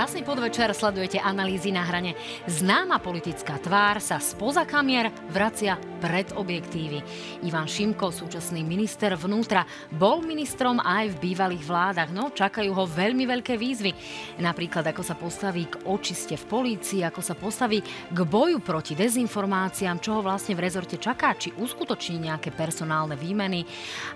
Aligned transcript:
Krásny 0.00 0.24
podvečer, 0.24 0.72
sledujete 0.72 1.20
analýzy 1.20 1.76
na 1.76 1.84
hrane. 1.84 2.16
Známa 2.48 3.04
politická 3.04 3.60
tvár 3.60 4.00
sa 4.00 4.16
spoza 4.16 4.64
kamier 4.64 5.12
vracia 5.28 5.76
pred 6.00 6.32
objektívy. 6.32 7.04
Ivan 7.44 7.68
Šimko, 7.68 8.08
súčasný 8.08 8.64
minister 8.64 9.12
vnútra, 9.12 9.68
bol 9.92 10.24
ministrom 10.24 10.80
aj 10.80 11.12
v 11.12 11.20
bývalých 11.28 11.64
vládach, 11.68 12.08
no 12.16 12.32
čakajú 12.32 12.72
ho 12.72 12.88
veľmi 12.88 13.28
veľké 13.28 13.60
výzvy. 13.60 13.92
Napríklad 14.40 14.88
ako 14.88 15.04
sa 15.04 15.12
postaví 15.20 15.68
k 15.68 15.84
očiste 15.84 16.40
v 16.40 16.48
polícii, 16.48 17.04
ako 17.04 17.20
sa 17.20 17.36
postaví 17.36 17.84
k 18.08 18.18
boju 18.24 18.64
proti 18.64 18.96
dezinformáciám, 18.96 20.00
čo 20.00 20.16
ho 20.16 20.24
vlastne 20.24 20.56
v 20.56 20.64
rezorte 20.64 20.96
čaká, 20.96 21.36
či 21.36 21.52
uskutoční 21.52 22.32
nejaké 22.32 22.56
personálne 22.56 23.20
výmeny 23.20 23.68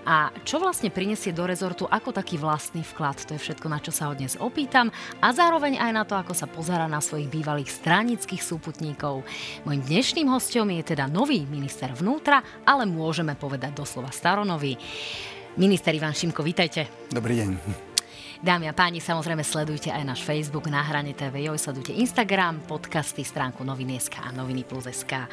a 0.09 0.33
čo 0.41 0.57
vlastne 0.57 0.89
prinesie 0.89 1.29
do 1.29 1.45
rezortu 1.45 1.85
ako 1.85 2.09
taký 2.09 2.41
vlastný 2.41 2.81
vklad. 2.81 3.21
To 3.29 3.37
je 3.37 3.43
všetko, 3.45 3.69
na 3.69 3.77
čo 3.77 3.93
sa 3.93 4.09
ho 4.09 4.17
dnes 4.17 4.33
opýtam 4.41 4.89
a 5.21 5.29
zároveň 5.29 5.74
zároveň 5.75 5.91
aj 5.91 5.99
na 5.99 6.07
to, 6.07 6.15
ako 6.15 6.31
sa 6.33 6.47
pozera 6.47 6.87
na 6.87 7.03
svojich 7.03 7.27
bývalých 7.27 7.67
stranických 7.67 8.39
súputníkov. 8.39 9.27
Mojím 9.67 9.83
dnešným 9.83 10.31
hostom 10.31 10.71
je 10.71 10.95
teda 10.95 11.11
nový 11.11 11.43
minister 11.43 11.91
vnútra, 11.91 12.39
ale 12.63 12.87
môžeme 12.87 13.35
povedať 13.35 13.75
doslova 13.75 14.07
staronový. 14.07 14.79
Minister 15.59 15.91
Ivan 15.91 16.15
Šimko, 16.15 16.47
vítajte. 16.47 16.87
Dobrý 17.11 17.43
deň. 17.43 17.49
Dámy 18.39 18.71
a 18.71 18.73
páni, 18.75 19.03
samozrejme 19.03 19.43
sledujte 19.43 19.91
aj 19.91 20.03
náš 20.07 20.21
Facebook 20.23 20.71
na 20.71 20.79
hrane 20.79 21.11
TV, 21.11 21.51
sledujte 21.59 21.91
Instagram, 21.91 22.63
podcasty, 22.63 23.27
stránku 23.27 23.67
noviny.sk 23.67 24.15
a 24.23 24.31
noviny 24.31 24.63
plus.sk. 24.63 25.27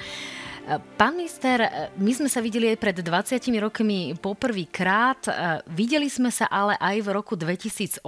Pán 0.63 1.19
minister, 1.19 1.91
my 1.99 2.13
sme 2.15 2.31
sa 2.31 2.39
videli 2.39 2.71
aj 2.71 2.79
pred 2.79 2.95
20 2.95 3.35
rokmi 3.59 4.15
poprvýkrát. 4.15 5.19
Videli 5.67 6.07
sme 6.07 6.31
sa 6.31 6.47
ale 6.47 6.79
aj 6.79 7.03
v 7.03 7.09
roku 7.11 7.35
2018, 7.35 8.07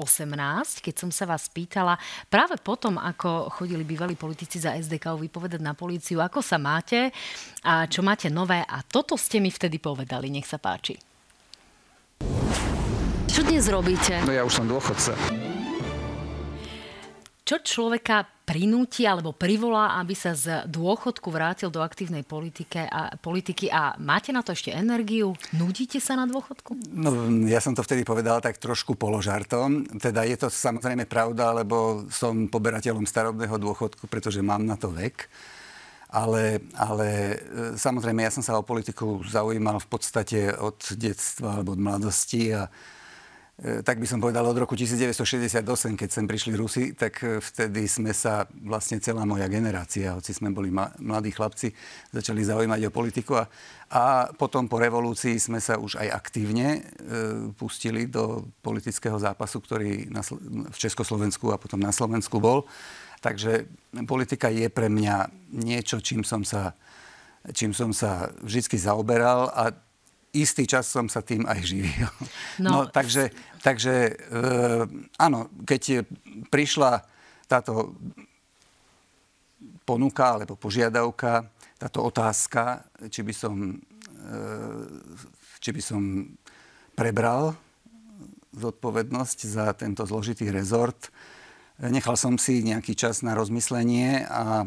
keď 0.78 0.94
som 0.94 1.11
sa 1.11 1.27
vás 1.27 1.50
pýtala 1.50 1.98
práve 2.30 2.55
potom, 2.62 2.94
ako 2.94 3.50
chodili 3.50 3.83
bývalí 3.83 4.14
politici 4.14 4.62
za 4.62 4.70
SDK 4.78 5.19
vypovedať 5.19 5.58
na 5.58 5.74
políciu, 5.74 6.22
ako 6.22 6.46
sa 6.46 6.55
máte 6.62 7.11
a 7.66 7.91
čo 7.91 8.06
máte 8.06 8.30
nové. 8.30 8.62
A 8.62 8.86
toto 8.86 9.18
ste 9.18 9.42
mi 9.42 9.50
vtedy 9.50 9.83
povedali. 9.83 10.30
Nech 10.30 10.46
sa 10.46 10.62
páči. 10.62 10.94
Čo 13.27 13.42
dnes 13.42 13.66
robíte? 13.66 14.22
No 14.22 14.30
ja 14.30 14.46
už 14.46 14.62
som 14.62 14.66
dôchodca. 14.70 15.18
Čo 17.45 17.61
človeka 17.61 18.25
prinúti 18.48 19.05
alebo 19.05 19.37
privolá, 19.37 20.00
aby 20.00 20.17
sa 20.17 20.33
z 20.33 20.64
dôchodku 20.64 21.28
vrátil 21.28 21.69
do 21.69 21.84
aktívnej 21.84 22.25
politike 22.25 22.89
a, 22.89 23.20
politiky 23.20 23.69
a 23.69 24.01
máte 24.01 24.33
na 24.33 24.41
to 24.41 24.56
ešte 24.56 24.73
energiu? 24.73 25.36
Nudíte 25.53 26.01
sa 26.01 26.17
na 26.17 26.25
dôchodku? 26.25 26.73
No, 26.89 27.12
ja 27.45 27.61
som 27.61 27.77
to 27.77 27.84
vtedy 27.84 28.01
povedal 28.01 28.41
tak 28.41 28.56
trošku 28.56 28.97
položartom. 28.97 29.84
Teda 30.01 30.25
je 30.25 30.41
to 30.41 30.48
samozrejme 30.48 31.05
pravda, 31.05 31.53
lebo 31.53 32.09
som 32.09 32.48
poberateľom 32.48 33.05
starobného 33.05 33.61
dôchodku, 33.61 34.08
pretože 34.08 34.41
mám 34.41 34.64
na 34.64 34.81
to 34.81 34.89
vek. 34.89 35.29
Ale, 36.17 36.64
ale 36.81 37.08
e, 37.12 37.36
samozrejme, 37.77 38.25
ja 38.25 38.33
som 38.33 38.41
sa 38.41 38.56
o 38.56 38.64
politiku 38.64 39.20
zaujímal 39.20 39.84
v 39.84 39.89
podstate 39.92 40.48
od 40.56 40.81
detstva 40.97 41.61
alebo 41.61 41.77
od 41.77 41.81
mladosti 41.83 42.56
a 42.56 42.73
tak 43.55 44.02
by 44.02 44.06
som 44.10 44.19
povedal 44.19 44.42
od 44.42 44.58
roku 44.58 44.74
1968, 44.74 45.62
keď 45.94 46.08
sem 46.10 46.27
prišli 46.27 46.58
Rusi, 46.58 46.91
tak 46.91 47.22
e, 47.22 47.38
vtedy 47.38 47.86
sme 47.86 48.11
sa 48.11 48.50
vlastne 48.50 48.98
celá 48.98 49.22
moja 49.22 49.46
generácia, 49.46 50.11
hoci 50.11 50.34
sme 50.34 50.50
boli 50.50 50.74
mladí 50.74 51.30
chlapci, 51.30 51.70
začali 52.11 52.42
zaujímať 52.42 52.90
o 52.90 52.90
politiku 52.90 53.39
a, 53.39 53.46
a 53.95 54.02
potom 54.34 54.67
po 54.67 54.83
revolúcii 54.83 55.39
sme 55.39 55.62
sa 55.62 55.79
už 55.79 56.02
aj 56.02 56.08
aktívne 56.11 56.83
e, 56.83 57.55
pustili 57.55 58.11
do 58.11 58.42
politického 58.58 59.14
zápasu, 59.23 59.62
ktorý 59.62 60.11
na, 60.11 60.27
v 60.67 60.74
Československu 60.74 61.55
a 61.55 61.61
potom 61.61 61.79
na 61.79 61.95
Slovensku 61.95 62.42
bol. 62.42 62.67
Takže 63.23 63.70
politika 64.02 64.50
je 64.50 64.67
pre 64.67 64.90
mňa 64.90 65.30
niečo, 65.55 66.02
čím 66.02 66.27
som 66.27 66.42
sa, 66.42 66.74
čím 67.55 67.70
som 67.70 67.95
sa 67.95 68.34
vždy 68.42 68.83
zaoberal 68.83 69.46
a 69.55 69.70
istý 70.34 70.67
čas 70.67 70.90
som 70.90 71.06
sa 71.06 71.22
tým 71.22 71.46
aj 71.46 71.61
živil. 71.62 72.11
No, 72.58 72.70
no 72.70 72.78
takže, 72.90 73.30
takže 73.62 73.95
e, 74.11 74.12
áno, 75.18 75.50
keď 75.62 76.02
prišla 76.50 77.02
táto 77.46 77.95
ponuka 79.86 80.39
alebo 80.39 80.58
požiadavka, 80.58 81.46
táto 81.78 82.02
otázka, 82.02 82.83
či 83.11 83.23
by 83.23 83.34
som, 83.34 83.78
e, 84.11 84.34
či 85.62 85.70
by 85.70 85.83
som 85.83 86.02
prebral 86.98 87.55
zodpovednosť 88.55 89.39
za 89.50 89.67
tento 89.74 90.06
zložitý 90.06 90.50
rezort. 90.50 91.11
Nechal 91.83 92.14
som 92.14 92.39
si 92.39 92.62
nejaký 92.62 92.94
čas 92.94 93.27
na 93.27 93.34
rozmyslenie 93.34 94.23
a 94.30 94.62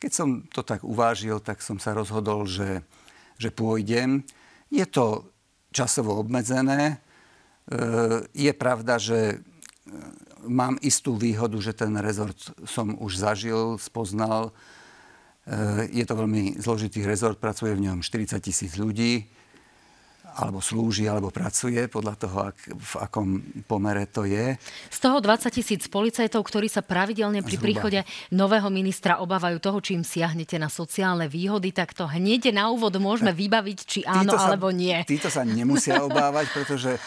keď 0.00 0.12
som 0.12 0.28
to 0.48 0.60
tak 0.60 0.84
uvážil, 0.84 1.40
tak 1.40 1.64
som 1.64 1.80
sa 1.80 1.96
rozhodol, 1.96 2.44
že, 2.44 2.84
že 3.40 3.48
pôjdem. 3.48 4.24
Je 4.70 4.86
to 4.86 5.26
časovo 5.74 6.14
obmedzené. 6.18 6.94
E, 6.94 6.96
je 8.34 8.52
pravda, 8.54 8.98
že 9.02 9.18
e, 9.18 9.36
mám 10.46 10.78
istú 10.82 11.18
výhodu, 11.18 11.58
že 11.58 11.74
ten 11.74 11.94
rezort 11.98 12.38
som 12.66 12.94
už 12.98 13.18
zažil, 13.18 13.78
spoznal. 13.82 14.50
E, 15.46 15.90
je 15.90 16.04
to 16.06 16.14
veľmi 16.14 16.62
zložitý 16.62 17.02
rezort, 17.02 17.42
pracuje 17.42 17.74
v 17.74 17.90
ňom 17.90 17.98
40 18.02 18.38
tisíc 18.38 18.78
ľudí 18.78 19.39
alebo 20.36 20.62
slúži, 20.62 21.10
alebo 21.10 21.32
pracuje, 21.34 21.86
podľa 21.90 22.14
toho, 22.16 22.38
ak, 22.52 22.58
v 22.70 22.92
akom 23.00 23.28
pomere 23.66 24.06
to 24.06 24.28
je. 24.28 24.54
Z 24.90 24.98
toho 25.02 25.18
20 25.18 25.50
tisíc 25.50 25.82
policajtov, 25.90 26.40
ktorí 26.46 26.70
sa 26.70 26.84
pravidelne 26.84 27.42
pri 27.42 27.56
Zhruba. 27.58 27.64
príchode 27.66 28.00
nového 28.30 28.68
ministra 28.70 29.18
obávajú 29.18 29.58
toho, 29.58 29.78
či 29.82 29.98
im 29.98 30.04
siahnete 30.06 30.56
na 30.56 30.70
sociálne 30.70 31.26
výhody, 31.26 31.74
tak 31.74 31.92
to 31.96 32.06
hneď 32.06 32.54
na 32.54 32.70
úvod 32.70 32.94
môžeme 33.02 33.34
vybaviť, 33.34 33.78
či 33.82 34.00
áno 34.06 34.38
sa, 34.38 34.52
alebo 34.52 34.70
nie. 34.70 34.96
Títo 35.06 35.32
sa 35.32 35.42
nemusia 35.42 36.02
obávať, 36.06 36.46
pretože 36.54 36.96
e, 36.96 37.00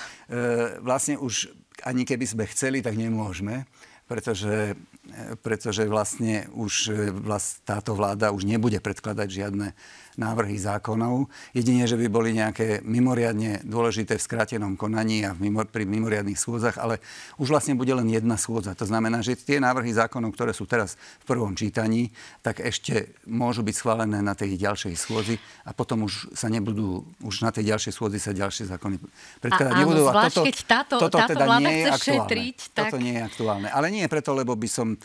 vlastne 0.83 1.15
už 1.19 1.51
ani 1.83 2.07
keby 2.07 2.25
sme 2.27 2.43
chceli, 2.47 2.79
tak 2.79 2.95
nemôžeme 2.95 3.65
pretože, 4.03 4.75
e, 5.09 5.35
pretože 5.39 5.87
vlastne 5.87 6.45
už 6.53 6.73
e, 6.91 7.09
vlast, 7.09 7.63
táto 7.63 7.95
vláda 7.95 8.29
už 8.35 8.43
nebude 8.43 8.77
predkladať 8.83 9.27
žiadne 9.31 9.67
návrhy 10.15 10.57
zákonov. 10.59 11.27
Jedine, 11.53 11.89
že 11.89 11.97
by 11.97 12.07
boli 12.09 12.35
nejaké 12.35 12.81
mimoriadne 12.85 13.65
dôležité 13.65 14.17
v 14.17 14.25
skrátenom 14.25 14.77
konaní 14.77 15.25
a 15.25 15.33
v 15.33 15.49
mimo, 15.49 15.65
pri 15.65 15.85
mimoriadných 15.87 16.37
schôdzach, 16.37 16.77
ale 16.77 17.01
už 17.41 17.49
vlastne 17.49 17.73
bude 17.73 17.91
len 17.93 18.05
jedna 18.09 18.37
schôdza. 18.37 18.77
To 18.77 18.85
znamená, 18.85 19.25
že 19.25 19.37
tie 19.37 19.57
návrhy 19.57 19.93
zákonov, 19.93 20.33
ktoré 20.37 20.51
sú 20.53 20.69
teraz 20.69 20.95
v 21.23 21.25
prvom 21.33 21.53
čítaní, 21.57 22.13
tak 22.45 22.61
ešte 22.61 23.15
môžu 23.25 23.65
byť 23.65 23.75
schválené 23.75 24.21
na 24.21 24.37
tej 24.37 24.57
ďalšej 24.57 24.93
schôdzi 24.97 25.35
a 25.65 25.71
potom 25.73 26.05
už 26.05 26.33
sa 26.37 26.49
nebudú, 26.49 27.03
už 27.25 27.43
na 27.43 27.51
tej 27.51 27.73
ďalšej 27.73 27.91
schôdzi 27.93 28.19
sa 28.21 28.31
ďalšie 28.31 28.69
zákony 28.69 28.95
predkladať 29.41 29.73
nebudú. 29.81 30.03
A 30.09 30.29
toto, 30.29 30.45
keď 30.45 30.57
táto, 30.65 30.95
toto 31.01 31.17
táto 31.17 31.31
teda 31.33 31.45
nie 31.59 31.73
je 31.73 31.85
aktuálne. 31.89 32.03
Šetriť, 32.03 32.57
tak... 32.71 32.91
Toto 32.91 32.97
nie 33.01 33.13
je 33.17 33.21
aktuálne. 33.23 33.67
Ale 33.73 33.87
nie 33.89 34.05
preto, 34.05 34.31
lebo 34.37 34.53
by 34.53 34.69
som 34.69 34.95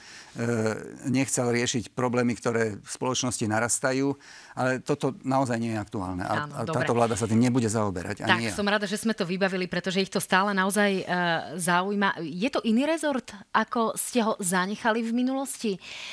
nechcel 1.11 1.51
riešiť 1.51 1.91
problémy, 1.99 2.39
ktoré 2.39 2.79
v 2.79 2.89
spoločnosti 2.89 3.43
narastajú, 3.51 4.15
ale 4.55 4.79
toto 4.79 5.19
naozaj 5.27 5.59
nie 5.59 5.75
je 5.75 5.81
aktuálne. 5.83 6.23
A, 6.23 6.47
Áno, 6.47 6.55
a 6.55 6.63
táto 6.63 6.95
vláda 6.95 7.19
sa 7.19 7.27
tým 7.27 7.43
nebude 7.43 7.67
zaoberať. 7.67 8.23
Tak, 8.23 8.39
ja. 8.39 8.55
som 8.55 8.67
rada, 8.67 8.87
že 8.87 9.03
sme 9.03 9.19
to 9.19 9.27
vybavili, 9.27 9.67
pretože 9.67 9.99
ich 9.99 10.13
to 10.13 10.23
stále 10.23 10.55
naozaj 10.55 11.03
uh, 11.03 11.59
zaujíma. 11.59 12.23
Je 12.23 12.47
to 12.55 12.63
iný 12.63 12.87
rezort, 12.87 13.35
ako 13.51 13.99
ste 13.99 14.23
ho 14.23 14.39
zanechali 14.39 15.03
v 15.03 15.11
minulosti? 15.11 15.73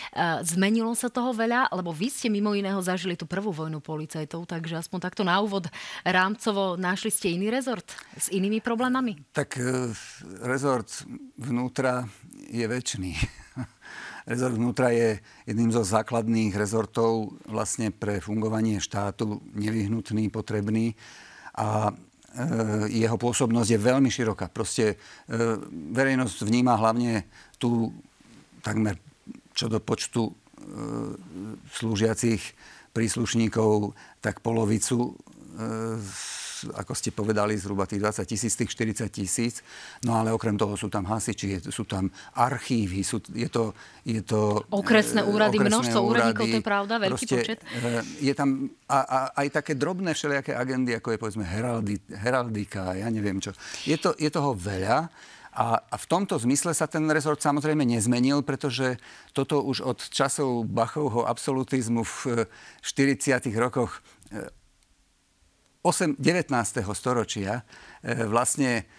Uh, 0.09 0.41
zmenilo 0.41 0.93
sa 0.97 1.13
toho 1.13 1.29
veľa? 1.29 1.69
Lebo 1.69 1.93
vy 1.93 2.09
ste 2.09 2.33
mimo 2.33 2.57
iného 2.57 2.81
zažili 2.81 3.13
tú 3.13 3.29
prvú 3.29 3.53
vojnu 3.53 3.77
policajtov, 3.77 4.49
takže 4.49 4.81
aspoň 4.81 4.99
takto 5.05 5.21
na 5.21 5.37
úvod 5.37 5.69
rámcovo 6.01 6.73
našli 6.81 7.13
ste 7.13 7.37
iný 7.37 7.53
rezort 7.53 7.85
s 8.17 8.33
inými 8.33 8.57
problémami? 8.57 9.21
Tak 9.37 9.61
uh, 9.61 9.93
rezort 10.41 10.89
vnútra 11.37 12.09
je 12.49 12.65
väčší. 12.65 13.44
Rezort 14.25 14.57
vnútra 14.57 14.89
je 14.89 15.21
jedným 15.45 15.69
zo 15.69 15.85
základných 15.85 16.57
rezortov 16.57 17.37
vlastne 17.45 17.93
pre 17.93 18.17
fungovanie 18.17 18.81
štátu 18.81 19.37
nevyhnutný, 19.53 20.33
potrebný 20.33 20.97
a 21.53 21.89
e, 21.89 21.93
jeho 22.89 23.21
pôsobnosť 23.21 23.69
je 23.69 23.85
veľmi 23.85 24.09
široká. 24.09 24.49
Proste 24.49 24.85
e, 24.93 24.95
verejnosť 25.93 26.41
vníma 26.41 26.73
hlavne 26.73 27.29
tú 27.61 27.93
takmer 28.65 28.97
čo 29.53 29.69
do 29.69 29.77
počtu 29.77 30.27
e, 30.27 30.33
slúžiacich 31.77 32.41
príslušníkov, 32.97 33.93
tak 34.25 34.41
polovicu 34.41 35.13
ako 36.75 36.93
ste 36.95 37.11
povedali, 37.11 37.59
zhruba 37.59 37.83
tých 37.83 37.99
20 37.99 38.23
tisíc, 38.23 38.53
tých 38.55 38.71
40 38.71 39.11
tisíc. 39.11 39.55
No 40.07 40.15
ale 40.15 40.31
okrem 40.31 40.55
toho 40.55 40.79
sú 40.79 40.87
tam 40.87 41.03
hasiči, 41.09 41.59
sú 41.67 41.83
tam 41.83 42.07
archívy, 42.39 43.03
sú, 43.03 43.19
je 43.35 43.49
to... 43.51 43.75
Je 44.05 44.21
to 44.21 44.61
okresné 44.69 45.25
e, 45.25 45.29
úrady, 45.33 45.57
okresné 45.57 45.71
množstvo 45.73 45.99
úrady, 46.05 46.29
úradníkov, 46.37 46.45
to 46.45 46.57
je 46.61 46.65
pravda, 46.65 46.93
veľký 47.01 47.25
proste, 47.25 47.35
počet. 47.41 47.59
E, 47.65 47.89
je 48.21 48.33
tam 48.37 48.69
a, 48.85 48.99
a, 49.01 49.19
aj 49.41 49.47
také 49.49 49.73
drobné 49.73 50.13
všelijaké 50.13 50.53
agendy, 50.53 50.93
ako 50.93 51.09
je 51.09 51.17
povedzme 51.17 51.41
heraldi, 51.41 51.97
heraldika, 52.13 52.93
ja 52.93 53.09
neviem 53.09 53.41
čo. 53.41 53.49
Je, 53.89 53.97
to, 53.97 54.13
je 54.13 54.29
toho 54.29 54.53
veľa 54.53 55.09
A, 55.55 55.79
a 55.79 55.95
v 55.95 56.05
tomto 56.11 56.35
zmysle 56.35 56.75
sa 56.75 56.83
ten 56.83 57.07
rezort 57.07 57.39
samozrejme 57.39 57.87
nezmenil, 57.87 58.43
pretože 58.43 58.99
toto 59.31 59.63
už 59.63 59.87
od 59.87 60.03
časov 60.11 60.67
Bachovho 60.67 61.23
absolutizmu 61.23 62.03
v 62.03 62.43
40. 62.83 63.55
rokoch 63.55 64.03
8, 65.85 66.17
19. 66.17 66.49
storočia 66.97 67.61
vlastne 68.25 68.89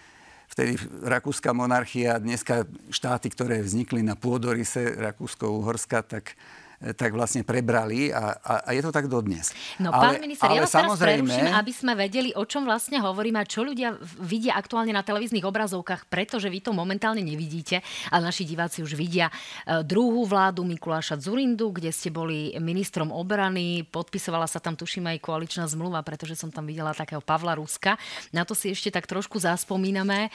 vtedy 0.47 0.79
rakúska 1.03 1.51
monarchia, 1.51 2.15
dneska 2.15 2.63
štáty, 2.87 3.27
ktoré 3.27 3.59
vznikli 3.59 3.99
na 3.99 4.15
pôdorise 4.15 4.95
Rakúsko-Uhorska, 4.95 6.07
tak 6.07 6.39
tak 6.77 7.17
vlastne 7.17 7.41
prebrali 7.41 8.13
a, 8.13 8.37
a, 8.37 8.53
a 8.61 8.69
je 8.77 8.81
to 8.85 8.93
tak 8.93 9.09
dodnes. 9.09 9.49
No 9.81 9.89
ale, 9.89 10.13
pán 10.13 10.21
minister, 10.21 10.45
ale 10.45 10.61
ja 10.61 10.69
vás 10.69 10.73
samozrejme... 10.77 11.25
teraz 11.25 11.41
preruším, 11.41 11.47
aby 11.57 11.71
sme 11.73 11.93
vedeli, 11.97 12.29
o 12.37 12.43
čom 12.45 12.69
vlastne 12.69 13.01
hovoríme 13.01 13.41
a 13.41 13.49
čo 13.49 13.65
ľudia 13.65 13.97
vidia 14.21 14.53
aktuálne 14.53 14.93
na 14.93 15.01
televíznych 15.01 15.41
obrazovkách, 15.41 16.05
pretože 16.05 16.53
vy 16.53 16.61
to 16.61 16.77
momentálne 16.77 17.25
nevidíte, 17.25 17.81
ale 18.13 18.29
naši 18.29 18.45
diváci 18.45 18.85
už 18.85 18.93
vidia 18.93 19.33
e, 19.65 19.81
druhú 19.81 20.29
vládu 20.29 20.61
Mikuláša 20.69 21.17
Zurindu, 21.17 21.73
kde 21.73 21.89
ste 21.89 22.13
boli 22.13 22.53
ministrom 22.61 23.09
obrany, 23.09 23.81
podpisovala 23.89 24.45
sa 24.45 24.61
tam, 24.61 24.77
tuším, 24.77 25.09
aj 25.17 25.25
koaličná 25.25 25.65
zmluva, 25.65 26.05
pretože 26.05 26.37
som 26.37 26.53
tam 26.53 26.69
videla 26.69 26.93
takého 26.93 27.25
Pavla 27.25 27.57
Ruska. 27.57 27.97
Na 28.29 28.45
to 28.45 28.53
si 28.53 28.69
ešte 28.69 28.93
tak 28.93 29.09
trošku 29.09 29.41
zaspomíname. 29.41 30.29
E, 30.29 30.31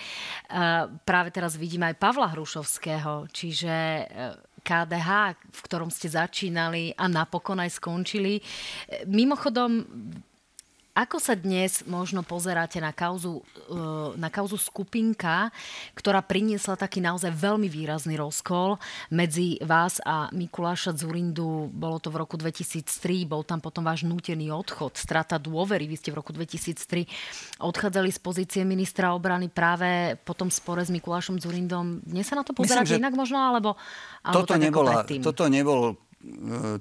práve 1.06 1.30
teraz 1.30 1.54
vidím 1.54 1.86
aj 1.86 2.02
Pavla 2.02 2.34
Hrušovského, 2.34 3.30
čiže 3.30 3.70
e, 3.70 4.50
KDH, 4.62 5.37
v 5.50 5.61
ktorom 5.67 5.91
ste 5.91 6.09
začínali 6.09 6.94
a 6.94 7.11
napokon 7.11 7.59
aj 7.59 7.82
skončili. 7.82 8.38
Mimochodom, 9.11 9.82
ako 10.92 11.16
sa 11.16 11.32
dnes 11.32 11.80
možno 11.88 12.20
pozeráte 12.20 12.76
na 12.76 12.92
kauzu, 12.92 13.40
e, 13.40 13.44
na 14.20 14.28
kauzu 14.28 14.60
skupinka, 14.60 15.48
ktorá 15.96 16.20
priniesla 16.20 16.76
taký 16.76 17.00
naozaj 17.00 17.32
veľmi 17.32 17.64
výrazný 17.64 18.20
rozkol 18.20 18.76
medzi 19.08 19.56
vás 19.64 20.04
a 20.04 20.28
Mikuláša 20.36 20.92
Zurindu? 20.92 21.72
Bolo 21.72 21.96
to 21.96 22.12
v 22.12 22.20
roku 22.20 22.36
2003, 22.36 23.24
bol 23.24 23.40
tam 23.40 23.64
potom 23.64 23.80
váš 23.80 24.04
nútený 24.04 24.52
odchod, 24.52 24.92
strata 25.00 25.40
dôvery. 25.40 25.88
Vy 25.88 25.96
ste 25.96 26.12
v 26.12 26.20
roku 26.20 26.36
2003 26.36 27.08
odchádzali 27.64 28.12
z 28.12 28.20
pozície 28.20 28.62
ministra 28.68 29.16
obrany 29.16 29.48
práve 29.48 30.20
po 30.28 30.36
tom 30.36 30.52
spore 30.52 30.84
s 30.84 30.92
Mikulášom 30.92 31.40
Zurindom. 31.40 32.04
Dnes 32.04 32.28
sa 32.28 32.36
na 32.36 32.44
to 32.44 32.52
pozeráte 32.52 32.92
Myslím, 32.92 33.08
inak 33.08 33.16
možno, 33.16 33.40
alebo, 33.40 33.80
alebo 34.20 34.44
toto, 34.44 34.60
nebola, 34.60 35.08
toto 35.08 35.48
nebol 35.48 35.96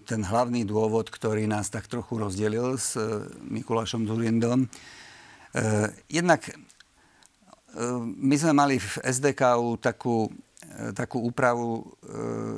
ten 0.05 0.21
hlavný 0.21 0.61
dôvod, 0.65 1.09
ktorý 1.09 1.49
nás 1.49 1.73
tak 1.73 1.89
trochu 1.89 2.21
rozdelil 2.21 2.77
s 2.77 2.93
e, 2.93 3.25
Mikulášom 3.49 4.05
Zurindom. 4.05 4.65
E, 4.65 4.67
jednak 6.05 6.45
e, 6.45 6.53
my 8.05 8.35
sme 8.37 8.53
mali 8.53 8.77
v 8.77 8.91
SDKU 9.01 9.81
takú, 9.81 10.29
takú 10.93 11.19
úpravu, 11.25 11.83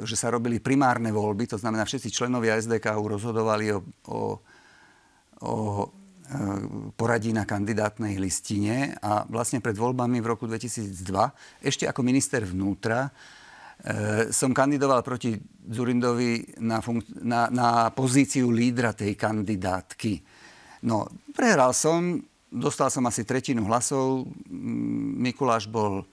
že 0.06 0.13
sa 0.13 0.30
robili 0.30 0.62
primárne 0.62 1.09
voľby, 1.09 1.50
to 1.50 1.57
znamená, 1.57 1.88
všetci 1.88 2.13
členovia 2.13 2.59
SDKU 2.62 3.01
rozhodovali 3.09 3.74
o, 3.74 3.79
o, 4.12 4.38
o 5.41 5.53
poradí 6.94 7.33
na 7.33 7.45
kandidátnej 7.45 8.21
listine 8.21 8.94
a 9.01 9.25
vlastne 9.25 9.62
pred 9.62 9.74
voľbami 9.74 10.21
v 10.21 10.29
roku 10.29 10.45
2002, 10.45 10.94
ešte 11.62 11.86
ako 11.89 12.01
minister 12.06 12.45
vnútra, 12.45 13.09
som 14.29 14.53
kandidoval 14.56 15.01
proti 15.01 15.36
Zurindovi 15.63 16.60
na, 16.60 16.83
funk- 16.83 17.07
na, 17.24 17.48
na 17.48 17.88
pozíciu 17.95 18.51
lídra 18.51 18.92
tej 18.92 19.15
kandidátky. 19.15 20.19
No, 20.83 21.07
prehral 21.31 21.71
som, 21.71 22.19
dostal 22.51 22.92
som 22.92 23.07
asi 23.07 23.24
tretinu 23.24 23.63
hlasov. 23.63 24.27
Mikuláš 25.24 25.71
bol, 25.71 26.04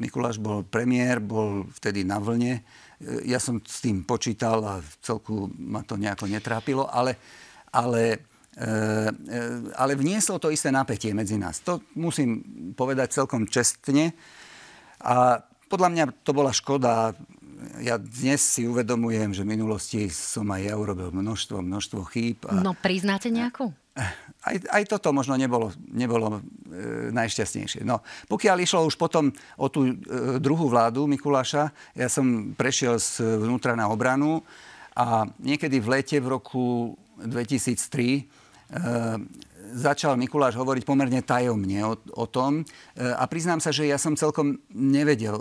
Mikuláš 0.00 0.40
bol 0.40 0.64
premiér, 0.64 1.20
bol 1.20 1.68
vtedy 1.76 2.04
na 2.04 2.16
vlne. 2.16 2.64
Eh, 3.00 3.28
ja 3.28 3.36
som 3.36 3.60
s 3.60 3.84
tým 3.84 4.04
počítal 4.08 4.64
a 4.64 4.80
celku 5.04 5.52
ma 5.60 5.84
to 5.84 6.00
nejako 6.00 6.24
netrápilo, 6.32 6.88
ale, 6.88 7.20
ale, 7.68 8.24
e, 8.56 8.72
ale 9.76 9.92
vnieslo 9.92 10.40
to 10.40 10.48
isté 10.48 10.72
napätie 10.72 11.12
medzi 11.12 11.36
nás. 11.36 11.60
To 11.60 11.84
musím 12.00 12.40
povedať 12.72 13.20
celkom 13.20 13.44
čestne. 13.44 14.16
A 15.04 15.44
podľa 15.68 15.88
mňa 15.92 16.04
to 16.24 16.32
bola 16.32 16.54
škoda. 16.54 17.12
Ja 17.80 17.96
dnes 17.96 18.44
si 18.44 18.68
uvedomujem, 18.68 19.32
že 19.32 19.40
v 19.40 19.52
minulosti 19.56 20.12
som 20.12 20.44
aj 20.52 20.60
ja 20.68 20.74
urobil 20.76 21.08
množstvo, 21.08 21.64
množstvo 21.64 22.00
chýb. 22.12 22.44
A, 22.44 22.60
no 22.60 22.76
priznáte 22.76 23.32
nejakú? 23.32 23.72
Aj, 24.44 24.56
aj 24.76 24.82
toto 24.92 25.08
možno 25.16 25.40
nebolo, 25.40 25.72
nebolo 25.88 26.44
e, 26.68 27.10
najšťastnejšie. 27.16 27.80
No, 27.80 28.04
pokiaľ 28.28 28.56
išlo 28.60 28.84
už 28.84 29.00
potom 29.00 29.32
o 29.56 29.66
tú 29.72 29.88
e, 29.88 29.94
druhú 30.36 30.68
vládu 30.68 31.08
Mikuláša, 31.08 31.72
ja 31.96 32.08
som 32.12 32.52
prešiel 32.52 33.00
z 33.00 33.24
vnútra 33.40 33.72
na 33.72 33.88
obranu 33.88 34.44
a 34.92 35.24
niekedy 35.40 35.80
v 35.80 35.96
lete 35.96 36.20
v 36.20 36.36
roku 36.36 36.92
2003 37.24 38.20
e, 38.20 38.22
začal 39.72 40.14
Mikuláš 40.20 40.60
hovoriť 40.60 40.84
pomerne 40.84 41.24
tajomne 41.24 41.80
o, 41.88 41.96
o 41.96 42.26
tom. 42.28 42.62
E, 42.62 42.64
a 43.00 43.24
priznám 43.26 43.64
sa, 43.64 43.72
že 43.72 43.88
ja 43.88 43.96
som 43.96 44.12
celkom 44.12 44.60
nevedel, 44.70 45.40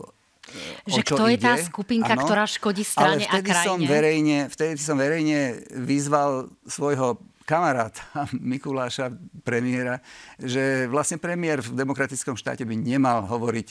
že 0.86 1.02
kto 1.02 1.26
je 1.32 1.38
tá 1.42 1.58
skupinka, 1.58 2.14
ano, 2.14 2.24
ktorá 2.24 2.46
škodí 2.46 2.86
strane 2.86 3.26
a 3.26 3.42
krajine? 3.42 3.66
Som 3.66 3.80
verejne, 3.84 4.38
vtedy 4.48 4.78
som 4.80 4.98
verejne 4.98 5.66
vyzval 5.74 6.50
svojho 6.70 7.18
kamaráta 7.46 8.02
Mikuláša, 8.34 9.14
premiéra, 9.46 10.02
že 10.42 10.90
vlastne 10.90 11.22
premiér 11.22 11.62
v 11.62 11.78
demokratickom 11.78 12.34
štáte 12.36 12.66
by 12.66 12.74
nemal 12.74 13.24
hovoriť, 13.30 13.68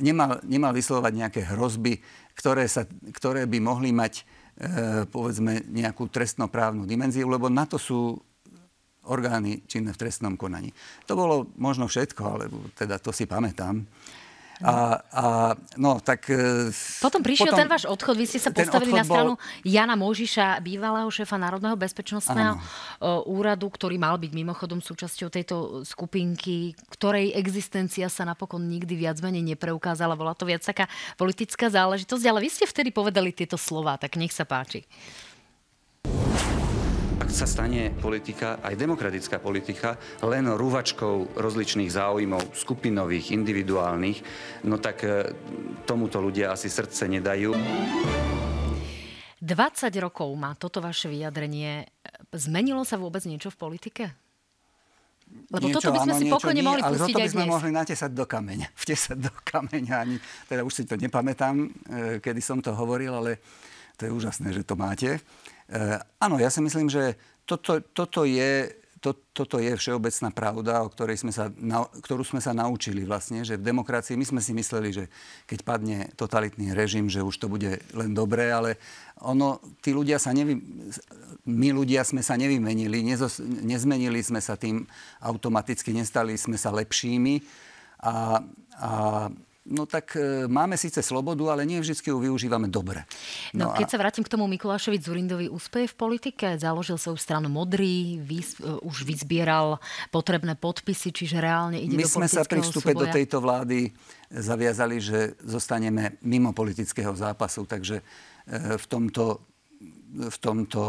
nemal, 0.00 0.40
nemal 0.48 0.72
vyslovať 0.72 1.12
nejaké 1.12 1.40
hrozby, 1.44 2.00
ktoré, 2.34 2.64
sa, 2.66 2.88
ktoré 3.12 3.44
by 3.44 3.58
mohli 3.60 3.92
mať 3.92 4.14
e, 4.16 4.22
povedzme 5.12 5.68
nejakú 5.68 6.08
trestnoprávnu 6.08 6.88
dimenziu, 6.88 7.28
lebo 7.28 7.52
na 7.52 7.68
to 7.68 7.76
sú 7.76 8.16
orgány 9.08 9.64
činné 9.64 9.96
v 9.96 10.00
trestnom 10.00 10.36
konaní. 10.36 10.72
To 11.08 11.16
bolo 11.16 11.48
možno 11.56 11.88
všetko, 11.88 12.22
ale 12.24 12.44
teda 12.76 13.00
to 13.00 13.12
si 13.12 13.24
pamätám. 13.24 13.84
A, 14.58 14.98
a, 15.14 15.24
no, 15.78 16.02
tak, 16.02 16.26
e, 16.26 16.74
potom 16.98 17.22
prišiel 17.22 17.54
potom, 17.54 17.60
ten 17.62 17.70
váš 17.70 17.86
odchod, 17.86 18.18
vy 18.18 18.26
ste 18.26 18.42
sa 18.42 18.50
postavili 18.50 18.90
na 18.90 19.06
stranu 19.06 19.38
bol... 19.38 19.42
Jana 19.62 19.94
Možiša, 19.94 20.58
bývalého 20.66 21.06
šéfa 21.06 21.38
Národného 21.38 21.78
bezpečnostného 21.78 22.58
Áno. 22.58 22.62
E, 22.62 23.06
úradu, 23.30 23.70
ktorý 23.70 24.02
mal 24.02 24.18
byť 24.18 24.32
mimochodom 24.34 24.82
súčasťou 24.82 25.30
tejto 25.30 25.56
skupinky, 25.86 26.74
ktorej 26.90 27.38
existencia 27.38 28.10
sa 28.10 28.26
napokon 28.26 28.66
nikdy 28.66 28.98
viac 28.98 29.22
menej 29.22 29.54
nepreukázala. 29.54 30.18
Bola 30.18 30.34
to 30.34 30.42
viac 30.42 30.66
taká 30.66 30.90
politická 31.14 31.70
záležitosť, 31.70 32.24
ale 32.26 32.42
vy 32.42 32.50
ste 32.50 32.66
vtedy 32.66 32.90
povedali 32.90 33.30
tieto 33.30 33.54
slova, 33.54 33.94
tak 33.94 34.18
nech 34.18 34.34
sa 34.34 34.42
páči 34.42 34.82
ak 37.28 37.36
sa 37.36 37.44
stane 37.44 37.92
politika, 37.92 38.56
aj 38.64 38.72
demokratická 38.72 39.36
politika, 39.36 40.00
len 40.24 40.48
rúvačkou 40.48 41.36
rozličných 41.36 41.92
záujmov, 41.92 42.56
skupinových, 42.56 43.36
individuálnych, 43.36 44.18
no 44.64 44.80
tak 44.80 45.04
e, 45.04 45.36
tomuto 45.84 46.24
ľudia 46.24 46.56
asi 46.56 46.72
srdce 46.72 47.04
nedajú. 47.04 47.52
20 47.52 49.44
rokov 50.00 50.32
má 50.40 50.56
toto 50.56 50.80
vaše 50.80 51.12
vyjadrenie. 51.12 51.84
Zmenilo 52.32 52.80
sa 52.88 52.96
vôbec 52.96 53.20
niečo 53.28 53.52
v 53.52 53.60
politike? 53.60 54.04
Lebo 55.52 55.68
niečo, 55.68 55.84
toto 55.84 55.92
by 55.92 56.08
sme 56.08 56.14
áno, 56.16 56.20
si 56.24 56.32
pokojne 56.32 56.62
mohli 56.64 56.80
ale 56.80 56.96
pustiť 56.96 57.12
aj 57.12 57.20
by 57.20 57.28
sme 57.28 57.44
dnes. 57.44 57.52
mohli 57.52 57.70
natesať 57.76 58.10
do 58.16 58.24
kameňa. 58.24 58.68
Vtesať 58.88 59.18
do 59.20 59.32
kameňa. 59.44 59.94
Ani, 60.00 60.16
teda 60.48 60.64
už 60.64 60.72
si 60.72 60.88
to 60.88 60.96
nepamätám, 60.96 61.60
e, 61.60 61.68
kedy 62.24 62.40
som 62.40 62.64
to 62.64 62.72
hovoril, 62.72 63.20
ale 63.20 63.36
to 64.00 64.08
je 64.08 64.16
úžasné, 64.16 64.48
že 64.56 64.64
to 64.64 64.80
máte. 64.80 65.20
Eh, 65.68 66.00
áno, 66.24 66.40
ja 66.40 66.48
si 66.48 66.64
myslím, 66.64 66.88
že 66.88 67.20
toto, 67.44 67.84
toto 67.92 68.24
je 68.24 68.72
to, 68.98 69.14
toto 69.30 69.62
je 69.62 69.78
všeobecná 69.78 70.28
pravda, 70.34 70.82
o 70.82 70.90
ktorej 70.90 71.22
sme 71.22 71.30
sa, 71.30 71.54
na, 71.54 71.86
ktorú 71.86 72.26
sme 72.26 72.42
sa 72.42 72.50
naučili 72.50 73.06
vlastne, 73.06 73.46
že 73.46 73.54
v 73.54 73.66
demokracii 73.70 74.18
my 74.18 74.26
sme 74.26 74.40
si 74.42 74.50
mysleli, 74.50 74.90
že 74.90 75.04
keď 75.46 75.58
padne 75.62 75.98
totalitný 76.18 76.74
režim, 76.74 77.06
že 77.06 77.22
už 77.22 77.38
to 77.38 77.46
bude 77.46 77.78
len 77.94 78.10
dobré, 78.10 78.50
ale 78.50 78.74
ono, 79.22 79.62
tí 79.78 79.94
ľudia 79.94 80.18
sa 80.18 80.34
nevy, 80.34 80.58
my 81.46 81.68
ľudia 81.70 82.02
sme 82.02 82.26
sa 82.26 82.34
nevymenili, 82.34 83.06
nezos, 83.06 83.38
nezmenili 83.38 84.18
sme 84.18 84.42
sa 84.42 84.58
tým 84.58 84.82
automaticky, 85.22 85.94
nestali 85.94 86.34
sme 86.34 86.58
sa 86.58 86.74
lepšími 86.74 87.38
a, 88.02 88.42
a 88.82 88.90
no 89.68 89.84
tak 89.84 90.16
e, 90.16 90.48
máme 90.48 90.80
síce 90.80 91.04
slobodu, 91.04 91.52
ale 91.52 91.68
nie 91.68 91.76
vždy 91.78 92.00
ju 92.00 92.16
využívame 92.16 92.72
dobre. 92.72 93.04
No, 93.52 93.70
no 93.70 93.76
keď 93.76 93.86
a... 93.86 93.90
sa 93.92 93.98
vrátim 94.00 94.24
k 94.24 94.32
tomu 94.32 94.48
Mikulášovi 94.48 94.98
Zurindovi, 94.98 95.46
úspeje 95.52 95.92
v 95.92 95.96
politike? 95.96 96.56
Založil 96.56 96.96
sa 96.96 97.12
už 97.12 97.20
stranu 97.20 97.52
Modrý, 97.52 98.16
vys, 98.18 98.56
uh, 98.64 98.80
už 98.80 99.04
vyzbieral 99.04 99.76
potrebné 100.08 100.56
podpisy, 100.56 101.12
čiže 101.12 101.38
reálne 101.38 101.76
ide 101.76 101.94
My 101.94 102.08
do 102.08 102.10
sme 102.10 102.26
sa 102.26 102.42
pri 102.48 102.64
vstupe 102.64 102.96
do 102.96 103.06
tejto 103.06 103.44
vlády 103.44 103.92
zaviazali, 104.32 104.96
že 105.00 105.36
zostaneme 105.44 106.16
mimo 106.24 106.56
politického 106.56 107.12
zápasu, 107.12 107.68
takže 107.68 108.00
e, 108.00 108.04
v 108.76 108.84
tomto, 108.88 109.44
v 110.16 110.38
tomto 110.40 110.80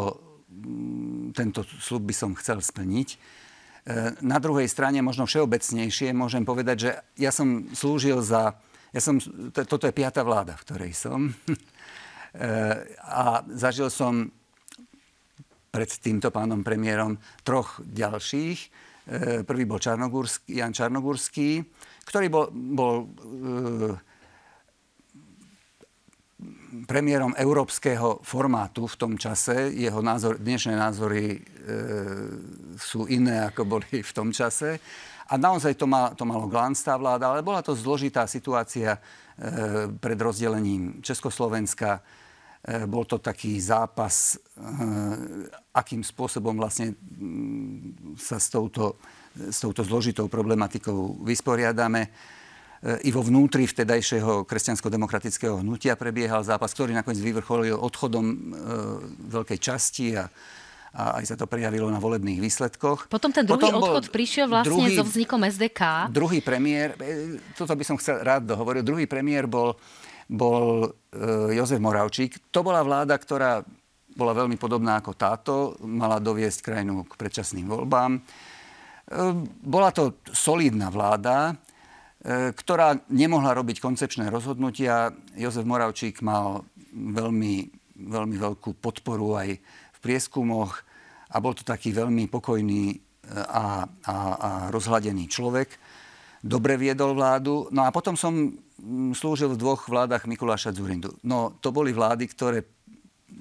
tento 1.38 1.62
slub 1.62 2.09
by 2.09 2.15
som 2.17 2.33
chcel 2.33 2.57
splniť. 2.57 3.21
Na 4.25 4.38
druhej 4.41 4.65
strane, 4.65 4.98
možno 5.05 5.29
všeobecnejšie, 5.29 6.09
môžem 6.09 6.41
povedať, 6.41 6.77
že 6.77 6.89
ja 7.21 7.29
som 7.29 7.69
slúžil 7.74 8.17
za 8.25 8.57
Ja 8.89 9.01
som, 9.01 9.22
toto 9.53 9.86
je 9.86 9.93
piata 9.93 10.25
vláda, 10.25 10.58
v 10.58 10.65
ktorej 10.65 10.93
som. 10.98 11.29
a 13.22 13.46
zažil 13.53 13.89
som 13.93 14.29
pred 15.69 15.89
týmto 16.01 16.34
pánom 16.34 16.65
premiérom 16.65 17.17
troch 17.46 17.81
ďalších. 17.86 18.60
Prvý 19.46 19.63
bol 19.65 19.81
Čarnogurský, 19.81 20.62
Jan 20.62 20.74
Čarnogurský, 20.74 21.62
ktorý 22.05 22.27
bol, 22.29 22.46
bol 22.53 22.93
premiérom 26.86 27.34
európskeho 27.38 28.22
formátu 28.22 28.86
v 28.86 28.96
tom 28.98 29.13
čase. 29.17 29.74
Jeho 29.74 30.01
názor, 30.01 30.38
dnešné 30.38 30.74
názory 30.77 31.36
e, 31.36 31.39
sú 32.77 33.10
iné, 33.10 33.46
ako 33.50 33.65
boli 33.65 34.01
v 34.01 34.12
tom 34.13 34.29
čase. 34.29 34.77
A 35.29 35.38
naozaj 35.38 35.77
to, 35.77 35.86
mal, 35.86 36.17
to 36.17 36.25
malo 36.25 36.50
glánc 36.50 36.74
tá 36.81 36.98
vláda, 36.98 37.29
ale 37.29 37.45
bola 37.45 37.62
to 37.62 37.77
zložitá 37.77 38.25
situácia 38.25 38.98
e, 38.98 39.00
pred 39.93 40.17
rozdelením 40.17 41.05
Československa. 41.05 42.01
E, 42.65 42.89
bol 42.89 43.05
to 43.05 43.21
taký 43.21 43.62
zápas, 43.62 44.41
e, 44.57 44.65
akým 45.69 46.01
spôsobom 46.01 46.57
vlastne 46.57 46.98
m, 47.13 47.93
sa 48.17 48.41
s 48.41 48.50
touto, 48.50 48.98
s 49.38 49.62
touto 49.62 49.86
zložitou 49.86 50.25
problematikou 50.25 51.21
vysporiadame. 51.21 52.09
E, 52.09 52.09
i 53.05 53.13
vo 53.13 53.21
vnútri 53.21 53.69
vtedajšieho 53.69 54.50
kresťansko-demokratického 54.50 55.62
hnutia 55.62 55.93
prebiehal 55.93 56.41
zápas, 56.41 56.74
ktorý 56.74 56.98
nakoniec 56.98 57.21
vyvrcholil 57.21 57.77
odchodom 57.77 58.25
e, 58.25 58.38
veľkej 59.29 59.59
časti 59.62 60.17
a, 60.17 60.25
a 60.93 61.22
aj 61.22 61.34
sa 61.34 61.36
to 61.38 61.46
prejavilo 61.46 61.88
na 61.88 62.01
volebných 62.01 62.41
výsledkoch. 62.41 63.10
Potom 63.10 63.29
ten 63.29 63.46
druhý 63.46 63.69
Potom 63.69 63.81
odchod 63.81 64.10
prišiel 64.10 64.50
vlastne 64.50 64.74
druhý, 64.74 64.98
so 64.98 65.05
vznikom 65.05 65.41
SDK. 65.46 66.10
Druhý 66.10 66.39
premiér, 66.41 66.98
e, 66.98 67.38
toto 67.53 67.74
by 67.77 67.84
som 67.86 67.96
chcel 68.01 68.25
rád 68.25 68.50
dohovoril, 68.50 68.81
druhý 68.81 69.05
premiér 69.05 69.46
bol, 69.46 69.77
bol 70.25 70.89
e, 71.13 71.58
Jozef 71.58 71.77
Moravčík. 71.77 72.50
To 72.50 72.65
bola 72.65 72.81
vláda, 72.81 73.13
ktorá 73.17 73.62
bola 74.17 74.34
veľmi 74.34 74.58
podobná 74.58 75.00
ako 75.00 75.12
táto, 75.15 75.53
mala 75.86 76.17
doviesť 76.17 76.65
krajinu 76.65 77.05
k 77.05 77.13
predčasným 77.15 77.69
voľbám. 77.69 78.17
E, 78.17 78.22
bola 79.62 79.93
to 79.93 80.17
solidná 80.34 80.89
vláda, 80.89 81.53
E, 82.19 82.51
ktorá 82.51 83.00
nemohla 83.08 83.55
robiť 83.55 83.79
koncepčné 83.79 84.27
rozhodnutia. 84.27 85.15
Jozef 85.39 85.63
Moravčík 85.63 86.19
mal 86.19 86.67
veľmi, 86.91 87.72
veľmi 87.96 88.36
veľkú 88.36 88.75
podporu 88.84 89.39
aj 89.39 89.55
v 90.00 90.03
prieskumoch 90.08 90.79
a 91.29 91.38
bol 91.44 91.51
to 91.51 91.68
taký 91.68 91.91
veľmi 91.91 92.32
pokojný 92.32 92.96
e, 92.96 92.98
a, 93.36 93.84
a, 93.84 94.15
a 94.15 94.50
rozhladený 94.72 95.27
človek. 95.27 95.68
Dobre 96.39 96.79
viedol 96.79 97.20
vládu. 97.20 97.68
No 97.75 97.84
a 97.84 97.91
potom 97.91 98.15
som 98.15 98.56
slúžil 99.12 99.51
v 99.53 99.60
dvoch 99.60 99.91
vládach 99.91 100.24
Mikuláša 100.24 100.72
Zurindu. 100.72 101.12
No 101.27 101.51
to 101.60 101.75
boli 101.75 101.91
vlády, 101.91 102.32
ktoré 102.32 102.63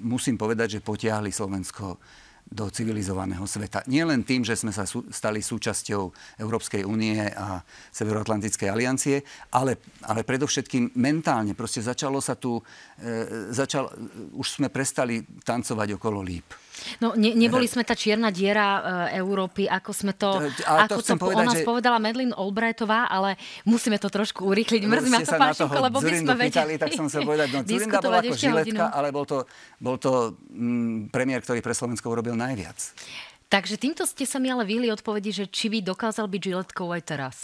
musím 0.03 0.35
povedať, 0.35 0.77
že 0.77 0.85
potiahli 0.85 1.31
Slovensko 1.31 1.95
do 2.49 2.65
civilizovaného 2.73 3.45
sveta. 3.45 3.85
Nie 3.85 4.01
len 4.09 4.25
tým, 4.25 4.41
že 4.41 4.57
sme 4.57 4.73
sa 4.73 4.89
sú, 4.89 5.05
stali 5.13 5.37
súčasťou 5.45 6.01
Európskej 6.41 6.81
únie 6.81 7.21
a 7.21 7.61
Severoatlantickej 7.93 8.67
aliancie, 8.73 9.21
ale, 9.53 9.77
ale 10.01 10.25
predovšetkým 10.25 10.97
mentálne. 10.97 11.53
Proste 11.53 11.85
začalo 11.85 12.17
sa 12.17 12.33
tu, 12.33 12.57
e, 12.97 13.53
začal, 13.53 13.93
už 14.33 14.57
sme 14.57 14.73
prestali 14.73 15.21
tancovať 15.45 15.93
okolo 15.93 16.25
líp. 16.25 16.68
No, 16.99 17.13
ne, 17.15 17.31
neboli 17.37 17.69
sme 17.69 17.85
tá 17.85 17.93
čierna 17.93 18.33
diera 18.33 18.67
e, 19.11 19.21
Európy, 19.21 19.69
ako 19.69 19.91
sme 19.91 20.13
to, 20.17 20.39
ale 20.65 20.79
ako 20.87 20.99
to, 21.01 21.13
to 21.13 21.13
povedať, 21.15 21.45
o 21.45 21.47
nás 21.47 21.59
že... 21.61 21.67
povedala 21.67 21.97
Medlin 22.01 22.31
Albrightová, 22.33 23.07
ale 23.07 23.37
musíme 23.63 24.01
to 24.01 24.09
trošku 24.09 24.47
urýchliť. 24.49 24.81
Mrzí 24.85 25.09
ma 25.09 25.19
to, 25.21 25.33
Pášinko, 25.39 25.77
lebo 25.79 25.97
by 26.01 26.11
sme 26.13 26.33
vedeli 26.35 26.73
tak 26.79 26.91
som 26.95 27.07
sa 27.11 27.19
povedať, 27.23 27.47
no 27.53 27.59
Zurinda 27.63 27.99
bol 27.99 28.15
ako 28.15 28.35
žiletka, 28.35 28.85
ale 28.91 29.07
bol 29.11 29.25
to, 29.27 29.37
bol 29.79 29.95
to 29.99 30.35
mm, 30.51 31.11
premiér, 31.13 31.43
ktorý 31.43 31.59
pre 31.59 31.75
Slovensko 31.75 32.09
urobil 32.09 32.33
najviac. 32.33 32.95
Takže 33.49 33.81
týmto 33.81 34.05
ste 34.05 34.29
sa 34.29 34.37
mi 34.37 34.53
ale 34.53 34.61
vyhli 34.61 34.93
odpovedi, 34.93 35.33
že 35.33 35.45
či 35.49 35.73
by 35.73 35.81
dokázal 35.81 36.29
byť 36.29 36.41
žiletkou 36.53 36.85
aj 36.93 37.01
teraz. 37.01 37.35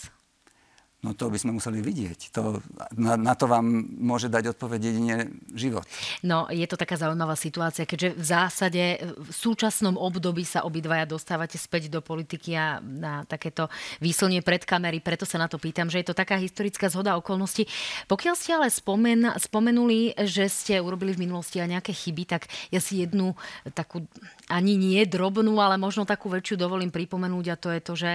No 1.06 1.14
to 1.14 1.30
by 1.30 1.38
sme 1.38 1.62
museli 1.62 1.86
vidieť. 1.86 2.34
To, 2.34 2.58
na, 2.98 3.14
na 3.14 3.38
to 3.38 3.46
vám 3.46 3.62
môže 4.02 4.26
dať 4.26 4.58
odpoveď 4.58 4.90
jedine 4.90 5.16
život. 5.54 5.86
No 6.26 6.50
je 6.50 6.66
to 6.66 6.74
taká 6.74 6.98
zaujímavá 6.98 7.38
situácia, 7.38 7.86
keďže 7.86 8.18
v 8.18 8.26
zásade 8.26 8.84
v 9.14 9.30
súčasnom 9.30 10.02
období 10.02 10.42
sa 10.42 10.66
obidvaja 10.66 11.06
dostávate 11.06 11.62
späť 11.62 11.94
do 11.94 12.02
politiky 12.02 12.58
a 12.58 12.82
na 12.82 13.22
takéto 13.30 13.70
výslnie 14.02 14.42
pred 14.42 14.66
kamery, 14.66 14.98
preto 14.98 15.30
sa 15.30 15.38
na 15.38 15.46
to 15.46 15.62
pýtam, 15.62 15.94
že 15.94 16.02
je 16.02 16.10
to 16.10 16.18
taká 16.18 16.42
historická 16.42 16.90
zhoda 16.90 17.14
okolností. 17.22 17.70
Pokiaľ 18.10 18.34
ste 18.34 18.58
ale 18.58 18.74
spomen, 18.74 19.30
spomenuli, 19.38 20.18
že 20.26 20.50
ste 20.50 20.82
urobili 20.82 21.14
v 21.14 21.30
minulosti 21.30 21.62
aj 21.62 21.70
nejaké 21.70 21.94
chyby, 21.94 22.24
tak 22.26 22.50
ja 22.74 22.82
si 22.82 23.06
jednu 23.06 23.38
takú 23.78 24.02
ani 24.50 24.74
nie 24.74 25.06
drobnú, 25.06 25.54
ale 25.62 25.78
možno 25.78 26.02
takú 26.02 26.34
väčšiu 26.34 26.58
dovolím 26.58 26.90
pripomenúť 26.90 27.46
a 27.54 27.60
to 27.62 27.70
je 27.70 27.82
to, 27.86 27.94
že 27.94 28.12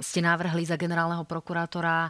ste 0.00 0.24
navrhli 0.24 0.64
za 0.64 0.80
generálneho 0.80 1.28
prokurátora 1.28 2.08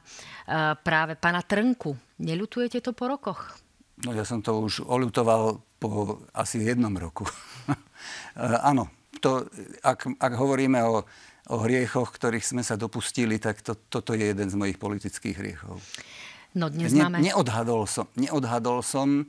práve 0.83 1.15
pána 1.17 1.41
Trnku. 1.43 1.95
Neľutujete 2.19 2.83
to 2.83 2.93
po 2.93 3.11
rokoch? 3.11 3.63
No 4.03 4.11
ja 4.17 4.27
som 4.27 4.43
to 4.43 4.59
už 4.59 4.83
oľutoval 4.83 5.63
po 5.79 6.23
asi 6.35 6.63
jednom 6.63 6.95
roku. 6.95 7.27
Eh, 8.35 8.59
áno, 8.67 8.91
to, 9.23 9.47
ak, 9.87 10.19
ak 10.19 10.33
hovoríme 10.35 10.83
o, 10.83 11.07
o 11.55 11.57
hriechoch, 11.63 12.11
ktorých 12.11 12.43
sme 12.43 12.67
sa 12.67 12.75
dopustili, 12.75 13.39
tak 13.39 13.63
to, 13.63 13.79
toto 13.79 14.19
je 14.19 14.35
jeden 14.35 14.51
z 14.51 14.59
mojich 14.59 14.75
politických 14.75 15.37
hriechov. 15.39 15.79
No 16.59 16.67
dnes 16.67 16.91
ne, 16.91 17.07
máme... 17.07 17.23
Neodhadol 17.23 17.87
som, 17.87 18.11
neodhadol 18.19 18.83
som 18.83 19.23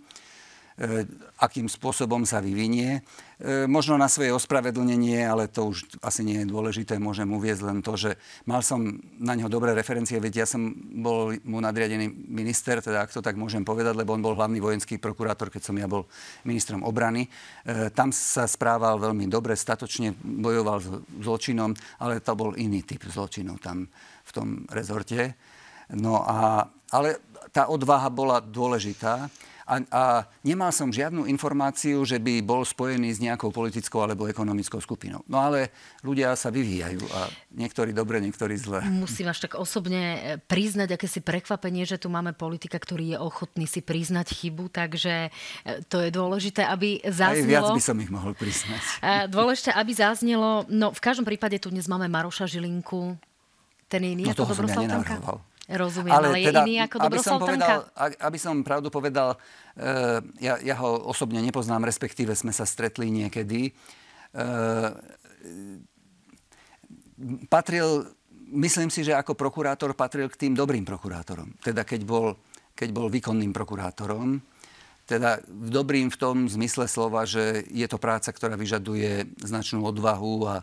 E, 0.73 1.05
akým 1.37 1.69
spôsobom 1.69 2.25
sa 2.25 2.41
vyvinie. 2.41 3.05
E, 3.43 3.67
možno 3.67 3.99
na 3.99 4.07
svoje 4.07 4.31
ospravedlnenie, 4.31 5.19
ale 5.27 5.51
to 5.51 5.75
už 5.75 5.99
asi 5.99 6.23
nie 6.23 6.39
je 6.39 6.47
dôležité, 6.47 6.95
môžem 6.95 7.27
uviezť 7.27 7.61
len 7.67 7.83
to, 7.83 7.99
že 7.99 8.15
mal 8.47 8.63
som 8.63 8.79
na 9.19 9.35
neho 9.35 9.51
dobré 9.51 9.75
referencie, 9.75 10.15
veď 10.15 10.33
ja 10.33 10.47
som 10.47 10.71
bol 11.03 11.35
mu 11.43 11.59
nadriadený 11.59 12.07
minister, 12.31 12.79
teda 12.79 13.03
ak 13.03 13.11
to 13.11 13.19
tak 13.19 13.35
môžem 13.35 13.67
povedať, 13.67 13.99
lebo 13.99 14.15
on 14.15 14.23
bol 14.23 14.39
hlavný 14.39 14.63
vojenský 14.63 14.95
prokurátor, 14.95 15.51
keď 15.51 15.59
som 15.59 15.75
ja 15.75 15.91
bol 15.91 16.07
ministrom 16.47 16.87
obrany. 16.87 17.27
E, 17.67 17.91
tam 17.91 18.15
sa 18.15 18.47
správal 18.47 18.95
veľmi 19.03 19.27
dobre, 19.27 19.59
statočne 19.59 20.15
bojoval 20.23 20.79
s 20.79 20.87
zločinom, 21.19 21.75
ale 21.99 22.23
to 22.23 22.39
bol 22.39 22.55
iný 22.55 22.87
typ 22.87 23.03
zločinov 23.11 23.59
tam 23.59 23.91
v 24.23 24.31
tom 24.31 24.63
rezorte. 24.71 25.35
No 25.93 26.25
a, 26.25 26.67
ale 26.89 27.21
tá 27.53 27.69
odvaha 27.69 28.09
bola 28.09 28.41
dôležitá 28.41 29.29
a, 29.63 29.79
a 29.89 30.03
nemal 30.43 30.75
som 30.75 30.91
žiadnu 30.91 31.23
informáciu, 31.31 32.03
že 32.03 32.19
by 32.19 32.43
bol 32.43 32.67
spojený 32.67 33.15
s 33.15 33.19
nejakou 33.23 33.47
politickou 33.47 34.03
alebo 34.03 34.27
ekonomickou 34.27 34.79
skupinou. 34.83 35.23
No 35.23 35.39
ale 35.39 35.71
ľudia 36.03 36.35
sa 36.35 36.51
vyvíjajú 36.51 37.03
a 37.15 37.31
niektorí 37.55 37.95
dobre, 37.95 38.19
niektorí 38.19 38.59
zle. 38.59 38.83
Musím 38.83 39.31
až 39.31 39.47
tak 39.47 39.55
osobne 39.55 40.03
e, 40.03 40.19
priznať 40.43 40.99
akési 40.99 41.23
prekvapenie, 41.23 41.87
že 41.87 41.95
tu 41.95 42.11
máme 42.11 42.35
politika, 42.35 42.75
ktorý 42.75 43.15
je 43.15 43.17
ochotný 43.23 43.63
si 43.63 43.79
priznať 43.79 44.35
chybu, 44.35 44.67
takže 44.67 45.31
e, 45.63 45.79
to 45.87 46.03
je 46.03 46.11
dôležité, 46.11 46.67
aby 46.67 46.99
zaznelo... 47.07 47.47
Aj 47.47 47.51
viac 47.55 47.71
by 47.71 47.83
som 47.83 47.97
ich 48.03 48.11
mohol 48.11 48.35
priznať. 48.35 48.83
E, 48.99 49.31
dôležité, 49.31 49.71
aby 49.71 49.91
zaznelo... 49.95 50.67
No 50.67 50.91
v 50.91 50.99
každom 50.99 51.23
prípade 51.23 51.55
tu 51.63 51.71
dnes 51.71 51.87
máme 51.87 52.11
Maroša 52.11 52.51
Žilinku, 52.51 53.15
ten 53.87 54.01
je 54.03 54.09
iný 54.11 54.23
no, 54.27 54.33
ako 54.33 54.43
Dobroslav 54.57 54.83
ja 54.89 54.99
Rozumiem, 55.63 56.11
ale, 56.11 56.27
ale 56.27 56.37
teda, 56.43 56.67
je 56.67 56.75
iný 56.75 56.75
ako 56.83 56.95
aby 57.07 57.19
som, 57.23 57.39
povedal, 57.39 57.87
aby 58.19 58.35
som 58.35 58.55
pravdu 58.67 58.91
povedal, 58.91 59.39
uh, 59.39 60.19
ja, 60.43 60.59
ja 60.59 60.75
ho 60.83 61.07
osobne 61.07 61.39
nepoznám, 61.39 61.87
respektíve 61.87 62.35
sme 62.35 62.51
sa 62.51 62.67
stretli 62.67 63.07
niekedy. 63.07 63.71
Uh, 64.35 64.91
patril, 67.47 68.11
myslím 68.51 68.91
si, 68.91 69.07
že 69.07 69.15
ako 69.15 69.39
prokurátor 69.39 69.95
patril 69.95 70.27
k 70.27 70.35
tým 70.47 70.53
dobrým 70.53 70.83
prokurátorom. 70.83 71.55
Teda 71.63 71.87
keď 71.87 72.03
bol, 72.03 72.35
keď 72.75 72.89
bol 72.91 73.07
výkonným 73.07 73.55
prokurátorom, 73.55 74.43
teda 75.07 75.39
dobrým 75.47 76.11
v 76.11 76.19
tom 76.19 76.47
zmysle 76.47 76.91
slova, 76.91 77.23
že 77.23 77.63
je 77.71 77.87
to 77.87 77.95
práca, 77.95 78.35
ktorá 78.35 78.59
vyžaduje 78.59 79.31
značnú 79.39 79.83
odvahu 79.83 80.47
a, 80.47 80.55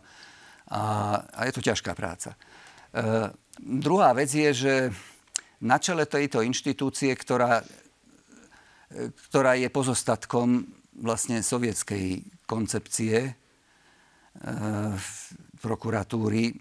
a, 0.68 0.82
a 1.24 1.40
je 1.48 1.52
to 1.56 1.64
ťažká 1.64 1.96
práca. 1.96 2.36
Uh, 2.92 3.32
Druhá 3.60 4.16
vec 4.16 4.32
je, 4.32 4.50
že 4.56 4.74
na 5.60 5.76
čele 5.76 6.08
tejto 6.08 6.40
inštitúcie, 6.40 7.12
ktorá, 7.12 7.60
ktorá 9.28 9.52
je 9.60 9.68
pozostatkom 9.68 10.64
vlastne 10.96 11.44
sovietskej 11.44 12.24
koncepcie 12.48 13.16
e, 13.20 13.32
prokuratúry 15.60 16.56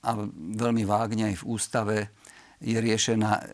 a 0.00 0.16
veľmi 0.56 0.84
vágne 0.88 1.28
aj 1.28 1.44
v 1.44 1.48
ústave 1.48 1.96
je, 2.60 2.76
riešená, 2.76 3.32
e, 3.40 3.44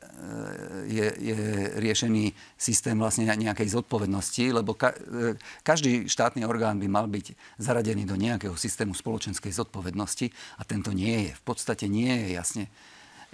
je, 0.90 1.06
je 1.22 1.36
riešený 1.78 2.34
systém 2.58 2.98
vlastne 2.98 3.30
nejakej 3.30 3.70
zodpovednosti, 3.70 4.44
lebo 4.50 4.74
ka, 4.74 4.92
e, 4.92 5.38
každý 5.62 6.10
štátny 6.10 6.42
orgán 6.42 6.82
by 6.82 6.88
mal 6.90 7.06
byť 7.06 7.58
zaradený 7.62 8.02
do 8.02 8.18
nejakého 8.18 8.58
systému 8.58 8.98
spoločenskej 8.98 9.54
zodpovednosti 9.54 10.26
a 10.58 10.62
tento 10.66 10.90
nie 10.90 11.30
je. 11.30 11.32
V 11.38 11.42
podstate 11.46 11.86
nie 11.86 12.10
je 12.26 12.28
jasne 12.34 12.66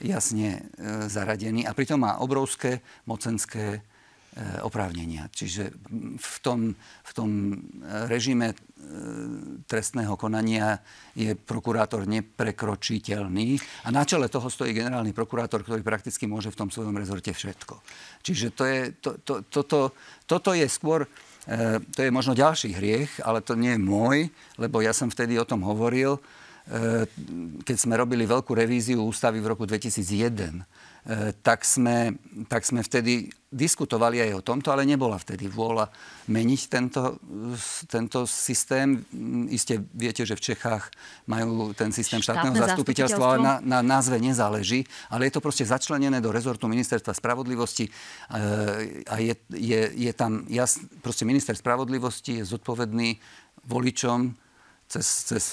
jasne 0.02 0.66
zaradený 1.06 1.62
a 1.68 1.76
pritom 1.76 2.00
má 2.00 2.18
obrovské 2.18 2.82
mocenské 3.06 3.84
oprávnenia. 4.64 5.28
Čiže 5.28 5.68
v 6.16 6.36
tom, 6.40 6.72
v 6.78 7.12
tom 7.12 7.30
režime 8.08 8.56
trestného 9.68 10.16
konania 10.16 10.80
je 11.12 11.36
prokurátor 11.36 12.08
neprekročiteľný 12.08 13.60
a 13.84 13.88
na 13.92 14.02
čele 14.08 14.32
toho 14.32 14.48
stojí 14.48 14.72
generálny 14.72 15.12
prokurátor, 15.12 15.60
ktorý 15.60 15.84
prakticky 15.84 16.24
môže 16.24 16.48
v 16.48 16.58
tom 16.64 16.68
svojom 16.72 16.96
rezorte 16.96 17.30
všetko. 17.30 17.76
Čiže 18.24 18.46
to 18.56 18.64
je, 18.64 18.80
to, 18.98 19.10
to, 19.20 19.34
to, 19.52 19.60
to, 19.68 19.80
toto 20.24 20.50
je 20.56 20.64
skôr 20.64 21.04
E, 21.42 21.82
to 21.90 22.06
je 22.06 22.10
možno 22.14 22.38
ďalší 22.38 22.70
hriech, 22.78 23.18
ale 23.26 23.42
to 23.42 23.58
nie 23.58 23.74
je 23.74 23.82
môj, 23.82 24.30
lebo 24.62 24.78
ja 24.78 24.94
som 24.94 25.10
vtedy 25.10 25.34
o 25.42 25.48
tom 25.48 25.66
hovoril, 25.66 26.14
e, 26.14 26.20
keď 27.62 27.76
sme 27.76 27.98
robili 27.98 28.22
veľkú 28.22 28.54
revíziu 28.54 29.02
ústavy 29.02 29.42
v 29.42 29.50
roku 29.50 29.66
2001 29.66 30.62
E, 31.02 31.34
tak 31.42 31.66
sme, 31.66 32.14
tak 32.46 32.62
sme 32.62 32.78
vtedy 32.78 33.26
diskutovali 33.50 34.22
aj 34.22 34.38
o 34.38 34.46
tomto, 34.46 34.70
ale 34.70 34.86
nebola 34.86 35.18
vtedy 35.18 35.50
vôľa 35.50 35.90
meniť 36.30 36.60
tento, 36.70 37.18
tento 37.90 38.22
systém. 38.22 39.02
Iste 39.50 39.82
viete, 39.98 40.22
že 40.22 40.38
v 40.38 40.54
Čechách 40.54 40.94
majú 41.26 41.74
ten 41.74 41.90
systém 41.90 42.22
štátneho 42.22 42.54
Štátne 42.54 42.70
zastupiteľstva, 42.70 43.24
ale 43.34 43.38
na, 43.42 43.54
na 43.58 43.80
názve 43.82 44.22
nezáleží. 44.22 44.86
Ale 45.10 45.26
je 45.26 45.34
to 45.34 45.42
proste 45.42 45.66
začlenené 45.66 46.22
do 46.22 46.30
rezortu 46.30 46.70
ministerstva 46.70 47.18
spravodlivosti 47.18 47.90
e, 47.90 47.92
a 49.10 49.18
je, 49.18 49.34
je, 49.58 49.80
je 50.06 50.12
tam 50.14 50.46
jasný, 50.46 50.86
proste 51.02 51.26
minister 51.26 51.58
spravodlivosti 51.58 52.38
je 52.38 52.44
zodpovedný 52.46 53.18
voličom 53.66 54.38
cez, 54.92 55.08
cez 55.28 55.46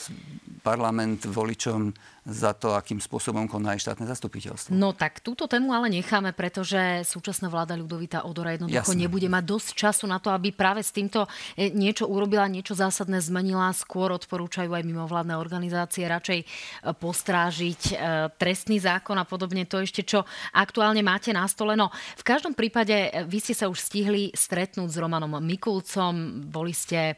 parlament 0.63 1.25
voličom 1.31 1.93
za 2.29 2.53
to, 2.53 2.77
akým 2.77 3.01
spôsobom 3.01 3.50
koná 3.50 3.74
aj 3.75 3.89
štátne 3.89 4.05
zastupiteľstvo. 4.05 4.71
No 4.74 4.93
tak 4.93 5.19
túto 5.19 5.50
tému 5.50 5.74
ale 5.74 5.89
necháme, 5.89 6.31
pretože 6.33 7.03
súčasná 7.05 7.50
vláda 7.50 7.74
Ľudovita 7.74 8.25
Odora 8.25 8.53
jednoducho 8.55 8.93
Jasne. 8.93 9.01
nebude 9.01 9.27
mať 9.27 9.43
dosť 9.45 9.69
času 9.74 10.05
na 10.05 10.21
to, 10.21 10.29
aby 10.29 10.53
práve 10.53 10.86
s 10.86 10.93
týmto 10.93 11.25
e, 11.57 11.74
niečo 11.74 12.05
urobila, 12.05 12.45
niečo 12.45 12.77
zásadné 12.77 13.19
zmenila. 13.19 13.74
Skôr 13.74 14.13
odporúčajú 14.13 14.71
aj 14.74 14.83
mimovládne 14.86 15.36
organizácie 15.36 16.05
radšej 16.05 16.39
e, 16.41 16.45
postrážiť 16.93 17.81
e, 17.89 17.93
trestný 18.38 18.77
zákon 18.79 19.17
a 19.17 19.25
podobne. 19.25 19.65
To 19.65 19.81
ešte, 19.81 20.05
čo 20.05 20.24
aktuálne 20.53 21.01
máte 21.01 21.33
na 21.33 21.45
stole. 21.50 21.74
No, 21.74 21.89
v 22.17 22.24
každom 22.24 22.53
prípade 22.53 23.25
vy 23.25 23.38
ste 23.41 23.53
sa 23.57 23.65
už 23.67 23.81
stihli 23.81 24.31
stretnúť 24.33 24.89
s 24.89 24.98
Romanom 24.98 25.41
Mikulcom. 25.41 26.45
Boli 26.50 26.74
ste 26.74 27.17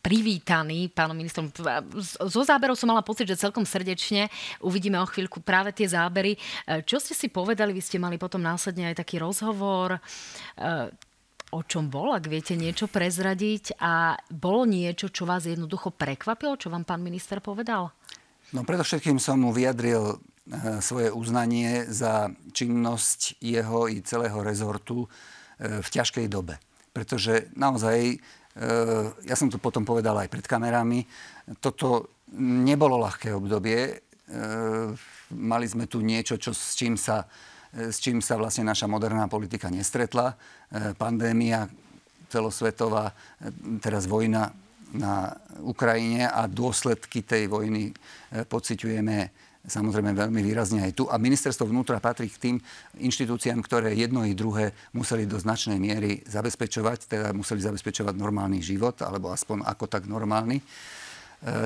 privítaní 0.00 0.88
pánom 0.92 1.16
ministrom. 1.16 1.48
Zo 2.02 2.42
záberov 2.42 2.78
som 2.78 2.88
mala 2.88 3.04
pocit, 3.04 3.28
že 3.28 3.40
celkom 3.40 3.64
srdečne 3.66 4.21
Uvidíme 4.60 4.98
o 5.00 5.06
chvíľku 5.08 5.40
práve 5.40 5.72
tie 5.72 5.88
zábery. 5.88 6.34
E, 6.34 6.38
čo 6.82 6.98
ste 6.98 7.14
si 7.16 7.30
povedali? 7.30 7.72
Vy 7.72 7.82
ste 7.82 7.98
mali 8.02 8.18
potom 8.18 8.42
následne 8.42 8.90
aj 8.92 9.00
taký 9.00 9.22
rozhovor. 9.22 9.96
E, 9.96 10.00
o 11.52 11.60
čom 11.64 11.92
bol, 11.92 12.16
ak 12.16 12.28
viete 12.28 12.56
niečo 12.56 12.88
prezradiť 12.88 13.76
a 13.76 14.16
bolo 14.32 14.64
niečo, 14.64 15.12
čo 15.12 15.28
vás 15.28 15.44
jednoducho 15.44 15.92
prekvapilo, 15.92 16.56
čo 16.56 16.72
vám 16.72 16.88
pán 16.88 17.04
minister 17.04 17.44
povedal? 17.44 17.92
No 18.52 18.64
predovšetkým 18.64 19.16
som 19.16 19.40
mu 19.40 19.52
vyjadril 19.52 20.02
e, 20.12 20.16
svoje 20.80 21.08
uznanie 21.12 21.88
za 21.88 22.32
činnosť 22.52 23.40
jeho 23.40 23.88
i 23.88 24.00
celého 24.04 24.40
rezortu 24.40 25.08
v 25.62 25.86
ťažkej 25.94 26.26
dobe. 26.26 26.58
Pretože 26.90 27.54
naozaj, 27.54 28.18
ja 29.22 29.36
som 29.38 29.46
to 29.46 29.62
potom 29.62 29.86
povedal 29.86 30.18
aj 30.18 30.26
pred 30.26 30.42
kamerami, 30.42 31.06
toto 31.62 32.10
nebolo 32.38 32.96
ľahké 33.00 33.30
obdobie. 33.36 34.00
Ehm, 34.32 34.96
mali 35.36 35.68
sme 35.68 35.84
tu 35.84 36.00
niečo, 36.00 36.40
čo, 36.40 36.56
s, 36.56 36.72
čím 36.72 36.96
sa, 36.96 37.28
s 37.72 38.00
čím 38.00 38.24
sa 38.24 38.40
vlastne 38.40 38.64
naša 38.64 38.88
moderná 38.88 39.28
politika 39.28 39.68
nestretla. 39.68 40.32
Ehm, 40.32 40.96
pandémia 40.96 41.68
celosvetová, 42.32 43.12
teraz 43.84 44.08
vojna 44.08 44.48
na 44.96 45.36
Ukrajine 45.60 46.32
a 46.32 46.48
dôsledky 46.48 47.20
tej 47.20 47.44
vojny 47.44 47.92
pociťujeme 48.48 49.28
samozrejme 49.62 50.10
veľmi 50.16 50.40
výrazne 50.42 50.82
aj 50.82 50.92
tu. 50.98 51.04
A 51.06 51.22
ministerstvo 51.22 51.70
vnútra 51.70 52.02
patrí 52.02 52.26
k 52.26 52.40
tým 52.40 52.56
inštitúciám, 52.98 53.62
ktoré 53.62 53.94
jedno 53.94 54.26
i 54.26 54.34
druhé 54.34 54.74
museli 54.90 55.22
do 55.22 55.38
značnej 55.38 55.78
miery 55.78 56.24
zabezpečovať, 56.26 57.06
teda 57.06 57.28
museli 57.30 57.62
zabezpečovať 57.62 58.14
normálny 58.18 58.58
život, 58.58 58.98
alebo 59.06 59.30
aspoň 59.30 59.62
ako 59.62 59.84
tak 59.86 60.10
normálny. 60.10 60.58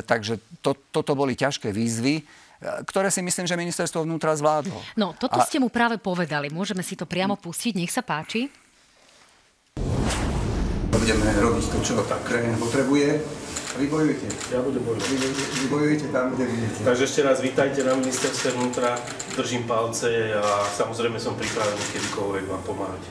Takže 0.04 0.60
to, 0.60 0.76
toto 0.92 1.12
boli 1.16 1.36
ťažké 1.36 1.72
výzvy 1.72 2.24
ktoré 2.60 3.12
si 3.12 3.20
myslím, 3.20 3.44
že 3.44 3.56
ministerstvo 3.56 4.04
vnútra 4.04 4.32
zvládlo. 4.36 4.76
No, 4.96 5.12
toto 5.16 5.40
a... 5.40 5.44
ste 5.44 5.60
mu 5.60 5.68
práve 5.68 6.00
povedali. 6.00 6.48
Môžeme 6.48 6.80
si 6.80 6.96
to 6.96 7.04
priamo 7.04 7.36
pustiť. 7.36 7.72
Nech 7.76 7.92
sa 7.92 8.00
páči. 8.00 8.48
Budeme 10.90 11.28
robiť 11.38 11.64
to, 11.70 11.78
čo 11.84 12.00
tá 12.08 12.16
krajina 12.24 12.56
potrebuje. 12.56 13.20
Vy 13.76 13.92
bojujete. 13.92 14.26
Ja 14.56 14.64
budem 14.64 14.80
bojovať. 14.88 15.04
Vy, 15.04 15.16
vy, 15.20 15.28
vy 15.36 15.66
bojujete 15.68 16.06
tam, 16.08 16.32
kde 16.32 16.48
vidíte. 16.48 16.80
Takže 16.80 17.02
ešte 17.04 17.20
raz 17.20 17.44
vítajte 17.44 17.84
na 17.84 17.92
ministerstve 17.92 18.56
vnútra. 18.56 18.96
Držím 19.36 19.68
palce 19.68 20.32
a 20.32 20.64
samozrejme 20.72 21.20
som 21.20 21.36
pripravený 21.36 21.84
kedykoľvek 21.92 22.44
vám 22.48 22.62
pomáhať. 22.64 23.02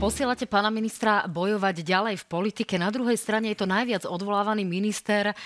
Posielate 0.00 0.48
pána 0.48 0.72
ministra 0.72 1.28
bojovať 1.28 1.84
ďalej 1.84 2.24
v 2.24 2.24
politike. 2.24 2.80
Na 2.80 2.88
druhej 2.88 3.20
strane 3.20 3.52
je 3.52 3.60
to 3.60 3.68
najviac 3.68 4.08
odvolávaný 4.08 4.64
minister. 4.64 5.36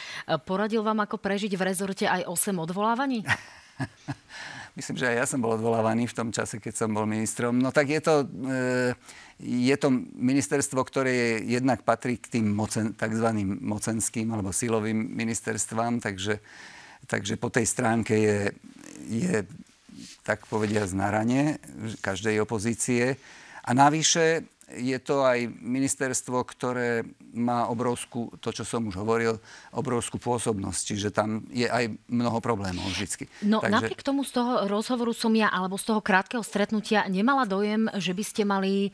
Poradil 0.46 0.78
vám, 0.86 1.02
ako 1.02 1.18
prežiť 1.18 1.58
v 1.58 1.66
rezorte 1.74 2.06
aj 2.06 2.22
8 2.30 2.62
odvolávaní? 2.62 3.26
Myslím, 4.78 4.94
že 5.02 5.10
aj 5.10 5.16
ja 5.18 5.26
som 5.26 5.42
bol 5.42 5.58
odvolávaný 5.58 6.06
v 6.06 6.14
tom 6.14 6.30
čase, 6.30 6.62
keď 6.62 6.86
som 6.86 6.94
bol 6.94 7.02
ministrom. 7.02 7.58
No 7.58 7.74
tak 7.74 7.90
je 7.90 7.98
to, 7.98 8.30
e, 8.46 8.94
je 9.42 9.74
to 9.74 9.90
ministerstvo, 10.22 10.86
ktoré 10.86 11.10
je, 11.10 11.58
jednak 11.58 11.82
patrí 11.82 12.14
k 12.22 12.38
tým 12.38 12.46
mocen, 12.54 12.94
tzv. 12.94 13.26
mocenským 13.58 14.30
alebo 14.30 14.54
silovým 14.54 15.18
ministerstvám, 15.18 15.98
takže, 15.98 16.38
takže 17.10 17.42
po 17.42 17.50
tej 17.50 17.66
stránke 17.66 18.14
je, 18.14 18.38
je 19.10 19.42
tak 20.22 20.46
povediať 20.46 20.94
na 20.94 21.10
rane 21.10 21.58
každej 22.06 22.38
opozície. 22.38 23.18
A 23.64 23.74
navyše 23.74 24.42
je 24.72 24.96
to 24.96 25.20
aj 25.20 25.44
ministerstvo, 25.60 26.40
ktoré 26.48 27.04
má 27.36 27.68
obrovskú, 27.68 28.32
to 28.40 28.48
čo 28.48 28.64
som 28.64 28.88
už 28.88 28.96
hovoril, 28.96 29.36
obrovskú 29.76 30.16
pôsobnosť. 30.16 30.80
Čiže 30.94 31.08
tam 31.12 31.44
je 31.52 31.68
aj 31.68 31.92
mnoho 32.08 32.40
problémov 32.40 32.88
vždy. 32.88 33.28
No 33.44 33.60
Takže... 33.60 33.74
napriek 33.74 34.00
tomu 34.00 34.24
z 34.24 34.40
toho 34.40 34.64
rozhovoru 34.64 35.12
som 35.12 35.34
ja, 35.36 35.52
alebo 35.52 35.76
z 35.76 35.92
toho 35.92 36.00
krátkeho 36.00 36.40
stretnutia 36.40 37.04
nemala 37.12 37.44
dojem, 37.44 37.92
že 38.00 38.16
by 38.16 38.24
ste 38.24 38.42
mali 38.48 38.88
e, 38.88 38.90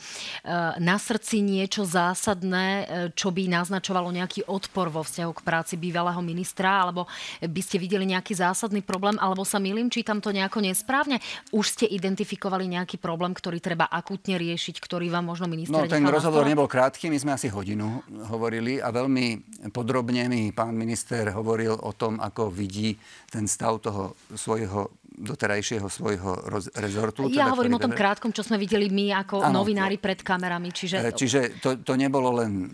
na 0.83 0.97
srdci 0.99 1.39
niečo 1.45 1.87
zásadné, 1.87 2.67
e, 2.67 2.85
čo 3.15 3.31
by 3.31 3.47
naznačovalo 3.47 4.11
nejaký 4.11 4.51
odpor 4.51 4.91
vo 4.91 5.07
vzťahu 5.07 5.33
k 5.39 5.45
práci 5.47 5.75
bývalého 5.79 6.19
ministra, 6.25 6.83
alebo 6.83 7.07
by 7.39 7.63
ste 7.63 7.79
videli 7.79 8.11
nejaký 8.11 8.35
zásadný 8.35 8.83
problém, 8.83 9.15
alebo 9.23 9.47
sa 9.47 9.63
milím, 9.63 9.93
čítam 9.93 10.19
to 10.19 10.35
nejako 10.35 10.65
nesprávne. 10.65 11.23
Už 11.55 11.79
ste 11.79 11.87
identifikovali 11.87 12.67
nejaký 12.67 12.99
problém, 12.99 13.31
ktorý 13.31 13.63
treba 13.63 13.87
akútne 13.87 14.35
riešiť, 14.35 14.83
ktorý 14.83 15.13
vám 15.13 15.31
možno 15.31 15.60
minister 15.69 15.85
No, 15.85 15.91
ten 15.91 16.05
rozhovor 16.07 16.47
nebol 16.47 16.71
krátky, 16.71 17.11
my 17.11 17.19
sme 17.19 17.33
asi 17.35 17.49
hodinu 17.51 18.01
hovorili 18.31 18.79
a 18.79 18.89
veľmi 18.95 19.27
podrobne 19.75 20.29
mi 20.31 20.55
pán 20.55 20.73
minister 20.73 21.35
hovoril 21.35 21.75
o 21.75 21.93
tom, 21.93 22.23
ako 22.23 22.49
vidí 22.49 22.97
ten 23.29 23.45
stav 23.45 23.83
toho 23.83 24.17
svojho 24.33 25.01
doterajšieho 25.21 25.85
svojho 25.93 26.33
roz, 26.49 26.73
rezortu. 26.81 27.29
Ja 27.29 27.45
teda 27.45 27.53
hovorím 27.53 27.77
o 27.77 27.83
tom 27.83 27.93
krátkom, 27.93 28.33
čo 28.33 28.41
sme 28.41 28.57
videli 28.57 28.89
my 28.89 29.13
ako 29.27 29.45
ano, 29.45 29.61
novinári 29.61 30.01
pred 30.01 30.25
kamerami. 30.25 30.73
Čiže, 30.73 30.97
e, 30.97 31.13
čiže 31.13 31.41
to, 31.61 31.77
to 31.85 31.93
nebolo 31.93 32.41
len 32.41 32.65
e, 32.65 32.69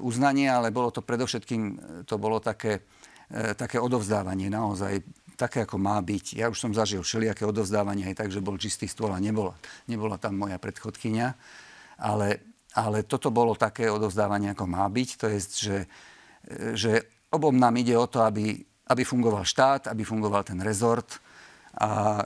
uznanie, 0.00 0.48
ale 0.48 0.72
bolo 0.72 0.88
to 0.88 1.04
predovšetkým, 1.04 1.62
to 2.08 2.16
bolo 2.16 2.40
také, 2.40 2.80
e, 3.28 3.52
také 3.52 3.76
odovzdávanie 3.76 4.48
naozaj 4.48 5.04
také, 5.36 5.68
ako 5.68 5.76
má 5.76 6.00
byť. 6.00 6.40
Ja 6.40 6.48
už 6.48 6.56
som 6.56 6.72
zažil 6.72 7.04
všelijaké 7.04 7.44
odovzdávanie 7.44 8.08
aj 8.08 8.24
tak, 8.24 8.28
že 8.32 8.40
bol 8.40 8.56
čistý 8.56 8.88
stôl 8.88 9.12
a 9.12 9.20
nebola, 9.20 9.52
nebola 9.84 10.16
tam 10.16 10.40
moja 10.40 10.56
predchodkynia 10.56 11.36
ale, 12.00 12.56
ale 12.76 13.08
toto 13.08 13.32
bolo 13.32 13.56
také 13.56 13.88
odovzdávanie, 13.88 14.52
ako 14.52 14.64
má 14.68 14.84
byť. 14.88 15.08
To 15.20 15.26
je, 15.32 15.38
že, 15.40 15.78
že 16.76 16.92
obom 17.32 17.56
nám 17.56 17.76
ide 17.80 17.96
o 17.96 18.06
to, 18.06 18.22
aby, 18.22 18.60
aby 18.92 19.02
fungoval 19.02 19.44
štát, 19.44 19.88
aby 19.90 20.04
fungoval 20.04 20.44
ten 20.44 20.60
rezort 20.60 21.18
a, 21.76 22.24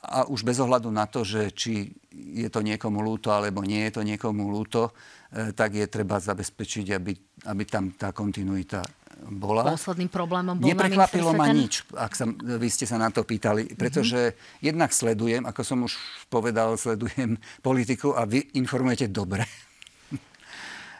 a 0.00 0.18
už 0.28 0.44
bez 0.44 0.56
ohľadu 0.60 0.88
na 0.88 1.04
to, 1.04 1.24
že 1.24 1.52
či 1.52 1.92
je 2.12 2.48
to 2.48 2.64
niekomu 2.64 3.04
lúto 3.04 3.32
alebo 3.32 3.60
nie 3.64 3.84
je 3.88 4.00
to 4.00 4.02
niekomu 4.04 4.48
lúto, 4.48 4.92
e, 5.32 5.52
tak 5.52 5.76
je 5.76 5.86
treba 5.88 6.16
zabezpečiť, 6.16 6.86
aby, 6.96 7.12
aby 7.52 7.62
tam 7.68 7.92
tá 7.96 8.12
kontinuita 8.16 8.80
bola. 9.30 9.62
Posledným 9.64 10.10
problémom 10.10 10.58
bol 10.58 10.66
Neprekvapilo 10.66 11.30
ma 11.32 11.48
nič, 11.54 11.86
ak 11.94 12.12
sa, 12.18 12.26
vy 12.34 12.68
ste 12.68 12.84
sa 12.84 12.98
na 12.98 13.14
to 13.14 13.22
pýtali, 13.22 13.78
pretože 13.78 14.34
mm-hmm. 14.34 14.62
jednak 14.66 14.90
sledujem, 14.90 15.42
ako 15.46 15.60
som 15.62 15.78
už 15.86 15.94
povedal, 16.26 16.74
sledujem 16.74 17.38
politiku 17.68 18.18
a 18.18 18.26
vy 18.26 18.44
informujete 18.58 19.08
dobre. 19.08 19.46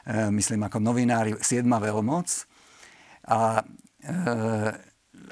E, 0.01 0.33
myslím, 0.33 0.65
ako 0.65 0.81
novinári, 0.81 1.37
siedma 1.45 1.77
veľmoc. 1.77 2.25
A 3.29 3.61
e, 4.01 4.17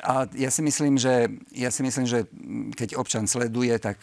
a 0.03 0.27
ja 0.35 0.49
si 0.51 0.61
myslím, 0.63 0.95
že, 0.95 1.27
ja 1.51 1.71
si 1.71 1.83
myslím, 1.83 2.07
že 2.07 2.27
keď 2.75 2.95
občan 2.95 3.27
sleduje, 3.27 3.75
tak 3.79 3.99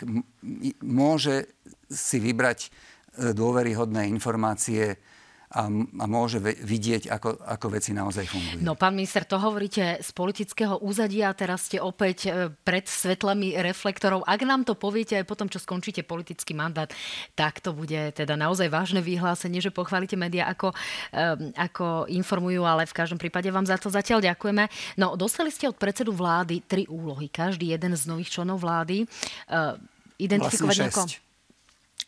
môže 0.83 1.49
si 1.89 2.21
vybrať 2.21 2.59
e, 2.67 3.33
dôveryhodné 3.33 4.11
informácie 4.11 5.01
a, 5.47 5.71
a 5.71 6.05
môže 6.11 6.43
vidieť, 6.43 7.07
ako, 7.07 7.39
ako 7.39 7.67
veci 7.71 7.95
naozaj 7.95 8.27
fungujú. 8.27 8.61
No, 8.67 8.75
pán 8.75 8.99
minister, 8.99 9.23
to 9.23 9.39
hovoríte 9.39 10.03
z 10.03 10.11
politického 10.11 10.83
úzadia, 10.83 11.31
teraz 11.39 11.71
ste 11.71 11.79
opäť 11.79 12.19
e, 12.27 12.51
pred 12.51 12.83
svetlami 12.83 13.55
reflektorov. 13.63 14.27
Ak 14.27 14.43
nám 14.43 14.67
to 14.67 14.75
poviete 14.75 15.15
aj 15.15 15.25
potom, 15.29 15.47
čo 15.47 15.63
skončíte 15.63 16.03
politický 16.03 16.51
mandát, 16.51 16.91
tak 17.39 17.63
to 17.63 17.71
bude 17.71 18.15
teda 18.19 18.35
naozaj 18.35 18.67
vážne 18.67 18.99
vyhlásenie, 18.99 19.63
že 19.63 19.71
pochválite 19.71 20.19
médiá, 20.19 20.51
ako, 20.51 20.75
um, 20.75 21.55
ako 21.55 22.11
informujú, 22.11 22.67
ale 22.67 22.89
v 22.89 22.97
každom 22.97 23.19
prípade 23.21 23.47
vám 23.55 23.67
za 23.67 23.79
to 23.79 23.87
zatiaľ 23.87 24.23
ďakujeme. 24.23 24.67
No, 24.99 25.15
dostali 25.15 25.55
ste 25.55 25.71
od 25.71 25.79
predsedu 25.79 26.11
vlády 26.11 26.67
tri 26.67 26.91
úlohy. 26.91 27.31
Každý 27.31 27.71
jeden 27.71 27.95
z 27.95 28.03
nových 28.11 28.35
členov 28.35 28.63
vlády. 28.63 29.07
Uh, 29.47 29.79
identifikovať 30.17 30.77
vlastne 30.89 31.26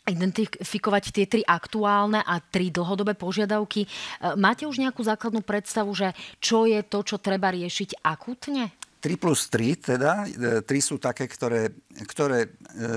identifikovať 0.09 1.03
tie 1.13 1.25
tri 1.29 1.41
aktuálne 1.45 2.25
a 2.25 2.41
tri 2.41 2.73
dlhodobé 2.73 3.13
požiadavky. 3.13 3.85
E, 3.85 3.87
máte 4.35 4.65
už 4.65 4.81
nejakú 4.81 5.05
základnú 5.05 5.45
predstavu, 5.45 5.93
že 5.93 6.17
čo 6.41 6.65
je 6.65 6.81
to, 6.81 7.05
čo 7.05 7.21
treba 7.21 7.53
riešiť 7.53 8.01
akutne? 8.01 8.73
3 8.99 9.15
plus 9.15 9.47
3, 9.47 9.95
teda, 9.95 10.11
3 10.27 10.65
e, 10.65 10.81
sú 10.81 10.99
také, 10.99 11.29
ktoré, 11.29 11.71
ktoré, 12.09 12.49
e, 12.75 12.87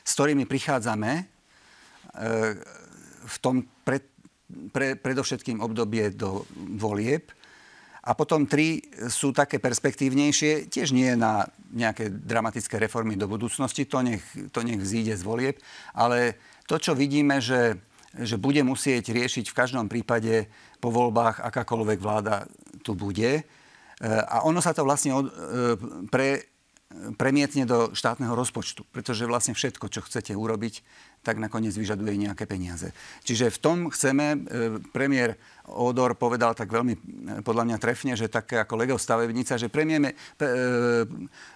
s 0.00 0.10
ktorými 0.16 0.46
prichádzame 0.46 1.42
v 3.22 3.36
tom 3.38 3.62
pred, 3.86 4.02
pre, 4.74 4.98
predovšetkým 4.98 5.62
obdobie 5.62 6.10
do 6.10 6.42
volieb 6.74 7.30
a 8.10 8.12
potom 8.18 8.42
tri 8.42 8.82
sú 9.06 9.30
také 9.30 9.62
perspektívnejšie, 9.62 10.66
tiež 10.66 10.90
nie 10.90 11.14
na 11.14 11.46
nejaké 11.70 12.10
dramatické 12.10 12.82
reformy 12.82 13.14
do 13.14 13.30
budúcnosti, 13.30 13.86
to 13.86 14.02
nech, 14.02 14.26
to 14.50 14.66
nech 14.66 14.82
vzíde 14.82 15.14
z 15.14 15.22
volieb, 15.22 15.56
ale 15.94 16.34
to, 16.66 16.82
čo 16.82 16.98
vidíme, 16.98 17.38
že, 17.38 17.78
že 18.18 18.34
bude 18.34 18.66
musieť 18.66 19.14
riešiť 19.14 19.46
v 19.46 19.58
každom 19.58 19.86
prípade 19.86 20.50
po 20.82 20.90
voľbách 20.90 21.38
akákoľvek 21.38 21.98
vláda 22.02 22.50
tu 22.82 22.98
bude. 22.98 23.30
E, 23.38 23.42
a 24.06 24.42
ono 24.42 24.58
sa 24.58 24.74
to 24.74 24.82
vlastne 24.82 25.14
e, 25.14 25.22
pre, 26.10 26.49
premietne 27.14 27.70
do 27.70 27.94
štátneho 27.94 28.34
rozpočtu, 28.34 28.82
pretože 28.90 29.22
vlastne 29.22 29.54
všetko, 29.54 29.86
čo 29.86 30.02
chcete 30.02 30.34
urobiť, 30.34 30.82
tak 31.22 31.38
nakoniec 31.38 31.70
vyžaduje 31.76 32.16
nejaké 32.16 32.50
peniaze. 32.50 32.90
Čiže 33.22 33.52
v 33.54 33.58
tom 33.62 33.78
chceme, 33.94 34.26
e, 34.34 34.38
premiér 34.90 35.38
Odor 35.70 36.18
povedal 36.18 36.56
tak 36.58 36.72
veľmi 36.72 36.94
e, 36.96 37.00
podľa 37.46 37.70
mňa 37.70 37.76
trefne, 37.78 38.12
že 38.18 38.26
také 38.26 38.58
ako 38.58 38.74
Lego 38.74 38.96
stavebnica, 38.98 39.60
že 39.60 39.70
premieme, 39.70 40.18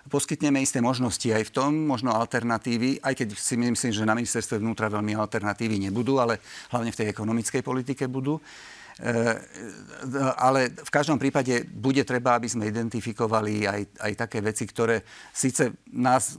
poskytneme 0.07 0.63
isté 0.63 0.79
možnosti 0.79 1.27
aj 1.27 1.51
v 1.51 1.55
tom, 1.55 1.71
možno 1.83 2.15
alternatívy, 2.15 3.03
aj 3.03 3.15
keď 3.19 3.29
si 3.35 3.59
myslím, 3.59 3.91
že 3.91 4.07
na 4.07 4.15
ministerstve 4.15 4.63
vnútra 4.63 4.87
veľmi 4.87 5.19
alternatívy 5.19 5.83
nebudú, 5.91 6.23
ale 6.23 6.39
hlavne 6.71 6.95
v 6.95 6.99
tej 7.03 7.11
ekonomickej 7.11 7.63
politike 7.65 8.07
budú. 8.07 8.39
E, 8.95 9.11
ale 10.39 10.71
v 10.71 10.91
každom 10.91 11.19
prípade 11.19 11.67
bude 11.67 12.03
treba, 12.07 12.39
aby 12.39 12.47
sme 12.47 12.71
identifikovali 12.71 13.67
aj, 13.67 13.81
aj 13.99 14.13
také 14.15 14.39
veci, 14.39 14.65
ktoré 14.71 15.03
síce 15.35 15.75
nás 15.91 16.39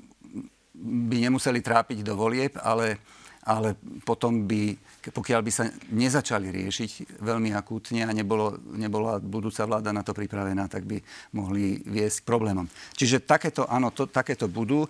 by 0.75 1.15
nemuseli 1.27 1.59
trápiť 1.59 2.03
do 2.03 2.15
volieb, 2.15 2.55
ale, 2.59 2.99
ale 3.45 3.77
potom 4.01 4.49
by, 4.49 4.73
pokiaľ 5.13 5.41
by 5.45 5.51
sa 5.53 5.69
nezačali 5.93 6.49
riešiť 6.49 7.21
veľmi 7.21 7.53
akútne 7.53 8.01
a 8.01 8.09
nebolo, 8.09 8.57
nebola 8.73 9.21
budúca 9.21 9.69
vláda 9.69 9.93
na 9.93 10.01
to 10.01 10.17
pripravená, 10.17 10.65
tak 10.65 10.89
by 10.89 10.97
mohli 11.37 11.77
viesť 11.85 12.25
k 12.25 12.27
problémom. 12.27 12.65
Čiže 12.97 13.21
takéto, 13.21 13.69
áno, 13.69 13.93
to, 13.93 14.09
takéto 14.09 14.49
budú. 14.49 14.89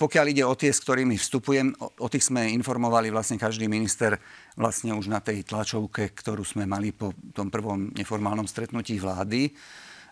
pokiaľ 0.00 0.24
ide 0.32 0.44
o 0.48 0.56
tie, 0.56 0.72
s 0.72 0.80
ktorými 0.80 1.20
vstupujem, 1.20 1.76
o, 1.76 1.92
o 1.92 2.08
tých 2.08 2.32
sme 2.32 2.48
informovali 2.56 3.12
vlastne 3.12 3.36
každý 3.36 3.68
minister 3.68 4.16
vlastne 4.56 4.96
už 4.96 5.12
na 5.12 5.20
tej 5.20 5.44
tlačovke, 5.44 6.16
ktorú 6.16 6.40
sme 6.40 6.64
mali 6.64 6.96
po 6.96 7.12
tom 7.36 7.52
prvom 7.52 7.92
neformálnom 7.92 8.48
stretnutí 8.48 8.96
vlády. 8.96 9.52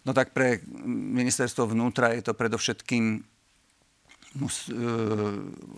No 0.05 0.13
tak 0.13 0.35
pre 0.37 0.61
ministerstvo 0.85 1.73
vnútra 1.73 2.13
je 2.13 2.27
to 2.27 2.37
predovšetkým 2.37 3.32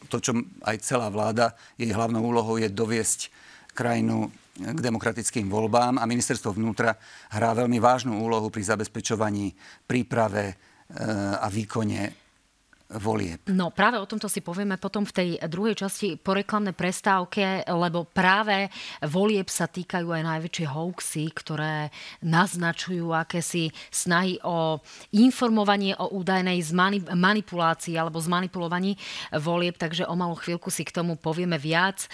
to, 0.08 0.16
čo 0.22 0.32
aj 0.62 0.76
celá 0.78 1.10
vláda, 1.10 1.58
jej 1.74 1.90
hlavnou 1.90 2.22
úlohou 2.22 2.54
je 2.58 2.70
doviesť 2.70 3.30
krajinu 3.74 4.30
k 4.54 4.78
demokratickým 4.78 5.50
voľbám 5.50 5.98
a 5.98 6.06
ministerstvo 6.06 6.54
vnútra 6.54 6.94
hrá 7.34 7.50
veľmi 7.58 7.82
vážnu 7.82 8.14
úlohu 8.22 8.46
pri 8.54 8.62
zabezpečovaní, 8.62 9.50
príprave 9.82 10.44
e, 10.46 10.54
a 11.34 11.50
výkone 11.50 12.23
volieb. 12.98 13.42
No 13.50 13.74
práve 13.74 13.98
o 13.98 14.07
tomto 14.07 14.30
si 14.30 14.38
povieme 14.38 14.78
potom 14.78 15.02
v 15.02 15.14
tej 15.14 15.28
druhej 15.50 15.74
časti 15.74 16.14
po 16.14 16.35
reklamnej 16.35 16.74
prestávke, 16.76 17.66
lebo 17.66 18.07
práve 18.07 18.70
volieb 19.02 19.50
sa 19.50 19.66
týkajú 19.66 20.14
aj 20.14 20.22
najväčšie 20.22 20.66
hoaxy, 20.70 21.24
ktoré 21.35 21.90
naznačujú 22.22 23.11
akési 23.11 23.74
snahy 23.90 24.38
o 24.46 24.78
informovanie 25.14 25.98
o 25.98 26.14
údajnej 26.14 26.62
manipulácii 27.11 27.98
alebo 27.98 28.22
zmanipulovaní 28.22 28.94
volieb, 29.35 29.74
takže 29.74 30.07
o 30.07 30.14
malú 30.14 30.38
chvíľku 30.38 30.70
si 30.70 30.87
k 30.87 30.94
tomu 30.94 31.18
povieme 31.18 31.59
viac. 31.59 32.07
E, 32.07 32.09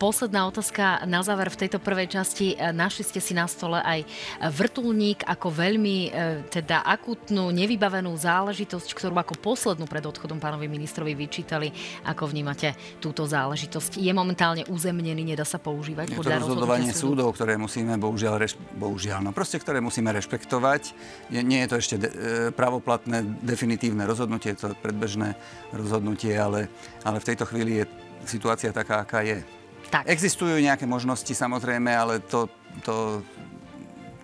posledná 0.00 0.48
otázka 0.48 1.04
na 1.04 1.20
záver 1.20 1.52
v 1.52 1.60
tejto 1.66 1.78
prvej 1.82 2.16
časti. 2.16 2.56
E, 2.56 2.72
našli 2.72 3.04
ste 3.04 3.20
si 3.20 3.36
na 3.36 3.44
stole 3.44 3.80
aj 3.82 4.08
vrtulník 4.40 5.26
ako 5.26 5.48
veľmi 5.52 5.96
e, 6.08 6.10
teda 6.48 6.86
akutnú, 6.86 7.52
nevybavenú 7.52 8.14
záležitosť, 8.16 8.88
ktorú 8.96 9.14
ako 9.20 9.34
poslednú 9.40 9.84
pred 9.84 10.05
odchodom 10.06 10.38
pánovi 10.38 10.70
ministrovi 10.70 11.12
vyčítali. 11.12 11.74
Ako 12.06 12.30
vnímate 12.30 12.72
túto 13.02 13.26
záležitosť? 13.26 13.98
Je 13.98 14.12
momentálne 14.14 14.62
uzemnený, 14.70 15.34
nedá 15.34 15.42
sa 15.42 15.58
používať 15.58 16.14
je 16.14 16.16
podľa 16.16 16.38
to 16.38 16.42
rozhodovanie 16.46 16.92
súdu? 16.94 17.18
súdov, 17.18 17.28
ktoré 17.34 17.58
musíme 17.58 17.98
bohužiaľ, 17.98 18.34
reš, 18.38 18.54
bohužiaľ, 18.78 19.26
no 19.26 19.30
proste, 19.34 19.58
ktoré 19.58 19.82
musíme 19.82 20.14
rešpektovať. 20.14 20.82
Je, 21.28 21.40
nie 21.42 21.60
je 21.66 21.68
to 21.68 21.76
ešte 21.76 21.96
de, 21.98 22.08
e, 22.08 22.14
pravoplatné, 22.54 23.26
definitívne 23.42 24.06
rozhodnutie, 24.06 24.54
je 24.54 24.66
to 24.66 24.68
predbežné 24.78 25.34
rozhodnutie, 25.74 26.32
ale, 26.38 26.70
ale 27.02 27.18
v 27.18 27.28
tejto 27.34 27.44
chvíli 27.44 27.82
je 27.82 27.84
situácia 28.24 28.70
taká, 28.70 29.02
aká 29.02 29.22
je. 29.22 29.42
Tak. 29.90 30.06
Existujú 30.10 30.58
nejaké 30.58 30.82
možnosti 30.84 31.30
samozrejme, 31.30 31.94
ale 31.94 32.18
to, 32.26 32.50
to, 32.82 33.22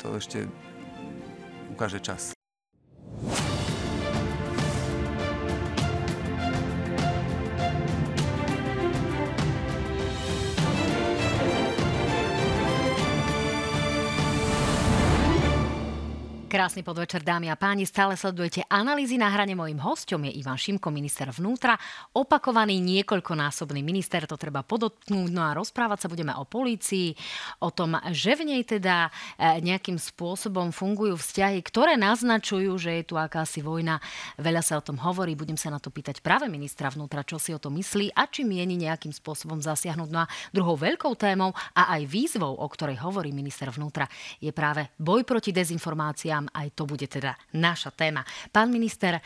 to 0.02 0.18
ešte 0.18 0.38
ukáže 1.70 2.02
čas. 2.02 2.34
Krásny 16.52 16.84
podvečer, 16.84 17.24
dámy 17.24 17.48
a 17.48 17.56
páni. 17.56 17.88
Stále 17.88 18.12
sledujete 18.12 18.60
analýzy 18.68 19.16
na 19.16 19.32
hrane. 19.32 19.56
Mojím 19.56 19.80
hostom 19.80 20.20
je 20.28 20.36
Ivan 20.36 20.60
Šimko, 20.60 20.92
minister 20.92 21.32
vnútra. 21.32 21.80
Opakovaný 22.12 22.76
niekoľkonásobný 22.76 23.80
minister, 23.80 24.28
to 24.28 24.36
treba 24.36 24.60
podotknúť. 24.60 25.32
No 25.32 25.48
a 25.48 25.56
rozprávať 25.56 26.04
sa 26.04 26.12
budeme 26.12 26.36
o 26.36 26.44
polícii, 26.44 27.16
o 27.64 27.72
tom, 27.72 27.96
že 28.12 28.36
v 28.36 28.52
nej 28.52 28.68
teda 28.68 29.08
e, 29.40 29.64
nejakým 29.64 29.96
spôsobom 29.96 30.76
fungujú 30.76 31.16
vzťahy, 31.16 31.64
ktoré 31.64 31.96
naznačujú, 31.96 32.76
že 32.76 33.00
je 33.00 33.04
tu 33.08 33.16
akási 33.16 33.64
vojna. 33.64 33.96
Veľa 34.36 34.60
sa 34.60 34.76
o 34.76 34.84
tom 34.84 35.00
hovorí. 35.00 35.32
Budem 35.32 35.56
sa 35.56 35.72
na 35.72 35.80
to 35.80 35.88
pýtať 35.88 36.20
práve 36.20 36.52
ministra 36.52 36.92
vnútra, 36.92 37.24
čo 37.24 37.40
si 37.40 37.56
o 37.56 37.62
tom 37.64 37.80
myslí 37.80 38.12
a 38.12 38.28
či 38.28 38.44
mieni 38.44 38.76
nejakým 38.76 39.16
spôsobom 39.16 39.56
zasiahnuť. 39.64 40.08
No 40.12 40.28
a 40.28 40.30
druhou 40.52 40.76
veľkou 40.76 41.16
témou 41.16 41.56
a 41.72 41.96
aj 41.96 42.04
výzvou, 42.04 42.60
o 42.60 42.68
ktorej 42.68 43.00
hovorí 43.00 43.32
minister 43.32 43.72
vnútra, 43.72 44.04
je 44.36 44.52
práve 44.52 44.92
boj 45.00 45.24
proti 45.24 45.48
dezinformáciám 45.48 46.41
vám 46.42 46.50
aj 46.50 46.74
to 46.74 46.82
bude 46.90 47.06
teda 47.06 47.38
naša 47.54 47.94
téma. 47.94 48.26
Pán 48.50 48.74
minister, 48.74 49.22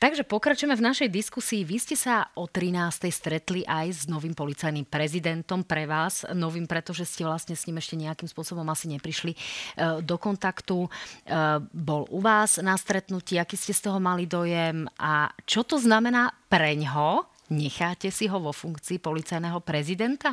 takže 0.00 0.24
pokračujeme 0.24 0.72
v 0.72 0.86
našej 0.88 1.08
diskusii. 1.12 1.60
Vy 1.68 1.76
ste 1.76 1.96
sa 2.00 2.32
o 2.40 2.48
13. 2.48 3.12
stretli 3.12 3.60
aj 3.68 3.86
s 3.92 4.02
novým 4.08 4.32
policajným 4.32 4.88
prezidentom 4.88 5.60
pre 5.68 5.84
vás. 5.84 6.24
Novým, 6.32 6.64
pretože 6.64 7.04
ste 7.04 7.28
vlastne 7.28 7.52
s 7.52 7.68
ním 7.68 7.76
ešte 7.76 8.00
nejakým 8.00 8.28
spôsobom 8.28 8.64
asi 8.72 8.88
neprišli 8.88 9.32
e, 9.36 9.38
do 10.00 10.16
kontaktu. 10.16 10.88
E, 10.88 10.90
bol 11.68 12.08
u 12.08 12.24
vás 12.24 12.56
na 12.64 12.80
stretnutí, 12.80 13.36
aký 13.36 13.60
ste 13.60 13.76
z 13.76 13.92
toho 13.92 14.00
mali 14.00 14.24
dojem 14.24 14.88
a 14.96 15.28
čo 15.44 15.68
to 15.68 15.76
znamená 15.76 16.32
preňho? 16.48 17.28
Necháte 17.52 18.08
si 18.08 18.24
ho 18.24 18.40
vo 18.40 18.56
funkcii 18.56 19.04
policajného 19.04 19.60
prezidenta? 19.60 20.32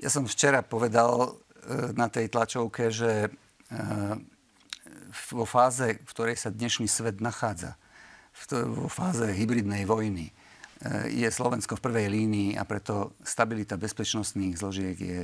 Ja 0.00 0.08
som 0.08 0.24
včera 0.24 0.64
povedal 0.64 1.28
e, 1.28 1.92
na 1.92 2.08
tej 2.08 2.32
tlačovke, 2.32 2.88
že 2.88 3.28
vo 5.30 5.44
fáze, 5.44 5.98
v 5.98 6.10
ktorej 6.10 6.36
sa 6.38 6.54
dnešný 6.54 6.86
svet 6.86 7.18
nachádza, 7.18 7.74
vo 8.50 8.86
fáze 8.86 9.26
hybridnej 9.26 9.84
vojny, 9.84 10.30
e, 10.30 10.32
je 11.10 11.28
Slovensko 11.28 11.76
v 11.76 11.84
prvej 11.84 12.06
línii 12.08 12.50
a 12.56 12.62
preto 12.64 13.18
stabilita 13.26 13.74
bezpečnostných 13.74 14.56
zložiek 14.56 14.96
je 14.96 15.20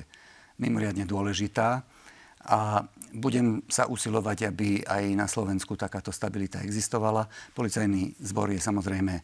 mimoriadne 0.58 1.06
dôležitá. 1.06 1.84
a 2.46 2.86
budem 3.10 3.58
sa 3.66 3.90
usilovať, 3.90 4.54
aby 4.54 4.78
aj 4.86 5.04
na 5.18 5.26
Slovensku 5.26 5.74
takáto 5.74 6.14
stabilita 6.14 6.62
existovala. 6.62 7.26
Policajný 7.58 8.14
zbor 8.22 8.54
je 8.54 8.62
samozrejme 8.62 9.14
e, 9.18 9.22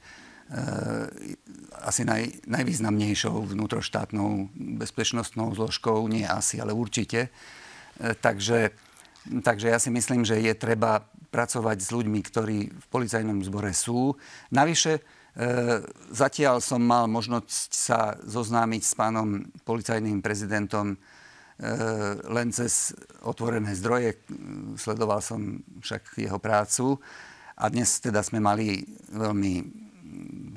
asi 1.86 2.02
naj, 2.02 2.42
najvýznamnejšou 2.50 3.54
vnútroštátnou 3.54 4.50
bezpečnostnou 4.82 5.54
zložkou, 5.54 6.02
nie 6.10 6.26
asi, 6.26 6.58
ale 6.58 6.74
určite. 6.74 7.30
E, 7.30 7.30
takže, 8.18 8.74
takže 9.46 9.70
ja 9.70 9.78
si 9.78 9.90
myslím, 9.94 10.26
že 10.26 10.40
je 10.40 10.54
treba 10.56 11.04
pracovať 11.32 11.78
s 11.80 11.90
ľuďmi, 11.94 12.20
ktorí 12.22 12.58
v 12.68 12.86
policajnom 12.92 13.40
zbore 13.46 13.72
sú. 13.72 14.16
Navyše, 14.52 14.92
e, 14.98 15.00
zatiaľ 16.12 16.60
som 16.60 16.82
mal 16.84 17.08
možnosť 17.08 17.70
sa 17.72 18.16
zoznámiť 18.20 18.82
s 18.84 18.92
pánom 18.92 19.40
policajným 19.64 20.20
prezidentom 20.20 21.00
Eh, 21.62 22.14
len 22.26 22.50
cez 22.50 22.90
otvorené 23.22 23.70
zdroje. 23.78 24.18
Sledoval 24.74 25.22
som 25.22 25.62
však 25.78 26.18
jeho 26.18 26.42
prácu 26.42 26.98
a 27.54 27.70
dnes 27.70 28.02
teda 28.02 28.18
sme 28.18 28.42
mali 28.42 28.82
veľmi, 29.14 29.54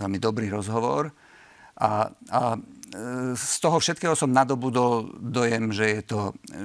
veľmi 0.02 0.18
dobrý 0.18 0.50
rozhovor. 0.50 1.14
A, 1.78 2.10
a 2.10 2.58
z 3.36 3.56
toho 3.60 3.82
všetkého 3.82 4.14
som 4.14 4.30
nadobudol 4.30 5.18
dojem, 5.18 5.74
že 5.74 5.86
je 5.90 6.02
to, 6.06 6.20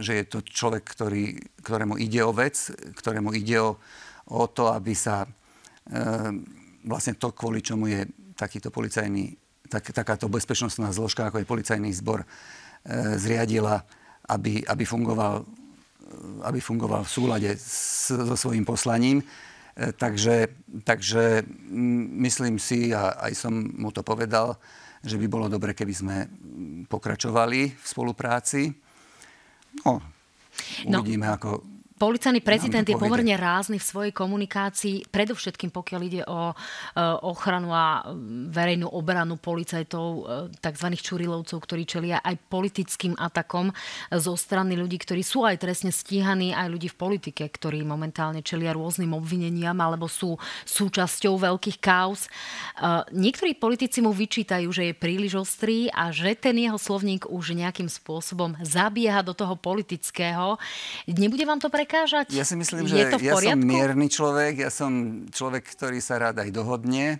že 0.04 0.12
je 0.20 0.24
to 0.28 0.38
človek, 0.44 0.84
ktorý, 0.84 1.40
ktorému 1.64 1.96
ide 1.96 2.20
o 2.20 2.32
vec, 2.36 2.70
ktorému 3.00 3.32
ide 3.32 3.56
o, 3.56 3.80
o 4.28 4.44
to, 4.46 4.68
aby 4.68 4.92
sa 4.92 5.24
e, 5.24 5.28
vlastne 6.84 7.16
to, 7.16 7.32
kvôli 7.32 7.64
čomu 7.64 7.88
je 7.88 8.04
takýto 8.36 8.68
policajný, 8.68 9.32
tak, 9.72 9.88
takáto 9.96 10.28
bezpečnostná 10.28 10.92
zložka, 10.92 11.28
ako 11.28 11.40
je 11.40 11.48
policajný 11.48 11.90
zbor, 11.96 12.22
e, 12.22 12.26
zriadila, 13.16 13.80
aby, 14.28 14.60
aby, 14.68 14.84
fungoval, 14.84 15.48
aby 16.44 16.60
fungoval 16.60 17.08
v 17.08 17.10
súlade 17.10 17.50
s, 17.56 18.12
so 18.12 18.36
svojím 18.36 18.68
poslaním. 18.68 19.24
E, 19.24 19.92
takže, 19.96 20.52
takže 20.84 21.48
myslím 22.28 22.60
si, 22.60 22.92
a 22.92 23.16
aj 23.24 23.32
som 23.34 23.56
mu 23.56 23.88
to 23.88 24.04
povedal, 24.04 24.60
že 25.00 25.16
by 25.16 25.26
bolo 25.26 25.46
dobre, 25.48 25.72
keby 25.72 25.94
sme 25.96 26.16
pokračovali 26.86 27.60
v 27.72 27.84
spolupráci. 27.84 28.68
No, 29.86 30.02
no. 30.84 30.98
uvidíme, 31.00 31.30
no. 31.30 31.34
ako, 31.36 31.50
Policajný 32.00 32.40
prezident 32.40 32.88
je 32.88 32.96
pomerne 32.96 33.36
rázny 33.36 33.76
v 33.76 33.84
svojej 33.84 34.12
komunikácii, 34.16 35.12
predovšetkým 35.12 35.68
pokiaľ 35.68 36.00
ide 36.08 36.24
o 36.24 36.48
e, 36.48 36.54
ochranu 37.28 37.76
a 37.76 38.08
verejnú 38.48 38.88
obranu 38.88 39.36
policajtov, 39.36 40.08
e, 40.08 40.22
tzv. 40.64 40.96
čurilovcov, 40.96 41.60
ktorí 41.60 41.84
čelia 41.84 42.24
aj 42.24 42.40
politickým 42.48 43.20
atakom 43.20 43.68
zo 44.16 44.32
strany 44.32 44.80
ľudí, 44.80 44.96
ktorí 44.96 45.20
sú 45.20 45.44
aj 45.44 45.60
trestne 45.60 45.92
stíhaní, 45.92 46.56
aj 46.56 46.72
ľudí 46.72 46.88
v 46.88 46.96
politike, 46.96 47.44
ktorí 47.44 47.84
momentálne 47.84 48.40
čelia 48.40 48.72
rôznym 48.72 49.12
obvineniam 49.12 49.76
alebo 49.76 50.08
sú 50.08 50.40
súčasťou 50.64 51.36
veľkých 51.36 51.84
kauz. 51.84 52.24
E, 52.24 52.28
niektorí 53.12 53.60
politici 53.60 54.00
mu 54.00 54.16
vyčítajú, 54.16 54.72
že 54.72 54.88
je 54.88 54.94
príliš 54.96 55.36
ostrý 55.36 55.92
a 55.92 56.08
že 56.08 56.32
ten 56.32 56.56
jeho 56.56 56.80
slovník 56.80 57.28
už 57.28 57.52
nejakým 57.52 57.92
spôsobom 57.92 58.56
zabieha 58.64 59.20
do 59.20 59.36
toho 59.36 59.52
politického. 59.52 60.56
Nebude 61.04 61.44
vám 61.44 61.60
to 61.60 61.68
pre 61.68 61.89
prekážať? 61.90 62.30
Ja 62.30 62.46
si 62.46 62.54
myslím, 62.54 62.86
že 62.86 63.02
je 63.02 63.06
to 63.10 63.18
v 63.18 63.26
ja 63.26 63.34
som 63.34 63.58
mierny 63.58 64.06
človek, 64.06 64.62
ja 64.62 64.70
som 64.70 65.26
človek, 65.26 65.66
ktorý 65.74 65.98
sa 65.98 66.22
rád 66.22 66.38
aj 66.38 66.54
dohodne. 66.54 67.18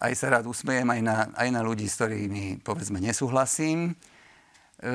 Aj 0.00 0.16
sa 0.16 0.32
rád 0.32 0.48
usmejem 0.48 0.88
aj 0.88 1.00
na, 1.04 1.16
aj 1.36 1.48
na 1.52 1.60
ľudí, 1.60 1.84
s 1.84 2.00
ktorými, 2.00 2.64
povedzme, 2.64 3.04
nesúhlasím. 3.04 3.92
E, 4.80 4.90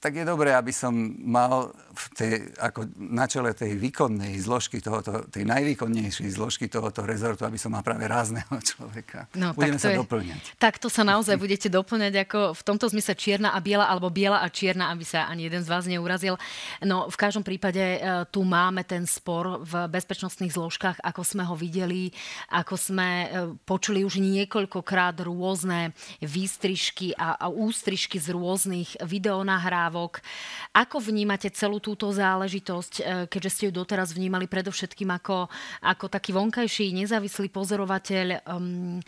tak 0.00 0.16
je 0.16 0.24
dobré, 0.24 0.56
aby 0.56 0.72
som 0.72 0.96
mal 1.20 1.76
v 1.92 2.04
tej, 2.16 2.32
ako 2.56 2.88
na 2.96 3.28
čele 3.28 3.52
tej 3.52 3.76
výkonnej 3.76 4.32
zložky 4.40 4.80
tohoto, 4.80 5.28
tej 5.28 5.44
najvýkonnejšej 5.44 6.40
zložky 6.40 6.72
tohoto 6.72 7.04
rezortu, 7.04 7.44
aby 7.44 7.60
som 7.60 7.76
mal 7.76 7.84
práve 7.84 8.08
rázneho 8.08 8.48
človeka. 8.72 9.28
No, 9.36 9.52
Budeme 9.52 9.76
sa 9.76 9.92
je, 9.92 10.00
doplňať. 10.00 10.56
Takto 10.56 10.88
sa 10.88 11.04
naozaj 11.04 11.36
budete 11.36 11.68
doplňať 11.68 12.24
ako 12.24 12.40
v 12.56 12.62
tomto 12.64 12.88
zmysle 12.88 13.12
čierna 13.12 13.52
a 13.52 13.60
biela, 13.60 13.84
alebo 13.92 14.08
biela 14.08 14.40
a 14.40 14.48
čierna, 14.48 14.88
aby 14.88 15.04
sa 15.04 15.28
ani 15.28 15.52
jeden 15.52 15.60
z 15.60 15.68
vás 15.68 15.84
neurazil. 15.84 16.40
No 16.80 17.12
v 17.12 17.16
každom 17.20 17.44
prípade 17.44 18.00
e, 18.00 18.24
tu 18.32 18.40
máme 18.40 18.80
ten 18.88 19.04
spor 19.04 19.60
v 19.60 19.84
bezpečnostných 19.84 20.56
zložkách, 20.56 21.04
ako 21.04 21.20
sme 21.20 21.44
ho 21.44 21.52
videli, 21.52 22.08
ako 22.48 22.74
sme 22.80 23.08
e, 23.08 23.26
počuli 23.68 24.00
už 24.08 24.16
niekoľkokrát 24.16 25.20
rôzne 25.28 25.92
výstrižky 26.24 27.12
a, 27.20 27.36
a 27.36 27.46
ústrižky 27.52 28.16
z 28.16 28.32
rôznych 28.32 28.96
videonahrávok 29.04 29.89
dodávok. 29.90 30.22
Ako 30.70 31.02
vnímate 31.02 31.50
celú 31.50 31.82
túto 31.82 32.06
záležitosť, 32.14 32.94
e, 32.94 33.02
keďže 33.26 33.50
ste 33.50 33.64
ju 33.68 33.72
doteraz 33.74 34.14
vnímali 34.14 34.46
predovšetkým 34.46 35.10
ako, 35.10 35.50
ako 35.82 36.06
taký 36.06 36.30
vonkajší 36.30 36.94
nezávislý 36.94 37.50
pozorovateľ? 37.50 38.46
Um, 38.46 39.02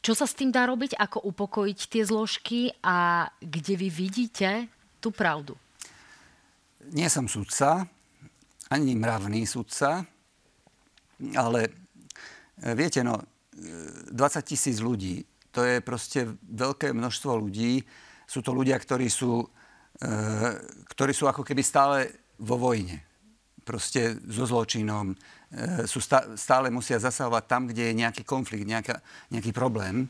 čo 0.00 0.16
sa 0.16 0.24
s 0.24 0.32
tým 0.32 0.48
dá 0.48 0.64
robiť? 0.64 0.96
Ako 0.96 1.20
upokojiť 1.28 1.78
tie 1.92 2.02
zložky 2.08 2.72
a 2.80 3.28
kde 3.44 3.76
vy 3.76 3.88
vidíte 3.92 4.72
tú 5.04 5.12
pravdu? 5.12 5.54
Nie 6.90 7.12
som 7.12 7.28
sudca, 7.28 7.86
ani 8.72 8.96
mravný 8.96 9.44
sudca, 9.44 10.02
ale 11.36 11.60
e, 12.56 12.72
viete, 12.72 13.04
no, 13.04 13.20
20 13.52 14.16
e, 14.16 14.40
tisíc 14.48 14.80
ľudí, 14.80 15.22
to 15.52 15.60
je 15.60 15.84
proste 15.84 16.24
veľké 16.48 16.96
množstvo 16.96 17.36
ľudí. 17.36 17.84
Sú 18.24 18.40
to 18.40 18.56
ľudia, 18.56 18.80
ktorí 18.80 19.12
sú 19.12 19.44
ktorí 20.90 21.12
sú 21.14 21.30
ako 21.30 21.46
keby 21.46 21.62
stále 21.62 22.10
vo 22.42 22.58
vojne. 22.58 22.98
Proste 23.62 24.18
so 24.26 24.42
zločinom. 24.42 25.14
Eh, 25.52 25.84
sú 25.84 26.00
stále 26.36 26.72
musia 26.72 26.96
zasahovať 26.96 27.44
tam, 27.44 27.62
kde 27.68 27.92
je 27.92 28.00
nejaký 28.00 28.22
konflikt, 28.24 28.64
nejaká, 28.64 29.04
nejaký 29.28 29.52
problém. 29.52 30.08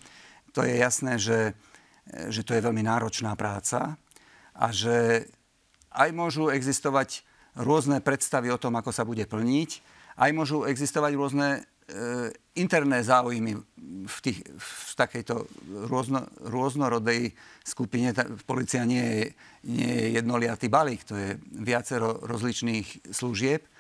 To 0.55 0.63
je 0.63 0.79
jasné, 0.79 1.19
že, 1.19 1.51
eh, 1.51 2.31
že 2.31 2.47
to 2.47 2.55
je 2.55 2.63
veľmi 2.63 2.87
náročná 2.87 3.35
práca 3.35 3.99
a 4.55 4.67
že 4.71 5.27
aj 5.91 6.09
môžu 6.15 6.47
existovať 6.49 7.27
rôzne 7.59 7.99
predstavy 8.01 8.55
o 8.55 8.61
tom, 8.61 8.79
ako 8.79 8.95
sa 8.95 9.03
bude 9.03 9.27
plniť, 9.27 9.71
aj 10.17 10.31
môžu 10.31 10.65
existovať 10.65 11.13
rôzne 11.19 11.49
interné 12.55 13.01
záujmy 13.01 13.57
v, 14.07 14.19
tých, 14.21 14.39
v 14.45 14.93
takejto 14.97 15.35
rôzno, 15.89 16.29
rôznorodej 16.45 17.33
skupine. 17.65 18.13
Polícia 18.45 18.85
nie 18.85 19.03
je, 19.03 19.23
nie 19.73 19.89
je 19.89 20.07
jednoliatý 20.21 20.69
balík, 20.69 21.05
to 21.05 21.17
je 21.17 21.39
viacero 21.63 22.21
rozličných 22.25 23.09
služieb. 23.09 23.65
E, 23.65 23.71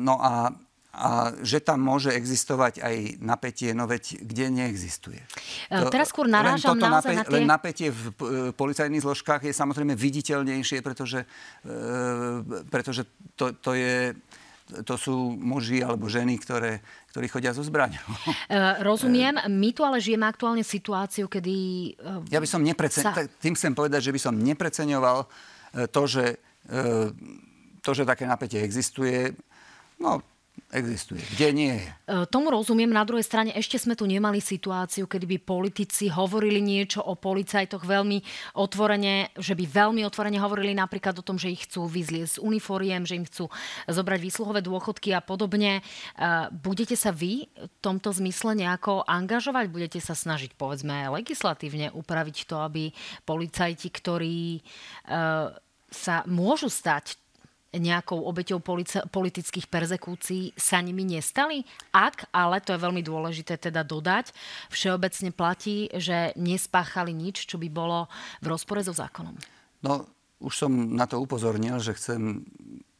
no 0.00 0.16
a, 0.16 0.48
a 0.96 1.08
že 1.44 1.60
tam 1.60 1.84
môže 1.84 2.12
existovať 2.12 2.80
aj 2.80 2.96
napätie, 3.20 3.76
no 3.76 3.84
veď 3.84 4.24
kde 4.24 4.46
neexistuje. 4.52 5.20
E, 5.68 5.76
to, 5.76 5.92
Teraz 5.92 6.12
skôr 6.12 6.24
narážam 6.28 6.76
len 6.76 6.88
naozaj 6.88 7.12
napätie, 7.12 7.20
na 7.20 7.24
tie... 7.24 7.34
Len 7.36 7.44
napätie 7.44 7.88
v 7.92 8.02
policajných 8.56 9.04
zložkách 9.04 9.44
je 9.44 9.52
samozrejme 9.52 9.92
viditeľnejšie, 9.92 10.80
pretože, 10.80 11.24
pretože 12.72 13.04
to, 13.36 13.52
to 13.60 13.76
je 13.76 14.16
to 14.66 14.94
sú 14.98 15.14
muži 15.38 15.80
alebo 15.80 16.10
ženy, 16.10 16.36
ktoré, 16.42 16.82
ktorí 17.14 17.26
chodia 17.30 17.54
so 17.54 17.62
zbraňou. 17.62 18.02
Uh, 18.50 18.82
rozumiem. 18.88 19.38
My 19.46 19.70
tu 19.70 19.86
ale 19.86 20.02
žijeme 20.02 20.26
aktuálne 20.26 20.66
situáciu, 20.66 21.30
kedy... 21.30 21.54
Uh, 21.98 22.20
ja 22.28 22.42
by 22.42 22.48
som 22.50 22.62
nepreceňoval, 22.66 23.26
sa... 23.26 23.40
tým 23.42 23.54
chcem 23.54 23.72
povedať, 23.72 24.10
že 24.10 24.14
by 24.14 24.20
som 24.20 24.34
nepreceňoval 24.34 25.18
to, 25.92 26.02
že, 26.08 26.40
to, 27.84 27.90
že 27.92 28.08
také 28.08 28.24
napätie 28.24 28.64
existuje. 28.64 29.36
No, 30.00 30.24
existuje. 30.72 31.22
Kde 31.36 31.48
nie 31.54 31.74
je? 31.78 31.88
E, 31.88 32.26
tomu 32.26 32.50
rozumiem. 32.50 32.90
Na 32.90 33.06
druhej 33.06 33.22
strane 33.22 33.54
ešte 33.54 33.78
sme 33.78 33.94
tu 33.94 34.04
nemali 34.04 34.42
situáciu, 34.42 35.06
kedy 35.06 35.24
by 35.24 35.38
politici 35.40 36.10
hovorili 36.10 36.58
niečo 36.58 37.00
o 37.00 37.14
policajtoch 37.14 37.86
veľmi 37.86 38.18
otvorene, 38.58 39.32
že 39.38 39.54
by 39.54 39.64
veľmi 39.64 40.02
otvorene 40.04 40.36
hovorili 40.42 40.74
napríklad 40.74 41.16
o 41.20 41.26
tom, 41.26 41.38
že 41.38 41.52
ich 41.54 41.68
chcú 41.68 41.86
vyzliesť 41.86 42.38
z 42.38 42.42
uniforiem, 42.42 43.06
že 43.06 43.16
im 43.16 43.24
chcú 43.24 43.46
zobrať 43.86 44.18
výsluhové 44.20 44.60
dôchodky 44.60 45.14
a 45.14 45.22
podobne. 45.22 45.80
E, 45.80 45.82
budete 46.50 46.98
sa 46.98 47.14
vy 47.14 47.46
v 47.46 47.76
tomto 47.84 48.10
zmysle 48.10 48.58
nejako 48.58 49.06
angažovať? 49.06 49.70
Budete 49.70 49.98
sa 50.02 50.18
snažiť, 50.18 50.58
povedzme, 50.58 51.08
legislatívne 51.12 51.94
upraviť 51.94 52.36
to, 52.48 52.56
aby 52.60 52.90
policajti, 53.22 53.88
ktorí 53.88 54.58
e, 54.58 54.60
sa 55.90 56.26
môžu 56.26 56.66
stať 56.66 57.25
nejakou 57.74 58.22
obeťou 58.22 58.62
politických 59.10 59.66
perzekúcií 59.66 60.54
sa 60.54 60.78
nimi 60.78 61.02
nestali? 61.02 61.66
Ak, 61.90 62.30
ale 62.30 62.62
to 62.62 62.74
je 62.74 62.84
veľmi 62.84 63.02
dôležité 63.02 63.58
teda 63.58 63.82
dodať, 63.82 64.30
všeobecne 64.70 65.30
platí, 65.34 65.90
že 65.90 66.30
nespáchali 66.38 67.10
nič, 67.10 67.50
čo 67.50 67.58
by 67.58 67.68
bolo 67.70 68.06
v 68.44 68.46
rozpore 68.50 68.80
so 68.84 68.94
zákonom. 68.94 69.36
No, 69.82 70.06
už 70.40 70.54
som 70.66 70.72
na 70.92 71.08
to 71.08 71.20
upozornil, 71.20 71.80
že 71.80 71.96
chcem 71.96 72.44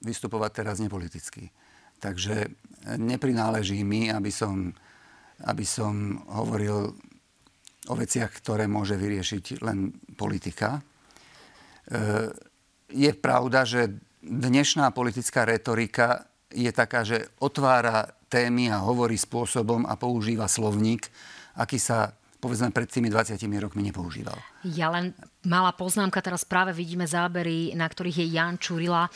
vystupovať 0.00 0.50
teraz 0.64 0.76
nepoliticky. 0.80 1.52
Takže 2.00 2.52
neprináleží 3.00 3.80
mi, 3.82 4.12
aby 4.12 4.28
som, 4.28 4.72
aby 5.44 5.64
som 5.64 6.20
hovoril 6.28 6.92
o 7.86 7.94
veciach, 7.94 8.30
ktoré 8.42 8.66
môže 8.66 8.98
vyriešiť 8.98 9.62
len 9.62 9.94
politika. 10.18 10.78
E, 10.78 10.80
je 12.90 13.12
pravda, 13.14 13.62
že 13.62 13.94
dnešná 14.26 14.90
politická 14.90 15.46
retorika 15.46 16.26
je 16.50 16.70
taká, 16.74 17.06
že 17.06 17.30
otvára 17.38 18.10
témy 18.26 18.74
a 18.74 18.82
hovorí 18.82 19.14
spôsobom 19.14 19.86
a 19.86 19.94
používa 19.94 20.50
slovník, 20.50 21.06
aký 21.54 21.78
sa 21.78 22.12
povedzme 22.36 22.70
pred 22.70 22.86
tými 22.86 23.08
20 23.10 23.40
rokmi 23.58 23.90
nepoužíval. 23.90 24.36
Ja 24.62 24.92
len 24.92 25.16
malá 25.42 25.72
poznámka, 25.72 26.20
teraz 26.20 26.44
práve 26.44 26.70
vidíme 26.76 27.08
zábery, 27.08 27.72
na 27.74 27.88
ktorých 27.88 28.22
je 28.22 28.26
Jan 28.36 28.60
Čurila. 28.60 29.08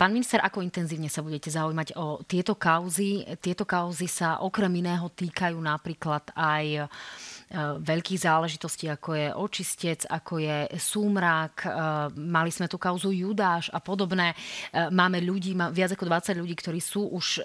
Pán 0.00 0.10
minister, 0.10 0.40
ako 0.42 0.64
intenzívne 0.64 1.12
sa 1.12 1.22
budete 1.22 1.52
zaujímať 1.52 1.94
o 2.00 2.24
tieto 2.24 2.56
kauzy? 2.56 3.22
Tieto 3.38 3.68
kauzy 3.68 4.08
sa 4.08 4.40
okrem 4.42 4.72
iného 4.72 5.06
týkajú 5.12 5.58
napríklad 5.60 6.32
aj 6.34 6.64
Eh, 6.80 7.39
veľkých 7.58 8.20
záležitostí, 8.22 8.86
ako 8.86 9.10
je 9.18 9.28
očistec, 9.34 10.00
ako 10.06 10.38
je 10.38 10.58
súmrak. 10.78 11.66
Eh, 11.66 11.70
mali 12.14 12.50
sme 12.54 12.70
tu 12.70 12.78
kauzu 12.78 13.10
Judáš 13.10 13.74
a 13.74 13.82
podobné. 13.82 14.32
Eh, 14.34 14.86
máme 14.94 15.18
ľudí, 15.18 15.58
viac 15.74 15.90
ako 15.98 16.06
20 16.06 16.38
ľudí, 16.38 16.54
ktorí 16.54 16.78
sú 16.78 17.10
už 17.10 17.42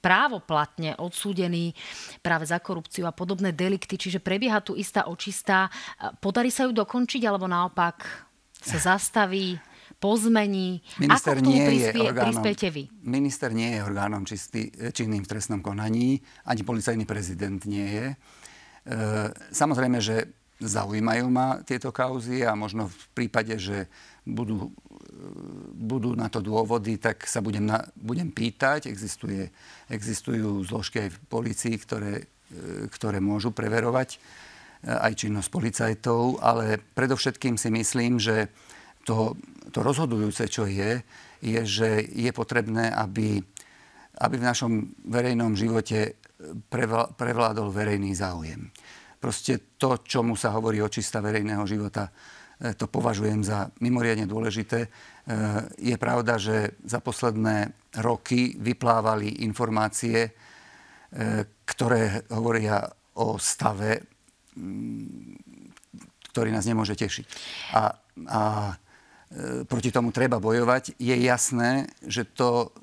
právoplatne 0.00 0.96
odsúdení 0.96 1.74
práve 2.22 2.48
za 2.48 2.58
korupciu 2.60 3.04
a 3.04 3.12
podobné 3.12 3.52
delikty. 3.52 4.00
Čiže 4.00 4.22
prebieha 4.22 4.64
tu 4.64 4.72
istá 4.78 5.06
očistá. 5.10 5.68
Podarí 6.20 6.48
sa 6.48 6.64
ju 6.64 6.72
dokončiť, 6.72 7.22
alebo 7.28 7.44
naopak 7.44 8.04
sa 8.60 8.78
zastaví? 8.80 9.60
pozmení. 9.94 10.84
Minister 11.00 11.40
Ako 11.40 11.48
nie 11.48 11.64
prispie, 11.64 11.96
je 11.96 12.08
orgánom, 12.12 12.24
prispiete 12.28 12.66
vy? 12.68 12.82
Minister 13.08 13.50
nie 13.56 13.68
je 13.72 13.80
orgánom 13.80 14.22
čistý, 14.28 14.68
činným 14.92 15.24
v 15.24 15.30
trestnom 15.32 15.64
konaní, 15.64 16.20
ani 16.44 16.60
policajný 16.60 17.08
prezident 17.08 17.64
nie 17.64 17.88
je. 17.88 18.06
E, 18.84 19.32
samozrejme, 19.48 19.98
že 20.00 20.28
zaujímajú 20.60 21.26
ma 21.32 21.60
tieto 21.64 21.88
kauzy 21.90 22.44
a 22.44 22.52
možno 22.52 22.92
v 22.92 23.04
prípade, 23.16 23.56
že 23.56 23.88
budú, 24.28 24.68
e, 24.68 24.70
budú 25.72 26.12
na 26.12 26.28
to 26.28 26.44
dôvody, 26.44 27.00
tak 27.00 27.24
sa 27.24 27.40
budem, 27.40 27.64
na, 27.64 27.80
budem 27.96 28.28
pýtať. 28.28 28.92
Existuje, 28.92 29.48
existujú 29.88 30.60
zložky 30.68 31.08
aj 31.08 31.10
v 31.16 31.18
policii, 31.32 31.74
ktoré, 31.80 32.14
e, 32.52 32.86
ktoré 32.92 33.18
môžu 33.24 33.50
preverovať 33.50 34.20
aj 34.84 35.16
činnosť 35.16 35.48
policajtov, 35.48 36.44
ale 36.44 36.76
predovšetkým 36.76 37.56
si 37.56 37.72
myslím, 37.72 38.20
že 38.20 38.52
to, 39.08 39.32
to 39.72 39.80
rozhodujúce, 39.80 40.44
čo 40.52 40.68
je, 40.68 41.00
je, 41.40 41.60
že 41.64 42.04
je 42.04 42.28
potrebné, 42.36 42.92
aby, 42.92 43.40
aby 44.20 44.38
v 44.38 44.46
našom 44.46 44.72
verejnom 45.10 45.58
živote 45.58 46.20
prevládol 47.18 47.72
verejný 47.72 48.14
záujem. 48.14 48.70
Proste 49.18 49.80
to, 49.80 50.04
čomu 50.04 50.36
sa 50.36 50.52
hovorí 50.52 50.84
očista 50.84 51.24
verejného 51.24 51.64
života, 51.64 52.12
e, 52.60 52.76
to 52.76 52.86
považujem 52.92 53.40
za 53.40 53.72
mimoriadne 53.80 54.28
dôležité. 54.28 54.84
E, 54.84 54.88
je 55.80 55.96
pravda, 55.96 56.36
že 56.36 56.76
za 56.84 57.00
posledné 57.00 57.72
roky 58.04 58.54
vyplávali 58.60 59.46
informácie, 59.46 60.34
ktoré 61.62 62.26
hovoria 62.34 62.82
o 63.14 63.38
stave, 63.38 64.02
ktorý 66.34 66.50
nás 66.50 66.66
nemôže 66.66 66.98
tešiť. 66.98 67.26
A, 67.70 67.94
a 68.26 68.42
proti 69.70 69.94
tomu 69.94 70.10
treba 70.10 70.42
bojovať. 70.42 70.98
Je 70.98 71.14
jasné, 71.22 71.86
že 72.02 72.26
to 72.26 72.74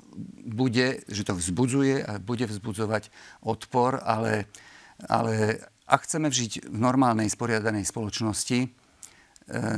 bude, 0.44 1.04
že 1.08 1.22
to 1.24 1.36
vzbudzuje 1.36 2.04
a 2.04 2.18
bude 2.20 2.44
vzbudzovať 2.46 3.08
odpor, 3.42 4.00
ale, 4.04 4.46
ale 5.08 5.64
ak 5.86 6.08
chceme 6.08 6.32
žiť 6.32 6.72
v 6.72 6.78
normálnej, 6.78 7.28
sporiadanej 7.28 7.88
spoločnosti, 7.88 8.58
e, 8.64 8.68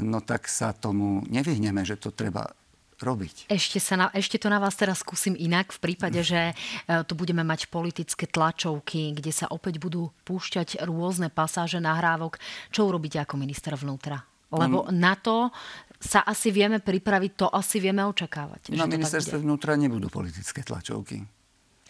no 0.02 0.22
tak 0.22 0.46
sa 0.46 0.74
tomu 0.74 1.24
nevyhneme, 1.26 1.82
že 1.82 1.98
to 1.98 2.14
treba 2.14 2.50
robiť. 3.02 3.50
Ešte, 3.50 3.82
sa 3.82 3.94
na, 3.98 4.06
ešte 4.14 4.38
to 4.38 4.48
na 4.48 4.62
vás 4.62 4.78
teraz 4.78 5.02
skúsim 5.02 5.34
inak. 5.34 5.74
V 5.74 5.82
prípade, 5.82 6.22
že 6.22 6.50
e, 6.50 6.54
tu 7.04 7.18
budeme 7.18 7.42
mať 7.42 7.68
politické 7.68 8.30
tlačovky, 8.30 9.12
kde 9.14 9.32
sa 9.34 9.50
opäť 9.50 9.82
budú 9.82 10.14
púšťať 10.24 10.82
rôzne 10.86 11.28
pasáže 11.28 11.82
nahrávok, 11.82 12.38
čo 12.70 12.86
urobíte 12.86 13.18
ako 13.18 13.34
minister 13.36 13.74
vnútra? 13.74 14.22
Lebo 14.54 14.86
mm. 14.86 14.94
na 14.94 15.18
to 15.18 15.50
sa 16.04 16.20
asi 16.28 16.52
vieme 16.52 16.84
pripraviť, 16.84 17.32
to 17.32 17.46
asi 17.48 17.80
vieme 17.80 18.04
očakávať. 18.04 18.76
Na 18.76 18.84
ministerstve 18.84 19.40
vnútra 19.40 19.72
nebudú 19.74 20.12
politické 20.12 20.60
tlačovky. 20.60 21.24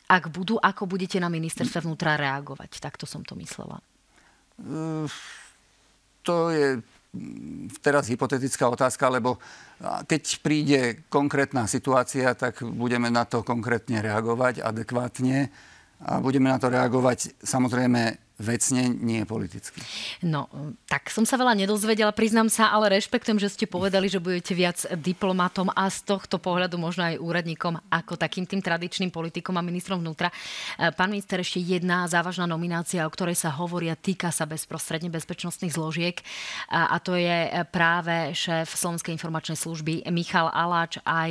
Ak 0.06 0.30
budú, 0.30 0.60
ako 0.60 0.86
budete 0.86 1.18
na 1.18 1.26
ministerstve 1.26 1.82
vnútra 1.82 2.14
reagovať? 2.14 2.78
Takto 2.78 3.04
som 3.04 3.26
to 3.26 3.34
myslela. 3.34 3.82
Uh, 4.62 5.10
to 6.22 6.54
je 6.54 6.78
teraz 7.82 8.10
hypotetická 8.10 8.66
otázka, 8.66 9.06
lebo 9.06 9.38
keď 10.06 10.22
príde 10.42 10.80
konkrétna 11.06 11.66
situácia, 11.70 12.34
tak 12.34 12.62
budeme 12.62 13.10
na 13.10 13.22
to 13.22 13.46
konkrétne 13.46 14.02
reagovať 14.02 14.62
adekvátne 14.62 15.50
a 16.04 16.18
budeme 16.18 16.50
na 16.50 16.58
to 16.58 16.70
reagovať 16.70 17.38
samozrejme 17.38 18.23
vecne, 18.34 18.90
nie 18.90 19.22
politicky. 19.22 19.78
No, 20.26 20.50
tak 20.90 21.06
som 21.06 21.22
sa 21.22 21.38
veľa 21.38 21.54
nedozvedela, 21.54 22.10
priznám 22.10 22.50
sa, 22.50 22.74
ale 22.74 22.98
rešpektujem, 22.98 23.38
že 23.38 23.46
ste 23.46 23.70
povedali, 23.70 24.10
že 24.10 24.18
budete 24.18 24.58
viac 24.58 24.82
diplomatom 24.98 25.70
a 25.70 25.86
z 25.86 26.02
tohto 26.02 26.42
pohľadu 26.42 26.74
možno 26.74 27.06
aj 27.06 27.22
úradníkom 27.22 27.78
ako 27.86 28.18
takým 28.18 28.42
tým 28.42 28.58
tradičným 28.58 29.14
politikom 29.14 29.54
a 29.54 29.62
ministrom 29.62 30.02
vnútra. 30.02 30.34
E, 30.34 30.90
pán 30.90 31.14
minister, 31.14 31.38
ešte 31.38 31.62
jedna 31.62 32.10
závažná 32.10 32.50
nominácia, 32.50 33.06
o 33.06 33.14
ktorej 33.14 33.38
sa 33.38 33.54
hovoria, 33.54 33.94
týka 33.94 34.34
sa 34.34 34.50
bezprostredne 34.50 35.14
bezpečnostných 35.14 35.70
zložiek 35.70 36.18
a 36.74 36.98
to 36.98 37.14
je 37.14 37.54
práve 37.70 38.34
šéf 38.34 38.74
Slovenskej 38.74 39.14
informačnej 39.14 39.54
služby 39.54 40.10
Michal 40.10 40.50
Aláč. 40.50 40.98
Aj 41.06 41.30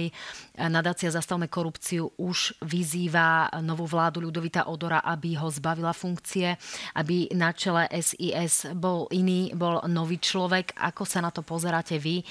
nadácia 0.56 1.12
Zastavme 1.12 1.52
korupciu 1.52 2.16
už 2.16 2.56
vyzýva 2.64 3.52
novú 3.60 3.84
vládu 3.90 4.24
Ľudovita 4.24 4.72
Odora, 4.72 5.04
aby 5.04 5.36
ho 5.36 5.52
zbavila 5.52 5.92
funkcie 5.92 6.56
aby 6.94 7.34
na 7.34 7.54
čele 7.54 7.90
SIS 7.90 8.74
bol 8.78 9.10
iný, 9.10 9.54
bol 9.54 9.82
nový 9.90 10.22
človek. 10.22 10.78
Ako 10.78 11.04
sa 11.06 11.22
na 11.22 11.34
to 11.34 11.42
pozeráte 11.42 11.98
vy? 11.98 12.22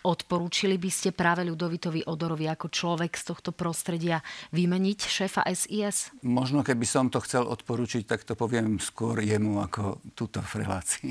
Odporúčili 0.00 0.80
by 0.80 0.88
ste 0.88 1.12
práve 1.12 1.44
Ľudovitovi 1.44 2.08
Odorovi 2.08 2.48
ako 2.48 2.72
človek 2.72 3.12
z 3.20 3.24
tohto 3.32 3.52
prostredia 3.52 4.24
vymeniť 4.56 4.98
šéfa 5.04 5.44
SIS? 5.52 6.12
Možno 6.24 6.64
keby 6.64 6.88
som 6.88 7.12
to 7.12 7.20
chcel 7.20 7.44
odporúčiť, 7.44 8.08
tak 8.08 8.24
to 8.24 8.32
poviem 8.32 8.80
skôr 8.80 9.20
jemu 9.20 9.60
ako 9.60 10.00
túto 10.16 10.40
v 10.40 10.64
relácii. 10.64 11.10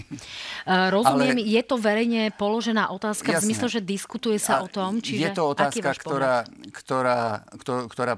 E, 0.66 0.74
rozumiem, 0.90 1.38
Ale... 1.38 1.46
je 1.46 1.62
to 1.66 1.76
verejne 1.78 2.34
položená 2.34 2.90
otázka 2.90 3.38
Jasne. 3.38 3.42
v 3.42 3.46
zmysle, 3.46 3.68
že 3.70 3.82
diskutuje 3.86 4.38
sa 4.42 4.62
A 4.62 4.66
o 4.66 4.68
tom? 4.70 4.98
Čiže 5.02 5.22
je 5.22 5.30
to 5.38 5.44
otázka, 5.54 5.90
ktorá, 5.94 6.36
ktorá, 6.74 7.46
ktorá, 7.62 7.80
ktorá 7.86 8.14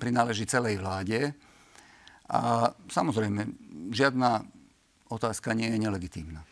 prináleží 0.00 0.48
celej 0.48 0.80
vláde. 0.80 1.36
A 2.26 2.74
samozrejme, 2.90 3.46
žiadna 3.94 4.42
otázka 5.06 5.54
nie 5.54 5.70
je 5.70 5.78
nelegitímna. 5.78 6.42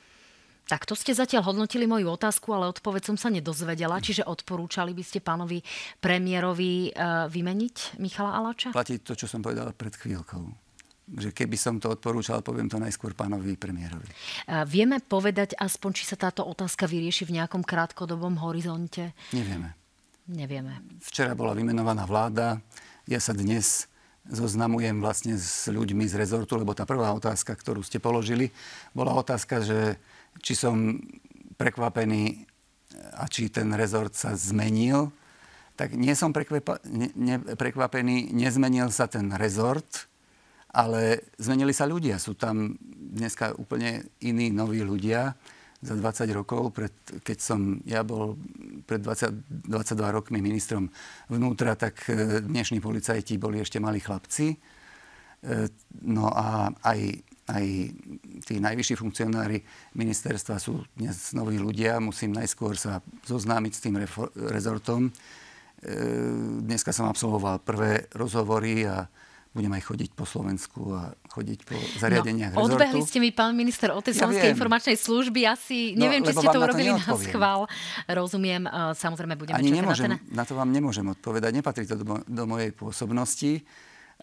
Tak 0.65 0.89
to 0.89 0.97
ste 0.97 1.13
zatiaľ 1.13 1.53
hodnotili 1.53 1.85
moju 1.85 2.09
otázku, 2.09 2.49
ale 2.57 2.73
odpoveď 2.73 3.13
som 3.13 3.17
sa 3.21 3.29
nedozvedela. 3.29 4.01
Čiže 4.01 4.25
odporúčali 4.25 4.97
by 4.97 5.05
ste 5.05 5.21
pánovi 5.21 5.61
premiérovi 6.01 6.89
uh, 6.89 7.29
vymeniť 7.29 8.01
Michala 8.01 8.41
Alača? 8.41 8.73
Platí 8.73 8.97
to, 9.05 9.13
čo 9.13 9.29
som 9.29 9.45
povedal 9.45 9.77
pred 9.77 9.93
chvíľkou. 9.93 10.41
Že 11.21 11.37
keby 11.37 11.57
som 11.61 11.77
to 11.77 11.93
odporúčal, 11.93 12.41
poviem 12.41 12.73
to 12.73 12.81
najskôr 12.81 13.13
pánovi 13.13 13.61
premiérovi. 13.61 14.09
Uh, 14.49 14.65
vieme 14.65 15.05
povedať 15.05 15.53
aspoň, 15.61 15.91
či 16.01 16.09
sa 16.09 16.17
táto 16.17 16.49
otázka 16.49 16.89
vyrieši 16.89 17.29
v 17.29 17.45
nejakom 17.45 17.61
krátkodobom 17.61 18.41
horizonte? 18.41 19.13
Nevieme. 19.37 19.77
Nevieme. 20.33 20.81
Včera 21.05 21.37
bola 21.37 21.53
vymenovaná 21.53 22.09
vláda. 22.09 22.57
Ja 23.05 23.21
sa 23.21 23.37
dnes 23.37 23.85
zoznamujem 24.29 25.05
vlastne 25.05 25.37
s 25.37 25.69
ľuďmi 25.69 26.09
z 26.09 26.17
rezortu, 26.17 26.57
lebo 26.57 26.73
tá 26.73 26.88
prvá 26.88 27.13
otázka, 27.13 27.53
ktorú 27.53 27.85
ste 27.85 28.01
položili, 28.01 28.48
bola 28.96 29.13
otázka, 29.13 29.61
že 29.61 30.01
či 30.40 30.57
som 30.57 30.96
prekvapený 31.61 32.48
a 33.15 33.29
či 33.29 33.53
ten 33.53 33.71
rezort 33.77 34.17
sa 34.17 34.33
zmenil. 34.35 35.13
Tak 35.75 35.92
nie 35.98 36.15
som 36.15 36.31
prekvapa- 36.31 36.81
ne, 36.87 37.11
ne, 37.19 37.37
prekvapený, 37.38 38.31
nezmenil 38.31 38.88
sa 38.94 39.11
ten 39.11 39.29
rezort, 39.35 40.07
ale 40.71 41.23
zmenili 41.38 41.75
sa 41.75 41.87
ľudia. 41.87 42.19
Sú 42.19 42.35
tam 42.35 42.79
dneska 43.15 43.55
úplne 43.59 44.07
iní, 44.23 44.51
noví 44.51 44.83
ľudia 44.83 45.35
za 45.85 45.95
20 46.01 46.33
rokov, 46.33 46.73
pred, 46.73 46.93
keď 47.21 47.39
som 47.39 47.85
ja 47.85 48.01
bol 48.01 48.41
pred 48.89 49.05
20, 49.05 49.69
22 49.69 50.17
rokmi 50.17 50.41
ministrom 50.41 50.89
vnútra, 51.29 51.77
tak 51.77 52.09
e, 52.09 52.41
dnešní 52.41 52.81
policajti 52.81 53.37
boli 53.37 53.61
ešte 53.61 53.77
malí 53.85 54.01
chlapci. 54.01 54.57
E, 54.57 54.57
no 56.09 56.33
a 56.33 56.73
aj, 56.81 57.01
aj 57.53 57.65
tí 58.49 58.55
najvyšší 58.65 58.97
funkcionári 58.97 59.61
ministerstva 59.93 60.57
sú 60.57 60.81
dnes 60.97 61.37
noví 61.37 61.61
ľudia. 61.61 62.01
Musím 62.01 62.33
najskôr 62.33 62.81
sa 62.81 63.05
zoznámiť 63.29 63.73
s 63.77 63.83
tým 63.85 64.01
rezortom. 64.49 65.13
E, 65.13 65.13
dneska 66.65 66.97
som 66.97 67.13
absolvoval 67.13 67.61
prvé 67.61 68.09
rozhovory 68.17 68.89
a 68.89 69.05
budem 69.55 69.71
aj 69.71 69.83
chodiť 69.87 70.11
po 70.19 70.27
Slovensku 70.27 70.98
a 70.98 71.15
chodiť 71.31 71.59
po 71.63 71.79
zariadeniach 72.02 72.59
no, 72.59 72.67
rezortu. 72.67 72.75
Odbehli 72.75 73.00
ste 73.07 73.19
mi, 73.23 73.31
pán 73.31 73.55
minister, 73.55 73.94
od 73.94 74.02
tej 74.02 74.19
ja 74.19 74.27
Slovenskej 74.27 74.50
informačnej 74.50 74.96
služby. 74.98 75.46
Asi 75.46 75.94
no, 75.94 76.02
neviem, 76.05 76.27
či 76.27 76.35
ste 76.35 76.50
to 76.50 76.59
urobili 76.59 76.90
na, 76.90 76.98
na 76.98 77.15
schvál. 77.15 77.61
Rozumiem, 78.11 78.67
samozrejme 78.98 79.38
budeme 79.38 79.63
Ani 79.63 79.71
čakať 79.71 79.79
nemôžem, 79.79 80.11
na 80.11 80.19
ten... 80.19 80.35
Na 80.35 80.42
to 80.42 80.59
vám 80.59 80.75
nemôžem 80.75 81.07
odpovedať, 81.07 81.55
nepatrí 81.55 81.87
to 81.87 81.94
do, 81.94 82.19
do 82.27 82.42
mojej 82.50 82.75
pôsobnosti. 82.75 83.63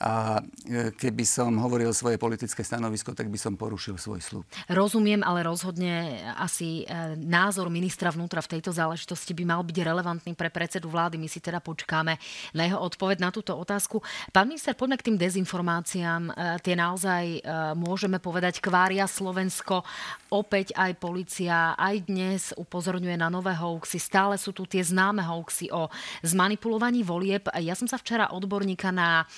A 0.01 0.41
e, 0.65 0.89
keby 0.97 1.21
som 1.21 1.53
hovoril 1.61 1.93
svoje 1.93 2.17
politické 2.17 2.65
stanovisko, 2.65 3.13
tak 3.13 3.29
by 3.29 3.37
som 3.37 3.53
porušil 3.53 4.01
svoj 4.01 4.17
slub. 4.17 4.45
Rozumiem, 4.65 5.21
ale 5.21 5.45
rozhodne 5.45 6.25
asi 6.41 6.81
e, 6.89 7.13
názor 7.21 7.69
ministra 7.69 8.09
vnútra 8.09 8.41
v 8.41 8.57
tejto 8.57 8.73
záležitosti 8.73 9.37
by 9.37 9.53
mal 9.53 9.61
byť 9.61 9.77
relevantný 9.77 10.33
pre 10.33 10.49
predsedu 10.49 10.89
vlády. 10.89 11.21
My 11.21 11.29
si 11.29 11.37
teda 11.37 11.61
počkáme 11.61 12.17
na 12.57 12.63
jeho 12.65 12.81
odpoveď 12.81 13.21
na 13.21 13.29
túto 13.29 13.53
otázku. 13.53 14.01
Pán 14.33 14.49
minister, 14.49 14.73
poďme 14.73 14.97
k 14.97 15.13
tým 15.13 15.17
dezinformáciám. 15.21 16.33
E, 16.33 16.57
tie 16.65 16.73
naozaj 16.73 17.45
môžeme 17.77 18.17
povedať 18.17 18.57
kvária 18.57 19.05
Slovensko. 19.05 19.85
Opäť 20.33 20.73
aj 20.73 20.97
policia 20.97 21.77
aj 21.77 21.95
dnes 22.09 22.41
upozorňuje 22.57 23.21
na 23.21 23.29
nové 23.29 23.53
hoaxy. 23.53 24.01
Stále 24.01 24.41
sú 24.41 24.49
tu 24.49 24.65
tie 24.65 24.81
známe 24.81 25.21
hoaxy 25.21 25.69
o 25.69 25.91
zmanipulovaní 26.25 27.05
volieb. 27.05 27.45
Ja 27.61 27.77
som 27.77 27.85
sa 27.85 28.01
včera 28.01 28.33
odborníka 28.33 28.89
na 28.89 29.29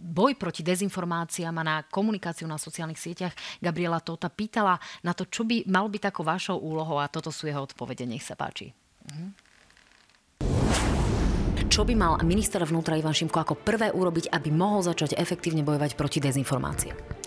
boj 0.00 0.32
proti 0.40 0.64
dezinformáciám 0.64 1.54
a 1.60 1.64
na 1.64 1.76
komunikáciu 1.84 2.48
na 2.48 2.56
sociálnych 2.56 2.96
sieťach 2.96 3.36
Gabriela 3.60 4.00
Tota 4.00 4.32
pýtala 4.32 4.80
na 5.04 5.12
to, 5.12 5.28
čo 5.28 5.44
by 5.44 5.68
mal 5.68 5.92
byť 5.92 6.08
takou 6.08 6.24
vašou 6.24 6.56
úlohou 6.56 6.96
a 6.96 7.12
toto 7.12 7.28
sú 7.28 7.46
jeho 7.46 7.60
odpovede. 7.60 8.08
Nech 8.08 8.24
sa 8.24 8.34
páči. 8.34 8.72
Mhm. 9.12 9.52
Čo 11.70 11.86
by 11.86 11.94
mal 11.94 12.18
minister 12.26 12.58
vnútra 12.66 12.98
Ivan 12.98 13.14
Šimko 13.14 13.46
ako 13.46 13.54
prvé 13.54 13.94
urobiť, 13.94 14.34
aby 14.34 14.50
mohol 14.50 14.82
začať 14.82 15.14
efektívne 15.14 15.62
bojovať 15.62 15.94
proti 15.94 16.18
dezinformáciám? 16.18 17.19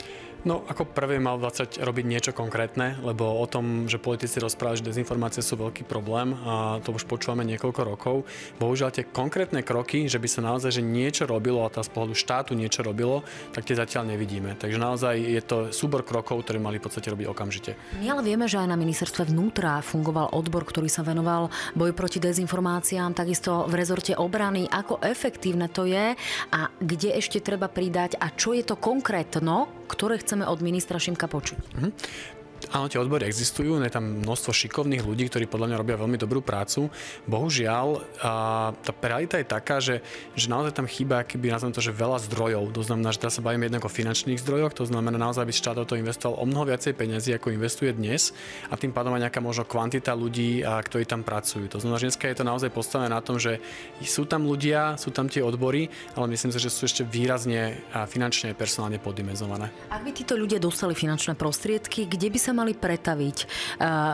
No, 0.44 0.60
ako 0.68 0.92
prvé 0.92 1.24
mal 1.24 1.40
začať 1.40 1.80
robiť 1.80 2.04
niečo 2.04 2.32
konkrétne, 2.36 3.00
lebo 3.00 3.40
o 3.40 3.48
tom, 3.48 3.88
že 3.88 3.96
politici 3.96 4.44
rozprávajú, 4.44 4.84
že 4.84 4.92
dezinformácie 4.92 5.40
sú 5.40 5.56
veľký 5.56 5.88
problém 5.88 6.36
a 6.44 6.84
to 6.84 6.92
už 6.92 7.08
počúvame 7.08 7.48
niekoľko 7.48 7.82
rokov. 7.88 8.28
Bohužiaľ 8.60 8.92
tie 8.92 9.08
konkrétne 9.08 9.64
kroky, 9.64 10.12
že 10.12 10.20
by 10.20 10.28
sa 10.28 10.44
naozaj 10.44 10.76
že 10.76 10.84
niečo 10.84 11.24
robilo 11.24 11.64
a 11.64 11.72
tá 11.72 11.80
z 11.80 11.88
pohľadu 11.96 12.12
štátu 12.20 12.52
niečo 12.60 12.84
robilo, 12.84 13.24
tak 13.56 13.64
tie 13.64 13.80
zatiaľ 13.80 14.12
nevidíme. 14.12 14.60
Takže 14.60 14.76
naozaj 14.76 15.16
je 15.16 15.42
to 15.48 15.58
súbor 15.72 16.04
krokov, 16.04 16.44
ktoré 16.44 16.60
mali 16.60 16.76
v 16.76 16.92
podstate 16.92 17.08
robiť 17.08 17.28
okamžite. 17.32 17.72
My 18.04 18.12
ale 18.12 18.28
vieme, 18.28 18.44
že 18.52 18.60
aj 18.60 18.68
na 18.68 18.76
ministerstve 18.76 19.32
vnútra 19.32 19.80
fungoval 19.80 20.36
odbor, 20.36 20.68
ktorý 20.68 20.92
sa 20.92 21.08
venoval 21.08 21.56
boju 21.72 21.96
proti 21.96 22.20
dezinformáciám, 22.20 23.16
takisto 23.16 23.64
v 23.72 23.80
rezorte 23.80 24.12
obrany. 24.20 24.68
Ako 24.68 25.00
efektívne 25.00 25.72
to 25.72 25.88
je 25.88 26.20
a 26.52 26.60
kde 26.84 27.16
ešte 27.16 27.40
treba 27.40 27.72
pridať 27.72 28.20
a 28.20 28.28
čo 28.36 28.52
je 28.52 28.68
to 28.68 28.76
konkrétno, 28.76 29.83
ktoré 29.94 30.18
chce 30.20 30.34
chceme 30.34 30.50
od 30.50 30.66
ministra 30.66 30.98
Šimka 30.98 31.30
počuť. 31.30 31.62
Áno, 32.74 32.90
tie 32.90 32.98
odbory 32.98 33.30
existujú, 33.30 33.78
je 33.78 33.94
tam 33.94 34.26
množstvo 34.26 34.50
šikovných 34.50 35.06
ľudí, 35.06 35.30
ktorí 35.30 35.46
podľa 35.46 35.70
mňa 35.70 35.78
robia 35.78 35.94
veľmi 35.94 36.18
dobrú 36.18 36.42
prácu. 36.42 36.90
Bohužiaľ, 37.30 38.02
a 38.18 38.32
tá 38.82 38.92
realita 38.98 39.38
je 39.38 39.46
taká, 39.46 39.78
že, 39.78 40.02
že 40.34 40.50
naozaj 40.50 40.82
tam 40.82 40.90
chýba, 40.90 41.22
keby 41.22 41.54
nazvem 41.54 41.70
to, 41.70 41.86
že 41.86 41.94
veľa 41.94 42.18
zdrojov. 42.26 42.74
To 42.74 42.82
znamená, 42.82 43.14
že 43.14 43.22
teraz 43.22 43.38
sa 43.38 43.46
bavíme 43.46 43.70
jednak 43.70 43.86
o 43.86 43.94
finančných 43.94 44.42
zdrojoch, 44.42 44.74
to 44.74 44.90
znamená 44.90 45.22
naozaj, 45.22 45.46
aby 45.46 45.54
štát 45.54 45.78
do 45.78 45.86
toho 45.86 46.02
investoval 46.02 46.42
o 46.42 46.50
mnoho 46.50 46.74
viacej 46.74 46.98
peniazy, 46.98 47.38
ako 47.38 47.54
investuje 47.54 47.94
dnes 47.94 48.34
a 48.66 48.74
tým 48.74 48.90
pádom 48.90 49.14
aj 49.14 49.30
nejaká 49.30 49.38
možno 49.38 49.70
kvantita 49.70 50.18
ľudí, 50.18 50.66
a, 50.66 50.82
ktorí 50.82 51.06
tam 51.06 51.22
pracujú. 51.22 51.70
To 51.70 51.78
znamená, 51.78 52.02
že 52.02 52.10
dneska 52.10 52.26
je 52.26 52.42
to 52.42 52.50
naozaj 52.50 52.74
postavené 52.74 53.14
na 53.14 53.22
tom, 53.22 53.38
že 53.38 53.62
sú 54.02 54.26
tam 54.26 54.50
ľudia, 54.50 54.98
sú 54.98 55.14
tam 55.14 55.30
tie 55.30 55.46
odbory, 55.46 55.94
ale 56.18 56.26
myslím 56.34 56.50
si, 56.50 56.58
že 56.58 56.74
sú 56.74 56.90
ešte 56.90 57.06
výrazne 57.06 57.86
finančne 58.10 58.50
a 58.50 58.58
personálne 58.58 58.98
poddimenzované. 58.98 59.70
Ak 59.94 60.02
by 60.02 60.10
títo 60.10 60.34
ľudia 60.34 60.58
dostali 60.58 60.98
finančné 60.98 61.38
prostriedky, 61.38 62.10
kde 62.10 62.34
by 62.34 62.40
sa 62.42 62.50
mali 62.56 62.63
pretaviť. 62.72 63.38
E, 63.44 63.46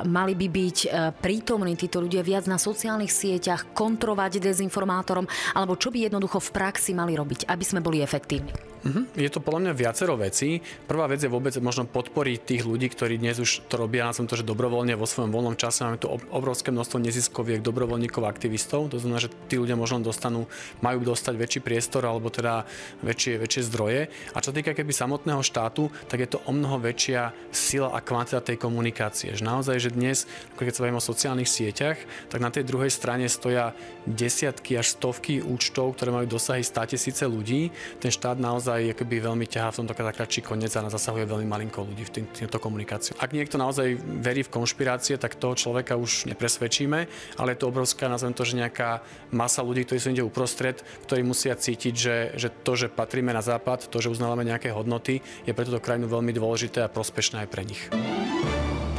mali 0.09 0.33
by 0.33 0.47
byť 0.49 0.77
e, 0.81 0.87
prítomní 1.13 1.77
títo 1.77 2.01
ľudia 2.01 2.25
viac 2.25 2.49
na 2.49 2.57
sociálnych 2.57 3.13
sieťach, 3.13 3.69
kontrovať 3.77 4.41
dezinformátorom, 4.41 5.29
alebo 5.53 5.77
čo 5.77 5.93
by 5.93 6.09
jednoducho 6.09 6.41
v 6.41 6.49
praxi 6.49 6.97
mali 6.97 7.13
robiť, 7.13 7.45
aby 7.45 7.61
sme 7.61 7.85
boli 7.85 8.01
efektívni. 8.01 8.49
Uh-huh. 8.79 9.03
Je 9.11 9.27
to 9.27 9.43
podľa 9.43 9.69
mňa 9.69 9.73
viacero 9.75 10.15
vecí. 10.15 10.63
Prvá 10.87 11.03
vec 11.11 11.19
je 11.19 11.27
vôbec 11.27 11.51
možno 11.59 11.83
podporiť 11.83 12.39
tých 12.47 12.63
ľudí, 12.63 12.87
ktorí 12.87 13.19
dnes 13.19 13.35
už 13.35 13.67
to 13.67 13.75
robia, 13.75 14.07
na 14.07 14.15
som 14.15 14.23
že 14.29 14.45
dobrovoľne 14.45 14.95
vo 14.95 15.03
svojom 15.03 15.35
voľnom 15.35 15.59
čase. 15.59 15.83
Máme 15.83 15.99
tu 15.99 16.07
obrovské 16.31 16.71
množstvo 16.71 17.03
neziskoviek, 17.03 17.59
dobrovoľníkov, 17.59 18.23
aktivistov. 18.23 18.87
To 18.95 19.01
znamená, 19.01 19.19
že 19.19 19.33
tí 19.51 19.59
ľudia 19.59 19.75
možno 19.75 19.99
dostanú, 20.07 20.47
majú 20.79 21.03
dostať 21.03 21.33
väčší 21.35 21.59
priestor 21.59 22.07
alebo 22.07 22.31
teda 22.31 22.63
väčšie, 23.03 23.41
väčšie 23.43 23.61
zdroje. 23.67 24.01
A 24.31 24.37
čo 24.39 24.55
týka 24.55 24.71
keby 24.71 24.95
samotného 24.95 25.43
štátu, 25.43 25.91
tak 26.07 26.23
je 26.23 26.29
to 26.31 26.39
o 26.47 26.51
mnoho 26.55 26.79
väčšia 26.79 27.35
sila 27.51 27.91
a 27.91 27.99
kvantita 27.99 28.38
tej 28.43 28.57
komunikácie. 28.57 29.35
Že 29.35 29.43
naozaj, 29.43 29.75
že 29.79 29.89
dnes, 29.93 30.17
keď 30.55 30.75
sa 30.75 30.83
bavíme 30.85 30.99
o 30.99 31.03
sociálnych 31.03 31.49
sieťach, 31.49 31.97
tak 32.31 32.39
na 32.39 32.49
tej 32.51 32.67
druhej 32.67 32.91
strane 32.91 33.25
stoja 33.29 33.71
desiatky 34.09 34.79
až 34.79 34.97
stovky 34.97 35.43
účtov, 35.43 35.95
ktoré 35.95 36.09
majú 36.09 36.25
dosahy 36.25 36.65
100 36.65 36.91
tisíce 36.95 37.23
ľudí. 37.23 37.69
Ten 38.01 38.09
štát 38.09 38.41
naozaj 38.41 38.97
akoby 38.97 39.21
veľmi 39.21 39.45
ťahá 39.45 39.69
v 39.75 39.79
tomto 39.85 39.93
kratší 39.93 40.41
koniec 40.41 40.73
a 40.73 40.87
zasahuje 40.89 41.29
veľmi 41.29 41.47
malinko 41.47 41.85
ľudí 41.85 42.03
v 42.07 42.11
tým, 42.11 42.25
týmto 42.29 42.57
komunikáciu. 42.57 43.13
Ak 43.21 43.35
niekto 43.35 43.61
naozaj 43.61 43.99
verí 43.99 44.41
v 44.41 44.53
konšpirácie, 44.53 45.19
tak 45.21 45.37
toho 45.37 45.53
človeka 45.53 45.99
už 45.99 46.25
nepresvedčíme, 46.31 46.99
ale 47.37 47.47
je 47.53 47.59
to 47.59 47.69
obrovská, 47.69 48.09
nazvem 48.09 48.33
to, 48.33 48.43
že 48.47 48.57
nejaká 48.57 49.03
masa 49.29 49.61
ľudí, 49.61 49.85
ktorí 49.85 49.99
sú 50.01 50.09
inde 50.09 50.25
uprostred, 50.25 50.81
ktorí 51.05 51.21
musia 51.21 51.53
cítiť, 51.53 51.93
že, 51.93 52.17
že 52.35 52.49
to, 52.49 52.73
že 52.75 52.87
patríme 52.89 53.29
na 53.29 53.43
západ, 53.45 53.87
to, 53.87 54.01
že 54.01 54.09
uznávame 54.09 54.47
nejaké 54.47 54.73
hodnoty, 54.73 55.21
je 55.45 55.53
pre 55.53 55.65
túto 55.67 55.83
krajinu 55.83 56.09
veľmi 56.09 56.33
dôležité 56.33 56.81
a 56.81 56.91
prospešné 56.91 57.45
aj 57.45 57.49
pre 57.51 57.63
nich. 57.65 57.81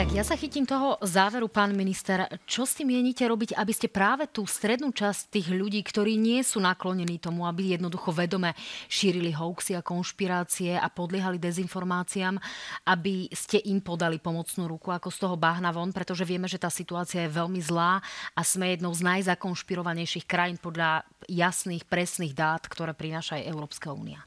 Tak 0.00 0.16
ja 0.16 0.24
sa 0.24 0.32
chytím 0.32 0.64
toho 0.64 0.96
záveru, 1.04 1.44
pán 1.52 1.76
minister. 1.76 2.24
Čo 2.48 2.64
s 2.64 2.72
tým 2.72 2.88
mienite 2.88 3.20
robiť, 3.20 3.52
aby 3.52 3.68
ste 3.68 3.84
práve 3.84 4.24
tú 4.32 4.48
strednú 4.48 4.96
časť 4.96 5.28
tých 5.28 5.52
ľudí, 5.52 5.76
ktorí 5.84 6.16
nie 6.16 6.40
sú 6.40 6.56
naklonení 6.56 7.20
tomu, 7.20 7.44
aby 7.44 7.76
jednoducho 7.76 8.08
vedome 8.08 8.56
šírili 8.88 9.28
hoaxy 9.36 9.76
a 9.76 9.84
konšpirácie 9.84 10.72
a 10.72 10.88
podliehali 10.88 11.36
dezinformáciám, 11.36 12.40
aby 12.88 13.28
ste 13.36 13.60
im 13.68 13.84
podali 13.84 14.16
pomocnú 14.16 14.72
ruku 14.72 14.88
ako 14.88 15.12
z 15.12 15.20
toho 15.20 15.36
bahna 15.36 15.68
von, 15.68 15.92
pretože 15.92 16.24
vieme, 16.24 16.48
že 16.48 16.56
tá 16.56 16.72
situácia 16.72 17.28
je 17.28 17.36
veľmi 17.36 17.60
zlá 17.60 18.00
a 18.32 18.40
sme 18.40 18.72
jednou 18.72 18.96
z 18.96 19.04
najzakonšpirovanejších 19.04 20.24
krajín 20.24 20.56
podľa 20.56 21.04
jasných, 21.28 21.84
presných 21.84 22.32
dát, 22.32 22.64
ktoré 22.64 22.96
prináša 22.96 23.36
aj 23.36 23.52
Európska 23.52 23.92
únia. 23.92 24.24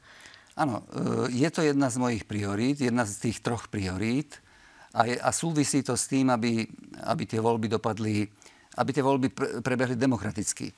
Áno, 0.54 0.86
e, 0.94 1.34
je 1.34 1.50
to 1.50 1.66
jedna 1.66 1.90
z 1.90 1.98
mojich 1.98 2.22
priorít, 2.30 2.78
jedna 2.78 3.02
z 3.02 3.26
tých 3.26 3.42
troch 3.42 3.66
priorít 3.66 4.38
a, 4.94 5.00
je, 5.10 5.16
a 5.18 5.30
súvisí 5.34 5.82
to 5.82 5.98
s 5.98 6.06
tým, 6.06 6.30
aby, 6.30 6.62
aby 7.10 7.22
tie 7.26 7.42
voľby 7.42 7.66
dopadli, 7.66 8.22
aby 8.78 8.90
tie 8.94 9.02
voľby 9.02 9.28
pre, 9.34 9.48
prebehli 9.58 9.98
demokraticky. 9.98 10.70
E, 10.70 10.74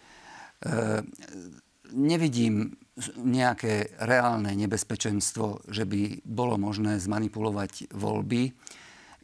nevidím 1.92 2.72
nejaké 3.20 3.92
reálne 4.00 4.56
nebezpečenstvo, 4.56 5.68
že 5.68 5.84
by 5.84 6.24
bolo 6.24 6.56
možné 6.56 6.96
zmanipulovať 6.96 7.92
voľby 7.92 8.56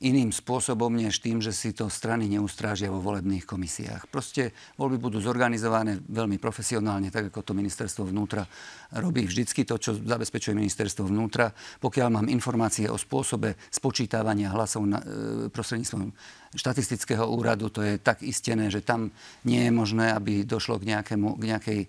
iným 0.03 0.35
spôsobom, 0.35 0.91
než 0.91 1.23
tým, 1.23 1.39
že 1.39 1.55
si 1.55 1.71
to 1.71 1.87
strany 1.87 2.27
neustrážia 2.27 2.91
vo 2.91 2.99
volebných 2.99 3.47
komisiách. 3.47 4.11
Proste 4.11 4.51
voľby 4.75 4.99
budú 4.99 5.23
zorganizované 5.23 6.03
veľmi 6.03 6.43
profesionálne, 6.43 7.15
tak 7.15 7.31
ako 7.31 7.47
to 7.47 7.53
ministerstvo 7.55 8.11
vnútra 8.11 8.43
robí 8.99 9.25
vždycky 9.25 9.63
to, 9.63 9.79
čo 9.79 9.95
zabezpečuje 9.95 10.59
ministerstvo 10.59 11.07
vnútra. 11.07 11.55
Pokiaľ 11.55 12.09
mám 12.11 12.27
informácie 12.27 12.91
o 12.91 12.99
spôsobe 12.99 13.55
spočítavania 13.71 14.51
hlasov 14.51 14.85
na, 14.85 14.99
e, 15.01 15.07
prostredníctvom 15.49 16.11
štatistického 16.53 17.25
úradu, 17.25 17.71
to 17.71 17.81
je 17.81 17.97
tak 18.03 18.21
istené, 18.27 18.69
že 18.69 18.85
tam 18.85 19.09
nie 19.47 19.65
je 19.65 19.73
možné, 19.73 20.13
aby 20.13 20.43
došlo 20.45 20.77
k, 20.83 20.93
nejakému, 20.93 21.41
k 21.41 21.43
nejakej 21.49 21.81
e, 21.81 21.89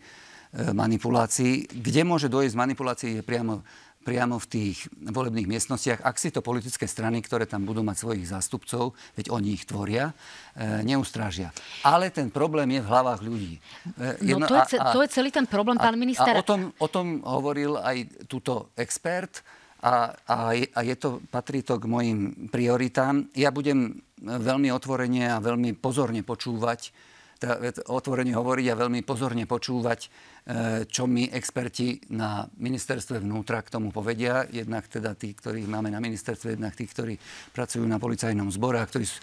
manipulácii. 0.72 1.82
Kde 1.82 2.02
môže 2.08 2.30
dojsť 2.30 2.56
manipulácii 2.56 3.12
je 3.20 3.24
priamo 3.26 3.66
priamo 4.04 4.36
v 4.38 4.48
tých 4.52 4.92
volebných 5.00 5.48
miestnostiach, 5.48 6.04
ak 6.04 6.16
si 6.20 6.30
to 6.30 6.44
politické 6.44 6.84
strany, 6.86 7.24
ktoré 7.24 7.48
tam 7.48 7.64
budú 7.64 7.82
mať 7.82 8.04
svojich 8.04 8.28
zástupcov, 8.28 8.92
veď 9.16 9.32
oni 9.32 9.56
ich 9.56 9.64
tvoria, 9.64 10.12
e, 10.54 10.84
neustrážia. 10.84 11.56
Ale 11.88 12.12
ten 12.12 12.28
problém 12.28 12.68
je 12.76 12.82
v 12.84 12.88
hlavách 12.92 13.22
ľudí. 13.24 13.54
E, 13.96 14.36
jedno, 14.36 14.46
no 14.46 14.52
to, 14.52 14.60
je, 14.60 14.78
a, 14.78 14.92
to 14.92 15.00
je 15.08 15.10
celý 15.10 15.32
ten 15.32 15.48
problém, 15.48 15.80
pán 15.80 15.96
minister. 15.96 16.36
A 16.36 16.44
o 16.44 16.46
tom, 16.46 16.76
o 16.76 16.88
tom 16.92 17.24
hovoril 17.24 17.80
aj 17.80 18.28
túto 18.28 18.76
expert 18.76 19.40
a, 19.80 20.12
a, 20.28 20.38
a 20.52 20.80
je 20.84 20.96
to, 21.00 21.24
patrí 21.32 21.64
to 21.64 21.80
k 21.80 21.88
mojim 21.88 22.48
prioritám. 22.52 23.32
Ja 23.36 23.52
budem 23.52 24.04
veľmi 24.24 24.72
otvorene 24.72 25.32
a 25.32 25.44
veľmi 25.44 25.76
pozorne 25.80 26.24
počúvať 26.24 26.92
otvorene 27.92 28.34
hovoriť 28.34 28.68
a 28.72 28.80
veľmi 28.80 29.02
pozorne 29.04 29.44
počúvať, 29.44 30.00
e, 30.04 30.08
čo 30.88 31.04
mi 31.06 31.28
experti 31.28 32.00
na 32.16 32.48
ministerstve 32.48 33.20
vnútra 33.20 33.62
k 33.62 33.74
tomu 33.74 33.92
povedia. 33.92 34.48
Jednak 34.50 34.88
teda 34.88 35.14
tí, 35.14 35.36
ktorých 35.36 35.68
máme 35.68 35.92
na 35.92 36.00
ministerstve, 36.00 36.56
jednak 36.56 36.74
tí, 36.74 36.88
ktorí 36.88 37.16
pracujú 37.52 37.84
na 37.84 38.00
policajnom 38.00 38.50
zbore 38.50 38.80
a 38.80 38.88
ktorí, 38.88 39.06
e, 39.06 39.16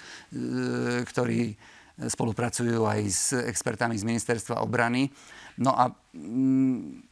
ktorí 1.08 1.40
spolupracujú 2.00 2.88
aj 2.88 3.00
s 3.12 3.36
expertami 3.36 3.92
z 3.98 4.08
ministerstva 4.08 4.64
obrany. 4.64 5.12
No 5.60 5.76
a 5.76 5.92
mm, 6.16 7.04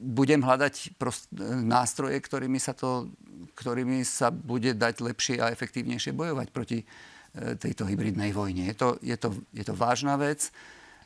budem 0.00 0.40
hľadať 0.40 0.96
prost, 0.96 1.28
nástroje, 1.60 2.16
ktorými 2.16 2.56
sa, 2.56 2.72
to, 2.72 3.12
ktorými 3.60 4.00
sa 4.00 4.32
bude 4.32 4.72
dať 4.72 5.04
lepšie 5.04 5.36
a 5.44 5.52
efektívnejšie 5.52 6.16
bojovať 6.16 6.48
proti 6.56 6.88
tejto 7.34 7.86
hybridnej 7.86 8.34
vojne. 8.34 8.66
Je 8.66 8.74
to, 8.74 8.88
je 9.00 9.16
to, 9.16 9.30
je 9.54 9.64
to 9.64 9.74
vážna 9.74 10.18
vec 10.18 10.50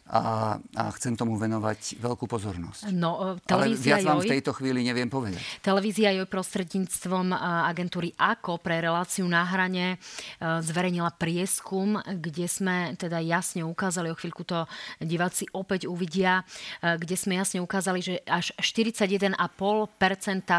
a, 0.05 0.61
a 0.61 0.83
chcem 1.01 1.17
tomu 1.17 1.41
venovať 1.41 1.97
veľkú 1.97 2.29
pozornosť. 2.29 2.93
No, 2.93 3.41
Ale 3.49 3.73
viac 3.73 4.05
vám 4.05 4.21
v 4.21 4.37
tejto 4.37 4.53
chvíli 4.53 4.85
neviem 4.85 5.09
povedať. 5.09 5.41
Televízia 5.65 6.13
joj 6.13 6.29
prostredníctvom 6.29 7.33
agentúry 7.65 8.13
AKO 8.13 8.61
pre 8.61 8.85
reláciu 8.85 9.25
na 9.25 9.49
hrane 9.49 9.97
zverejnila 10.45 11.09
prieskum, 11.17 11.97
kde 12.05 12.45
sme 12.45 12.93
teda 13.01 13.17
jasne 13.25 13.65
ukázali, 13.65 14.13
o 14.13 14.19
chvíľku 14.21 14.45
to 14.45 14.69
diváci 15.01 15.49
opäť 15.57 15.89
uvidia, 15.89 16.45
kde 16.85 17.17
sme 17.17 17.41
jasne 17.41 17.65
ukázali, 17.65 18.05
že 18.05 18.21
až 18.29 18.53
41,5% 18.61 19.41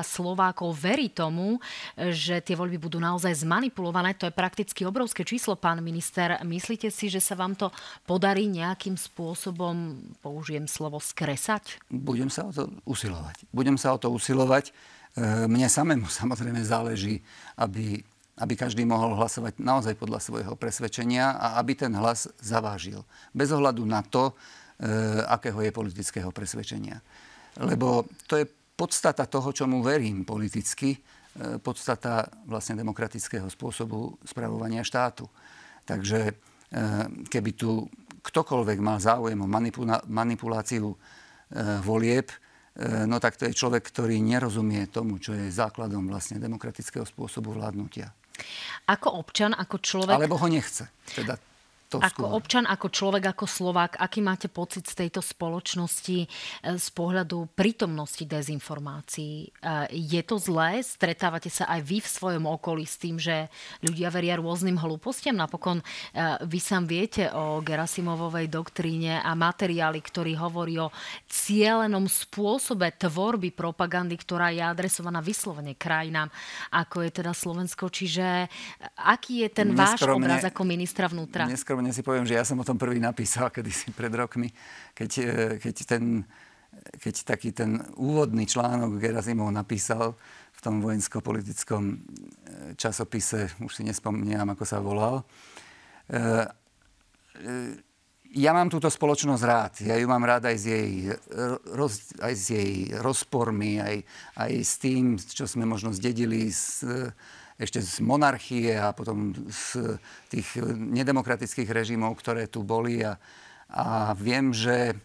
Slovákov 0.02 0.74
verí 0.74 1.14
tomu, 1.14 1.62
že 1.94 2.42
tie 2.42 2.58
voľby 2.58 2.82
budú 2.82 2.98
naozaj 2.98 3.46
zmanipulované. 3.46 4.18
To 4.18 4.26
je 4.26 4.34
prakticky 4.34 4.90
obrovské 4.90 5.22
číslo, 5.22 5.54
pán 5.54 5.86
minister. 5.86 6.34
Myslíte 6.42 6.90
si, 6.90 7.14
že 7.14 7.22
sa 7.22 7.38
vám 7.38 7.54
to 7.54 7.70
podarí 8.10 8.50
nejakým 8.50 8.98
spôsobom 8.98 9.34
spôsobom, 9.36 10.00
použijem 10.24 10.64
slovo, 10.64 11.04
skresať? 11.04 11.84
Budem 11.92 12.32
sa 12.32 12.48
o 12.48 12.56
to 12.56 12.72
usilovať. 12.88 13.44
Budem 13.52 13.76
sa 13.76 13.92
o 13.92 14.00
to 14.00 14.08
usilovať. 14.08 14.72
E, 14.72 14.74
mne 15.52 15.68
samému 15.68 16.08
samozrejme 16.24 16.64
záleží, 16.64 17.20
aby, 17.60 18.00
aby 18.40 18.54
každý 18.56 18.88
mohol 18.88 19.20
hlasovať 19.20 19.60
naozaj 19.60 20.00
podľa 20.00 20.24
svojho 20.24 20.56
presvedčenia 20.56 21.36
a 21.36 21.60
aby 21.60 21.76
ten 21.76 21.92
hlas 21.92 22.32
zavážil. 22.40 23.04
Bez 23.36 23.52
ohľadu 23.52 23.84
na 23.84 24.08
to, 24.08 24.32
e, 24.80 25.20
akého 25.28 25.60
je 25.68 25.76
politického 25.76 26.32
presvedčenia. 26.32 27.04
Lebo 27.60 28.08
to 28.32 28.40
je 28.40 28.48
podstata 28.80 29.28
toho, 29.28 29.52
čomu 29.52 29.84
verím 29.84 30.24
politicky, 30.24 30.96
e, 30.96 31.00
podstata 31.60 32.24
vlastne 32.48 32.80
demokratického 32.80 33.52
spôsobu 33.52 34.16
spravovania 34.24 34.80
štátu. 34.80 35.28
Takže 35.86 36.34
keby 37.30 37.52
tu 37.54 37.86
ktokoľvek 38.26 38.80
má 38.82 38.98
záujem 38.98 39.38
o 39.38 39.52
manipuláciu 40.10 40.94
e, 40.94 40.98
volieb, 41.86 42.34
e, 42.34 42.38
no 43.06 43.22
tak 43.22 43.38
to 43.38 43.46
je 43.46 43.54
človek, 43.54 43.86
ktorý 43.86 44.18
nerozumie 44.18 44.90
tomu, 44.90 45.22
čo 45.22 45.38
je 45.38 45.54
základom 45.54 46.10
vlastne 46.10 46.42
demokratického 46.42 47.06
spôsobu 47.06 47.54
vládnutia. 47.54 48.10
Ako 48.90 49.22
občan, 49.22 49.56
ako 49.56 49.80
človek... 49.80 50.18
Alebo 50.18 50.36
ho 50.36 50.48
nechce. 50.50 50.90
Teda 51.08 51.40
to 51.90 52.02
ako 52.02 52.24
skôr. 52.26 52.34
občan, 52.34 52.66
ako 52.66 52.88
človek, 52.90 53.24
ako 53.30 53.46
Slovák, 53.46 54.02
aký 54.02 54.20
máte 54.26 54.50
pocit 54.50 54.90
z 54.90 55.06
tejto 55.06 55.22
spoločnosti 55.22 56.18
e, 56.24 56.28
z 56.78 56.88
pohľadu 56.98 57.54
prítomnosti 57.54 58.26
dezinformácií? 58.26 59.34
E, 59.46 59.90
je 59.94 60.22
to 60.26 60.42
zlé? 60.42 60.82
Stretávate 60.82 61.54
sa 61.54 61.70
aj 61.70 61.82
vy 61.86 61.98
v 62.02 62.10
svojom 62.10 62.46
okolí 62.50 62.86
s 62.90 62.98
tým, 62.98 63.22
že 63.22 63.52
ľudia 63.86 64.10
veria 64.10 64.42
rôznym 64.42 64.80
hlúpostiam? 64.82 65.38
Napokon 65.38 65.80
e, 65.80 65.86
vy 66.46 66.60
sám 66.60 66.90
viete 66.90 67.30
o 67.30 67.62
Gerasimovovej 67.62 68.50
doktríne 68.50 69.22
a 69.22 69.38
materiály, 69.38 70.02
ktorý 70.02 70.34
hovorí 70.42 70.82
o 70.82 70.90
cielenom 71.30 72.10
spôsobe 72.10 72.98
tvorby 72.98 73.54
propagandy, 73.54 74.18
ktorá 74.18 74.50
je 74.50 74.64
adresovaná 74.64 75.22
vyslovene 75.22 75.78
krajinám, 75.78 76.34
ako 76.74 77.06
je 77.06 77.12
teda 77.14 77.32
Slovensko. 77.36 77.94
Čiže 77.94 78.50
aký 78.98 79.46
je 79.46 79.50
ten 79.54 79.70
váš 79.78 80.02
obraz 80.02 80.42
ako 80.42 80.66
ministra 80.66 81.06
vnútra? 81.06 81.46
neskromne 81.46 81.75
si 81.92 82.06
poviem, 82.06 82.24
že 82.24 82.38
ja 82.38 82.46
som 82.48 82.60
o 82.60 82.68
tom 82.68 82.80
prvý 82.80 83.02
napísal 83.02 83.52
kedysi 83.56 83.92
pred 83.92 84.14
rokmi, 84.14 84.52
keď, 84.96 85.12
e, 85.20 85.32
keď, 85.60 85.76
ten, 85.84 86.24
keď 87.00 87.16
taký 87.26 87.52
ten 87.52 87.82
úvodný 88.00 88.48
článok 88.48 89.02
Gerasimov 89.02 89.52
napísal 89.52 90.16
v 90.56 90.60
tom 90.64 90.80
vojensko-politickom 90.80 91.84
e, 91.92 91.96
časopise, 92.80 93.52
už 93.60 93.72
si 93.72 93.84
nespomínam, 93.84 94.48
ako 94.56 94.64
sa 94.64 94.80
volal. 94.80 95.26
E, 96.08 96.22
ja 98.36 98.52
mám 98.52 98.68
túto 98.68 98.92
spoločnosť 98.92 99.44
rád. 99.48 99.74
Ja 99.88 99.96
ju 99.96 100.08
mám 100.12 100.24
rád 100.28 100.52
aj 100.52 100.58
s 100.60 100.66
jej, 100.68 100.92
roz, 101.72 102.12
aj 102.20 102.34
s 102.36 102.46
jej 102.52 102.92
rozpormi, 103.00 103.80
aj, 103.80 104.04
aj 104.36 104.52
s 104.60 104.74
tým, 104.76 105.16
čo 105.16 105.48
sme 105.48 105.64
možno 105.64 105.96
zdedili 105.96 106.52
z, 106.52 106.84
ešte 107.56 107.80
z 107.80 108.04
monarchie 108.04 108.76
a 108.76 108.92
potom 108.92 109.32
z 109.48 109.96
tých 110.28 110.60
nedemokratických 110.76 111.72
režimov, 111.72 112.20
ktoré 112.20 112.52
tu 112.52 112.68
boli. 112.68 113.00
A, 113.00 113.16
a 113.72 114.12
viem, 114.16 114.52
že 114.52 114.96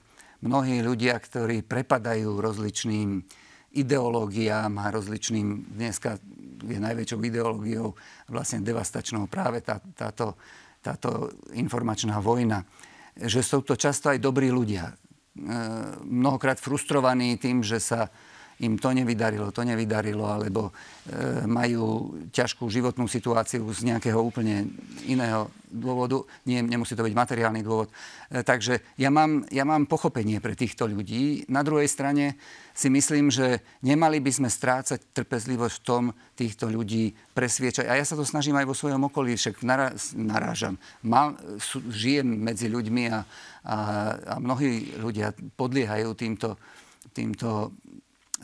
mnohí 0.43 0.83
ľudia, 0.83 1.15
ktorí 1.21 1.63
prepadajú 1.63 2.43
rozličným 2.43 3.23
ideológiám 3.71 4.73
a 4.83 4.91
rozličným, 4.91 5.79
dneska 5.79 6.19
je 6.67 6.79
najväčšou 6.83 7.21
ideológiou 7.23 7.95
vlastne 8.27 8.67
devastačnou 8.67 9.31
práve 9.31 9.63
tá, 9.63 9.79
táto, 9.95 10.35
táto 10.83 11.31
informačná 11.55 12.19
vojna, 12.19 12.67
že 13.15 13.47
sú 13.47 13.63
to 13.63 13.79
často 13.79 14.11
aj 14.11 14.19
dobrí 14.19 14.51
ľudia. 14.51 14.91
E, 14.91 14.95
mnohokrát 16.03 16.59
frustrovaní 16.59 17.39
tým, 17.39 17.63
že 17.63 17.79
sa 17.79 18.11
im 18.61 18.77
to 18.77 18.93
nevydarilo, 18.93 19.49
to 19.53 19.65
nevydarilo, 19.65 20.25
alebo 20.29 20.69
e, 20.69 20.73
majú 21.49 22.13
ťažkú 22.29 22.69
životnú 22.69 23.09
situáciu 23.09 23.65
z 23.73 23.89
nejakého 23.89 24.21
úplne 24.21 24.69
iného 25.09 25.49
dôvodu. 25.73 26.21
Nie, 26.45 26.61
nemusí 26.61 26.93
to 26.93 27.07
byť 27.07 27.15
materiálny 27.17 27.65
dôvod. 27.65 27.89
E, 28.29 28.45
takže 28.45 28.85
ja 29.01 29.09
mám, 29.09 29.49
ja 29.49 29.65
mám 29.65 29.89
pochopenie 29.89 30.45
pre 30.45 30.53
týchto 30.53 30.85
ľudí. 30.85 31.49
Na 31.49 31.65
druhej 31.65 31.89
strane 31.89 32.37
si 32.77 32.93
myslím, 32.93 33.33
že 33.33 33.65
nemali 33.81 34.21
by 34.21 34.29
sme 34.29 34.49
strácať 34.53 35.17
trpezlivosť 35.17 35.75
v 35.81 35.87
tom 35.87 36.05
týchto 36.37 36.69
ľudí 36.69 37.17
presviečať. 37.33 37.89
A 37.89 37.97
ja 37.97 38.05
sa 38.05 38.13
to 38.13 38.29
snažím 38.29 38.61
aj 38.61 38.69
vo 38.69 38.77
svojom 38.77 39.09
okolí, 39.09 39.41
však 39.41 39.65
narážam. 40.21 40.77
Mám, 41.01 41.41
sú, 41.57 41.81
žijem 41.89 42.29
medzi 42.29 42.69
ľuďmi 42.69 43.09
a, 43.09 43.25
a, 43.65 43.77
a 44.21 44.35
mnohí 44.37 45.01
ľudia 45.01 45.33
podliehajú 45.57 46.13
týmto, 46.13 46.61
týmto 47.17 47.73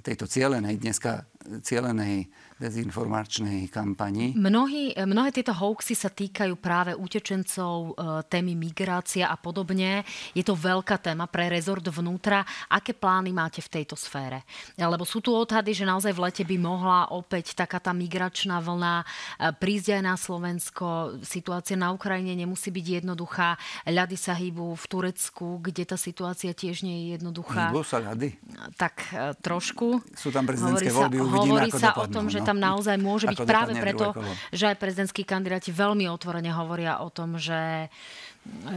tejto 0.02 0.28
cieľenej, 0.28 0.80
dneska 0.80 1.24
cieľenej 1.62 2.28
dezinformačnej 2.56 3.68
kampani. 3.68 4.32
Mnohí, 4.32 4.96
mnohé 4.96 5.28
tieto 5.28 5.52
hoaxy 5.52 5.92
sa 5.92 6.08
týkajú 6.08 6.56
práve 6.56 6.96
utečencov, 6.96 7.76
e, 7.76 7.90
témy 8.32 8.56
migrácia 8.56 9.28
a 9.28 9.36
podobne. 9.36 10.08
Je 10.32 10.40
to 10.40 10.56
veľká 10.56 10.96
téma 10.96 11.28
pre 11.28 11.52
rezort 11.52 11.84
vnútra. 11.84 12.48
Aké 12.72 12.96
plány 12.96 13.36
máte 13.36 13.60
v 13.60 13.68
tejto 13.68 13.92
sfére? 13.92 14.48
Lebo 14.80 15.04
sú 15.04 15.20
tu 15.20 15.36
odhady, 15.36 15.76
že 15.76 15.84
naozaj 15.84 16.16
v 16.16 16.22
lete 16.24 16.44
by 16.48 16.56
mohla 16.56 17.12
opäť 17.12 17.52
taká 17.52 17.76
tá 17.76 17.92
migračná 17.92 18.56
vlna 18.64 19.04
e, 19.04 19.04
prísť 19.52 20.00
aj 20.00 20.02
na 20.02 20.14
Slovensko. 20.16 20.86
Situácia 21.20 21.76
na 21.76 21.92
Ukrajine 21.92 22.32
nemusí 22.32 22.72
byť 22.72 23.04
jednoduchá. 23.04 23.60
Ľady 23.84 24.16
sa 24.16 24.32
hýbu 24.32 24.72
v 24.72 24.84
Turecku, 24.88 25.60
kde 25.60 25.84
tá 25.84 26.00
situácia 26.00 26.56
tiež 26.56 26.88
nie 26.88 27.04
je 27.04 27.20
jednoduchá. 27.20 27.68
Hýbu 27.68 27.84
sa 27.84 28.00
ľady? 28.00 28.40
Tak 28.80 28.94
e, 29.12 29.36
trošku. 29.44 30.00
Sú 30.16 30.32
tam 30.32 30.48
prezidentské 30.48 30.88
voľby, 30.88 31.20
uvidíme, 31.20 31.52
hovorí 31.52 31.68
sa 31.68 31.92
dopadnú, 31.92 32.00
o 32.00 32.14
tom, 32.16 32.24
že 32.32 32.40
no. 32.40 32.45
Tam 32.46 32.62
naozaj 32.62 32.96
môže 33.02 33.26
byť 33.26 33.40
práve 33.42 33.74
preto, 33.74 34.14
že 34.54 34.70
aj 34.70 34.78
prezidentskí 34.78 35.26
kandidáti 35.26 35.74
veľmi 35.74 36.06
otvorene 36.06 36.54
hovoria 36.54 37.02
o 37.02 37.10
tom, 37.10 37.34
že 37.36 37.90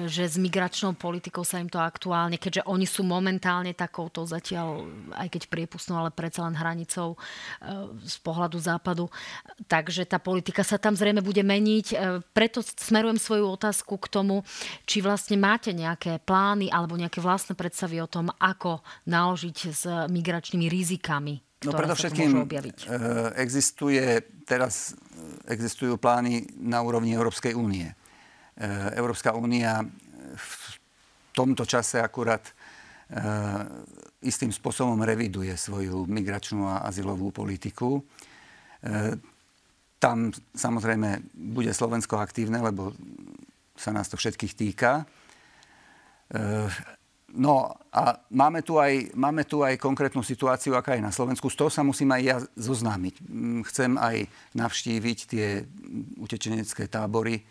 že 0.09 0.26
s 0.26 0.36
migračnou 0.38 0.97
politikou 0.97 1.45
sa 1.45 1.61
im 1.61 1.70
to 1.70 1.78
aktuálne, 1.80 2.41
keďže 2.41 2.65
oni 2.65 2.89
sú 2.89 3.05
momentálne 3.05 3.72
takouto 3.78 4.26
zatiaľ, 4.26 4.89
aj 5.15 5.28
keď 5.30 5.41
priepustnou, 5.49 6.01
ale 6.01 6.11
predsa 6.13 6.45
len 6.45 6.57
hranicou 6.57 7.15
e, 7.15 7.17
z 8.03 8.17
pohľadu 8.22 8.57
západu. 8.59 9.05
Takže 9.70 10.09
tá 10.09 10.17
politika 10.17 10.65
sa 10.65 10.82
tam 10.82 10.97
zrejme 10.97 11.22
bude 11.22 11.41
meniť. 11.45 11.88
E, 11.93 11.95
preto 12.34 12.65
smerujem 12.65 13.22
svoju 13.22 13.45
otázku 13.45 13.99
k 14.01 14.11
tomu, 14.11 14.41
či 14.89 15.05
vlastne 15.05 15.38
máte 15.38 15.72
nejaké 15.72 16.17
plány 16.24 16.74
alebo 16.74 16.97
nejaké 16.97 17.22
vlastné 17.22 17.53
predstavy 17.53 18.01
o 18.01 18.09
tom, 18.09 18.34
ako 18.41 18.82
naložiť 19.05 19.57
s 19.70 19.84
migračnými 20.09 20.65
rizikami 20.65 21.49
No 21.60 21.76
predovšetkým 21.76 22.32
e, 22.39 22.43
existuje, 23.36 23.99
teraz 24.47 24.95
e, 24.95 25.51
existujú 25.51 25.99
plány 25.99 26.47
na 26.55 26.80
úrovni 26.80 27.12
Európskej 27.12 27.51
únie. 27.51 27.84
E, 27.84 27.95
Európska 28.95 29.36
únia 29.36 29.84
v 30.39 30.53
tomto 31.36 31.68
čase 31.68 31.99
akurát 31.99 32.43
istým 34.22 34.53
spôsobom 34.53 35.01
reviduje 35.01 35.49
svoju 35.57 36.05
migračnú 36.05 36.70
a 36.70 36.86
azylovú 36.86 37.34
politiku. 37.34 38.05
Tam 39.97 40.30
samozrejme 40.53 41.34
bude 41.34 41.74
Slovensko 41.74 42.22
aktívne, 42.22 42.62
lebo 42.62 42.93
sa 43.74 43.89
nás 43.89 44.14
to 44.14 44.14
všetkých 44.14 44.53
týka. 44.53 45.10
No 47.30 47.77
a 47.93 48.17
máme 48.34 48.65
tu, 48.65 48.82
aj, 48.82 49.13
máme 49.13 49.45
tu 49.45 49.61
aj 49.61 49.77
konkrétnu 49.77 50.25
situáciu, 50.25 50.73
aká 50.73 50.97
je 50.97 51.05
na 51.05 51.13
Slovensku. 51.13 51.49
Z 51.49 51.57
toho 51.61 51.69
sa 51.69 51.86
musím 51.86 52.09
aj 52.09 52.21
ja 52.25 52.38
zoznámiť. 52.57 53.15
Mm, 53.21 53.61
chcem 53.69 53.91
aj 54.01 54.25
navštíviť 54.57 55.19
tie 55.30 55.47
utečenecké 56.17 56.89
tábory 56.89 57.38
e, 57.38 57.43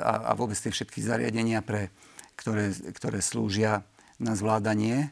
a, 0.00 0.28
a 0.28 0.36
vôbec 0.36 0.56
tie 0.56 0.72
všetky 0.72 1.04
zariadenia, 1.04 1.60
pre, 1.60 1.92
ktoré, 2.40 2.72
ktoré 2.96 3.20
slúžia 3.20 3.84
na 4.16 4.32
zvládanie 4.32 4.96
e, 5.04 5.08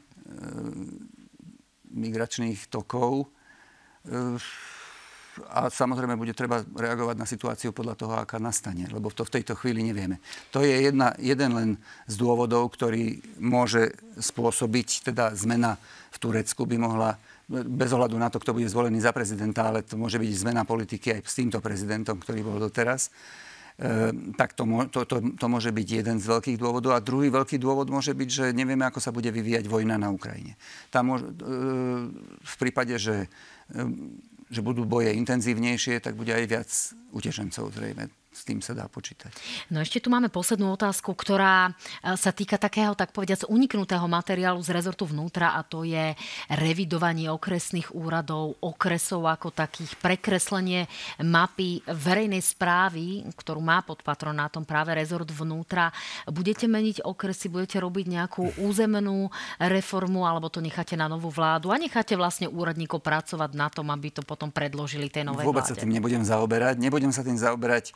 migračných 1.92 2.72
tokov. 2.72 3.28
A 5.50 5.66
samozrejme 5.66 6.14
bude 6.14 6.36
treba 6.36 6.62
reagovať 6.62 7.16
na 7.18 7.26
situáciu 7.26 7.74
podľa 7.74 7.94
toho, 7.98 8.14
aká 8.14 8.38
nastane, 8.38 8.86
lebo 8.90 9.10
to 9.10 9.26
v 9.26 9.34
tejto 9.40 9.58
chvíli 9.58 9.82
nevieme. 9.82 10.22
To 10.54 10.62
je 10.62 10.70
jedna, 10.70 11.14
jeden 11.18 11.50
len 11.54 11.70
z 12.06 12.14
dôvodov, 12.14 12.70
ktorý 12.70 13.18
môže 13.42 13.94
spôsobiť, 14.18 15.10
teda 15.10 15.34
zmena 15.34 15.74
v 16.14 16.18
Turecku 16.22 16.62
by 16.62 16.76
mohla 16.78 17.18
bez 17.48 17.90
ohľadu 17.92 18.16
na 18.16 18.32
to, 18.32 18.40
kto 18.40 18.56
bude 18.56 18.68
zvolený 18.70 19.04
za 19.04 19.12
prezidenta, 19.12 19.68
ale 19.68 19.84
to 19.84 20.00
môže 20.00 20.16
byť 20.16 20.30
zmena 20.32 20.64
politiky 20.64 21.20
aj 21.20 21.20
s 21.28 21.36
týmto 21.36 21.60
prezidentom, 21.60 22.16
ktorý 22.16 22.40
bol 22.40 22.56
doteraz, 22.56 23.12
e, 23.76 24.32
tak 24.32 24.56
to, 24.56 24.64
to, 24.88 25.04
to, 25.04 25.16
to 25.36 25.46
môže 25.50 25.68
byť 25.68 25.88
jeden 26.04 26.16
z 26.16 26.24
veľkých 26.24 26.56
dôvodov. 26.56 26.96
A 26.96 27.04
druhý 27.04 27.28
veľký 27.28 27.60
dôvod 27.60 27.92
môže 27.92 28.16
byť, 28.16 28.28
že 28.32 28.44
nevieme, 28.56 28.88
ako 28.88 29.00
sa 29.02 29.12
bude 29.12 29.28
vyvíjať 29.28 29.68
vojna 29.68 30.00
na 30.00 30.08
Ukrajine. 30.08 30.56
Tam 30.88 31.12
môže, 31.12 31.28
e, 31.28 31.32
v 32.40 32.54
prípade, 32.56 32.96
že 32.96 33.28
e, 33.28 33.84
že 34.54 34.62
budú 34.62 34.86
boje 34.86 35.10
intenzívnejšie, 35.18 35.98
tak 35.98 36.14
bude 36.14 36.30
aj 36.30 36.44
viac 36.46 36.70
utešencov 37.10 37.74
zrejme 37.74 38.23
s 38.34 38.42
tým 38.42 38.58
sa 38.58 38.74
dá 38.74 38.90
počítať. 38.90 39.30
No 39.70 39.78
ešte 39.78 40.02
tu 40.02 40.10
máme 40.10 40.26
poslednú 40.26 40.74
otázku, 40.74 41.14
ktorá 41.14 41.70
e, 41.70 42.18
sa 42.18 42.34
týka 42.34 42.58
takého, 42.58 42.98
tak 42.98 43.14
povediac, 43.14 43.46
uniknutého 43.46 44.02
materiálu 44.10 44.58
z 44.58 44.74
rezortu 44.74 45.06
vnútra 45.06 45.54
a 45.54 45.62
to 45.62 45.86
je 45.86 46.18
revidovanie 46.50 47.30
okresných 47.30 47.94
úradov, 47.94 48.58
okresov 48.58 49.30
ako 49.30 49.54
takých, 49.54 49.94
prekreslenie 50.02 50.90
mapy 51.22 51.78
verejnej 51.86 52.42
správy, 52.42 53.22
ktorú 53.38 53.62
má 53.62 53.80
pod 53.86 54.02
patronátom 54.02 54.66
práve 54.66 54.90
rezort 54.98 55.30
vnútra. 55.30 55.94
Budete 56.26 56.66
meniť 56.66 57.06
okresy, 57.06 57.46
budete 57.46 57.78
robiť 57.78 58.06
nejakú 58.10 58.58
územnú 58.58 59.30
reformu 59.62 60.26
alebo 60.26 60.50
to 60.50 60.58
necháte 60.58 60.98
na 60.98 61.06
novú 61.06 61.30
vládu 61.30 61.70
a 61.70 61.78
necháte 61.78 62.18
vlastne 62.18 62.50
úradníkov 62.50 62.98
pracovať 62.98 63.50
na 63.54 63.70
tom, 63.70 63.94
aby 63.94 64.10
to 64.10 64.26
potom 64.26 64.50
predložili 64.50 65.06
tej 65.06 65.30
novej 65.30 65.46
Vôbec 65.46 65.62
vláde? 65.62 65.78
sa 65.78 65.80
tým 65.80 65.94
nebudem 65.94 66.26
zaoberať. 66.26 66.82
Nebudem 66.82 67.14
sa 67.14 67.22
tým 67.22 67.38
zaoberať 67.38 67.94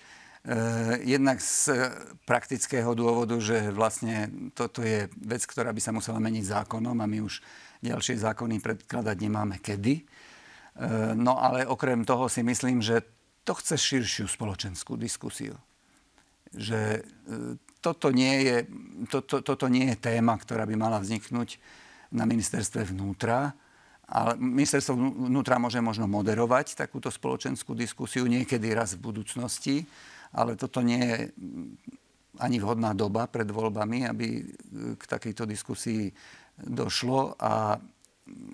jednak 1.05 1.45
z 1.45 1.93
praktického 2.25 2.97
dôvodu, 2.97 3.37
že 3.37 3.69
vlastne 3.69 4.33
toto 4.57 4.81
je 4.81 5.13
vec, 5.21 5.45
ktorá 5.45 5.77
by 5.77 5.81
sa 5.83 5.93
musela 5.93 6.17
meniť 6.17 6.65
zákonom 6.65 6.97
a 6.97 7.11
my 7.11 7.21
už 7.21 7.45
ďalšie 7.85 8.17
zákony 8.17 8.57
predkladať 8.59 9.17
nemáme 9.21 9.61
kedy. 9.61 10.09
Eh, 10.79 11.15
no 11.19 11.43
ale 11.43 11.67
okrem 11.67 12.07
toho 12.07 12.31
si 12.31 12.47
myslím, 12.47 12.79
že 12.79 13.03
to 13.43 13.59
chce 13.59 13.75
širšiu 13.75 14.31
spoločenskú 14.31 14.95
diskusiu. 14.95 15.59
Že 16.55 17.03
eh, 17.03 17.59
toto 17.83 18.15
nie 18.15 18.47
je, 18.47 18.57
to, 19.11 19.23
to, 19.27 19.43
toto 19.43 19.67
nie 19.67 19.91
je 19.95 19.97
téma, 19.99 20.39
ktorá 20.39 20.67
by 20.67 20.75
mala 20.79 21.03
vzniknúť 21.03 21.59
na 22.15 22.27
ministerstve 22.27 22.95
vnútra, 22.95 23.55
ale 24.09 24.41
ministerstvo 24.41 24.97
vnútra 25.29 25.61
môže 25.61 25.79
možno 25.85 26.09
moderovať 26.09 26.79
takúto 26.79 27.13
spoločenskú 27.13 27.77
diskusiu 27.77 28.25
niekedy 28.25 28.73
raz 28.73 28.97
v 28.97 29.05
budúcnosti, 29.05 29.85
ale 30.33 30.57
toto 30.57 30.85
nie 30.85 31.01
je 31.01 31.19
ani 32.39 32.63
vhodná 32.63 32.95
doba 32.95 33.27
pred 33.27 33.49
voľbami, 33.51 34.07
aby 34.07 34.27
k 34.95 35.03
takejto 35.03 35.45
diskusii 35.49 36.13
došlo 36.59 37.35
a, 37.39 37.79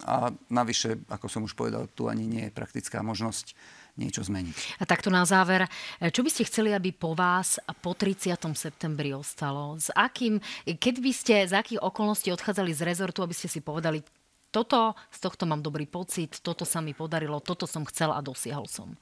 a 0.04 0.14
navyše, 0.48 1.04
ako 1.08 1.26
som 1.28 1.44
už 1.44 1.56
povedal, 1.56 1.88
tu 1.92 2.08
ani 2.08 2.24
nie 2.24 2.48
je 2.48 2.56
praktická 2.56 3.04
možnosť 3.04 3.52
niečo 3.94 4.26
zmeniť. 4.26 4.82
A 4.82 4.84
takto 4.88 5.06
na 5.06 5.22
záver, 5.22 5.70
čo 6.02 6.26
by 6.26 6.30
ste 6.30 6.48
chceli, 6.48 6.74
aby 6.74 6.90
po 6.90 7.14
vás 7.14 7.62
po 7.78 7.94
30. 7.94 8.34
septembri 8.58 9.14
ostalo? 9.14 9.78
S 9.78 9.94
akým, 9.94 10.42
keď 10.66 10.94
by 10.98 11.12
ste, 11.14 11.34
z 11.46 11.54
akých 11.54 11.80
okolností 11.80 12.34
odchádzali 12.34 12.74
z 12.74 12.82
rezortu, 12.82 13.22
aby 13.22 13.34
ste 13.36 13.46
si 13.46 13.62
povedali, 13.62 14.02
toto, 14.50 14.94
z 15.10 15.18
tohto 15.18 15.46
mám 15.46 15.62
dobrý 15.62 15.86
pocit, 15.86 16.38
toto 16.42 16.62
sa 16.62 16.78
mi 16.78 16.94
podarilo, 16.94 17.42
toto 17.42 17.66
som 17.66 17.82
chcel 17.86 18.14
a 18.14 18.22
dosiahol 18.22 18.70
som? 18.70 18.94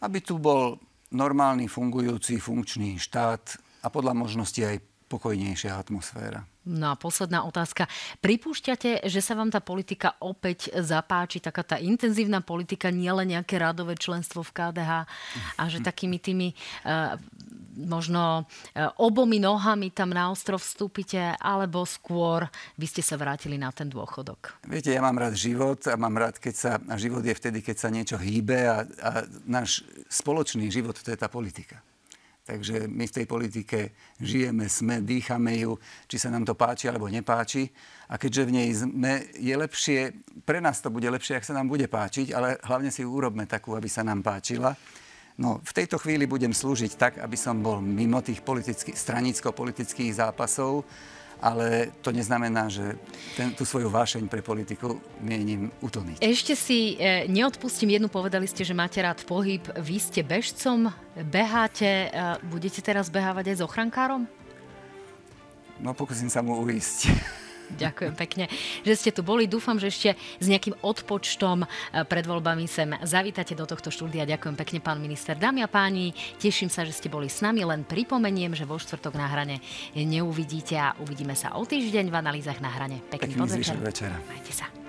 Aby 0.00 0.20
tu 0.24 0.40
bol 0.40 0.80
normálny, 1.14 1.70
fungujúci, 1.70 2.42
funkčný 2.42 2.98
štát 2.98 3.56
a 3.80 3.88
podľa 3.88 4.12
možnosti 4.18 4.58
aj 4.58 4.82
pokojnejšia 5.06 5.78
atmosféra. 5.78 6.42
No 6.64 6.90
a 6.90 6.96
posledná 6.96 7.44
otázka. 7.44 7.84
Pripúšťate, 8.24 9.04
že 9.04 9.20
sa 9.20 9.36
vám 9.36 9.52
tá 9.52 9.60
politika 9.60 10.16
opäť 10.24 10.72
zapáči, 10.80 11.38
taká 11.38 11.60
tá 11.60 11.76
intenzívna 11.76 12.40
politika, 12.40 12.88
nielen 12.88 13.36
nejaké 13.36 13.60
rádové 13.60 14.00
členstvo 14.00 14.40
v 14.40 14.54
KDH 14.56 14.92
a 15.60 15.62
že 15.68 15.84
takými 15.84 16.16
tými 16.16 16.56
uh, 16.88 17.20
možno 17.74 18.46
uh, 18.46 18.90
obomi 19.02 19.42
nohami 19.42 19.90
tam 19.90 20.14
na 20.14 20.30
ostrov 20.30 20.62
vstúpite, 20.62 21.34
alebo 21.42 21.82
skôr 21.84 22.46
by 22.78 22.86
ste 22.86 23.02
sa 23.02 23.18
vrátili 23.18 23.58
na 23.58 23.74
ten 23.74 23.90
dôchodok? 23.90 24.62
Viete, 24.64 24.94
ja 24.94 25.02
mám 25.02 25.18
rád 25.18 25.34
život 25.34 25.82
a 25.90 25.98
mám 25.98 26.14
rád, 26.14 26.38
keď 26.38 26.54
sa, 26.54 26.72
a 26.78 26.94
život 26.96 27.26
je 27.26 27.34
vtedy, 27.34 27.60
keď 27.60 27.76
sa 27.76 27.88
niečo 27.90 28.16
hýbe 28.16 28.58
a, 28.64 28.86
a 28.86 29.10
náš 29.44 29.82
spoločný 30.06 30.70
život 30.70 30.94
to 30.94 31.10
je 31.10 31.18
tá 31.18 31.26
politika. 31.26 31.82
Takže 32.44 32.92
my 32.92 33.08
v 33.08 33.16
tej 33.16 33.24
politike 33.24 33.78
žijeme, 34.20 34.68
sme, 34.68 35.00
dýchame 35.00 35.64
ju, 35.64 35.80
či 36.04 36.20
sa 36.20 36.28
nám 36.28 36.44
to 36.44 36.52
páči 36.52 36.92
alebo 36.92 37.08
nepáči. 37.08 37.72
A 38.12 38.20
keďže 38.20 38.42
v 38.44 38.52
nej 38.52 38.68
sme, 38.76 39.32
je 39.32 39.54
lepšie, 39.56 40.12
pre 40.44 40.60
nás 40.60 40.84
to 40.84 40.92
bude 40.92 41.08
lepšie, 41.08 41.40
ak 41.40 41.48
sa 41.48 41.56
nám 41.56 41.72
bude 41.72 41.88
páčiť, 41.88 42.36
ale 42.36 42.60
hlavne 42.68 42.92
si 42.92 43.00
ju 43.00 43.08
urobme 43.08 43.48
takú, 43.48 43.72
aby 43.72 43.88
sa 43.88 44.04
nám 44.04 44.20
páčila. 44.20 44.76
No, 45.34 45.58
v 45.66 45.72
tejto 45.74 45.98
chvíli 45.98 46.30
budem 46.30 46.54
slúžiť 46.54 46.92
tak, 46.94 47.12
aby 47.18 47.34
som 47.34 47.58
bol 47.58 47.82
mimo 47.82 48.22
tých 48.22 48.38
stranicko-politických 48.94 50.14
zápasov 50.14 50.86
ale 51.44 51.92
to 52.00 52.08
neznamená, 52.08 52.72
že 52.72 52.96
ten, 53.36 53.52
tú 53.52 53.68
svoju 53.68 53.92
vášeň 53.92 54.32
pre 54.32 54.40
politiku 54.40 54.96
mienim 55.20 55.68
utlmiť. 55.84 56.24
Ešte 56.24 56.56
si 56.56 56.96
e, 56.96 57.28
neodpustím 57.28 57.92
jednu, 57.92 58.08
povedali 58.08 58.48
ste, 58.48 58.64
že 58.64 58.72
máte 58.72 59.04
rád 59.04 59.20
pohyb. 59.28 59.60
Vy 59.76 60.00
ste 60.00 60.24
bežcom, 60.24 60.88
beháte, 61.28 62.08
e, 62.08 62.08
budete 62.48 62.80
teraz 62.80 63.12
behávať 63.12 63.52
aj 63.52 63.56
s 63.60 63.62
ochrankárom? 63.62 64.24
No 65.84 65.92
pokúsim 65.92 66.32
sa 66.32 66.40
mu 66.40 66.56
uísť. 66.64 67.12
Ďakujem 67.74 68.14
pekne, 68.14 68.44
že 68.84 68.94
ste 68.94 69.10
tu 69.10 69.24
boli. 69.24 69.48
Dúfam, 69.48 69.80
že 69.80 69.88
ešte 69.88 70.10
s 70.16 70.46
nejakým 70.46 70.76
odpočtom 70.84 71.64
eh, 71.64 71.68
pred 72.04 72.24
voľbami 72.28 72.68
sem 72.68 72.92
zavítate 73.00 73.56
do 73.56 73.64
tohto 73.64 73.88
štúdia. 73.88 74.28
Ďakujem 74.28 74.56
pekne, 74.56 74.78
pán 74.84 75.00
minister. 75.00 75.34
Dámy 75.34 75.64
a 75.64 75.68
páni, 75.68 76.12
teším 76.36 76.68
sa, 76.68 76.84
že 76.84 76.92
ste 76.92 77.08
boli 77.08 77.32
s 77.32 77.40
nami. 77.40 77.64
Len 77.64 77.88
pripomeniem, 77.88 78.52
že 78.52 78.68
vo 78.68 78.76
štvrtok 78.76 79.16
na 79.16 79.26
hrane 79.28 79.64
neuvidíte 79.96 80.76
a 80.76 80.92
uvidíme 81.00 81.32
sa 81.32 81.56
o 81.56 81.64
týždeň 81.64 82.12
v 82.12 82.16
analýzach 82.16 82.60
na 82.60 82.70
hrane. 82.70 83.00
Pekný, 83.08 83.34
Pekný 83.34 83.64
podvečer. 83.64 84.12
Majte 84.28 84.52
sa. 84.52 84.83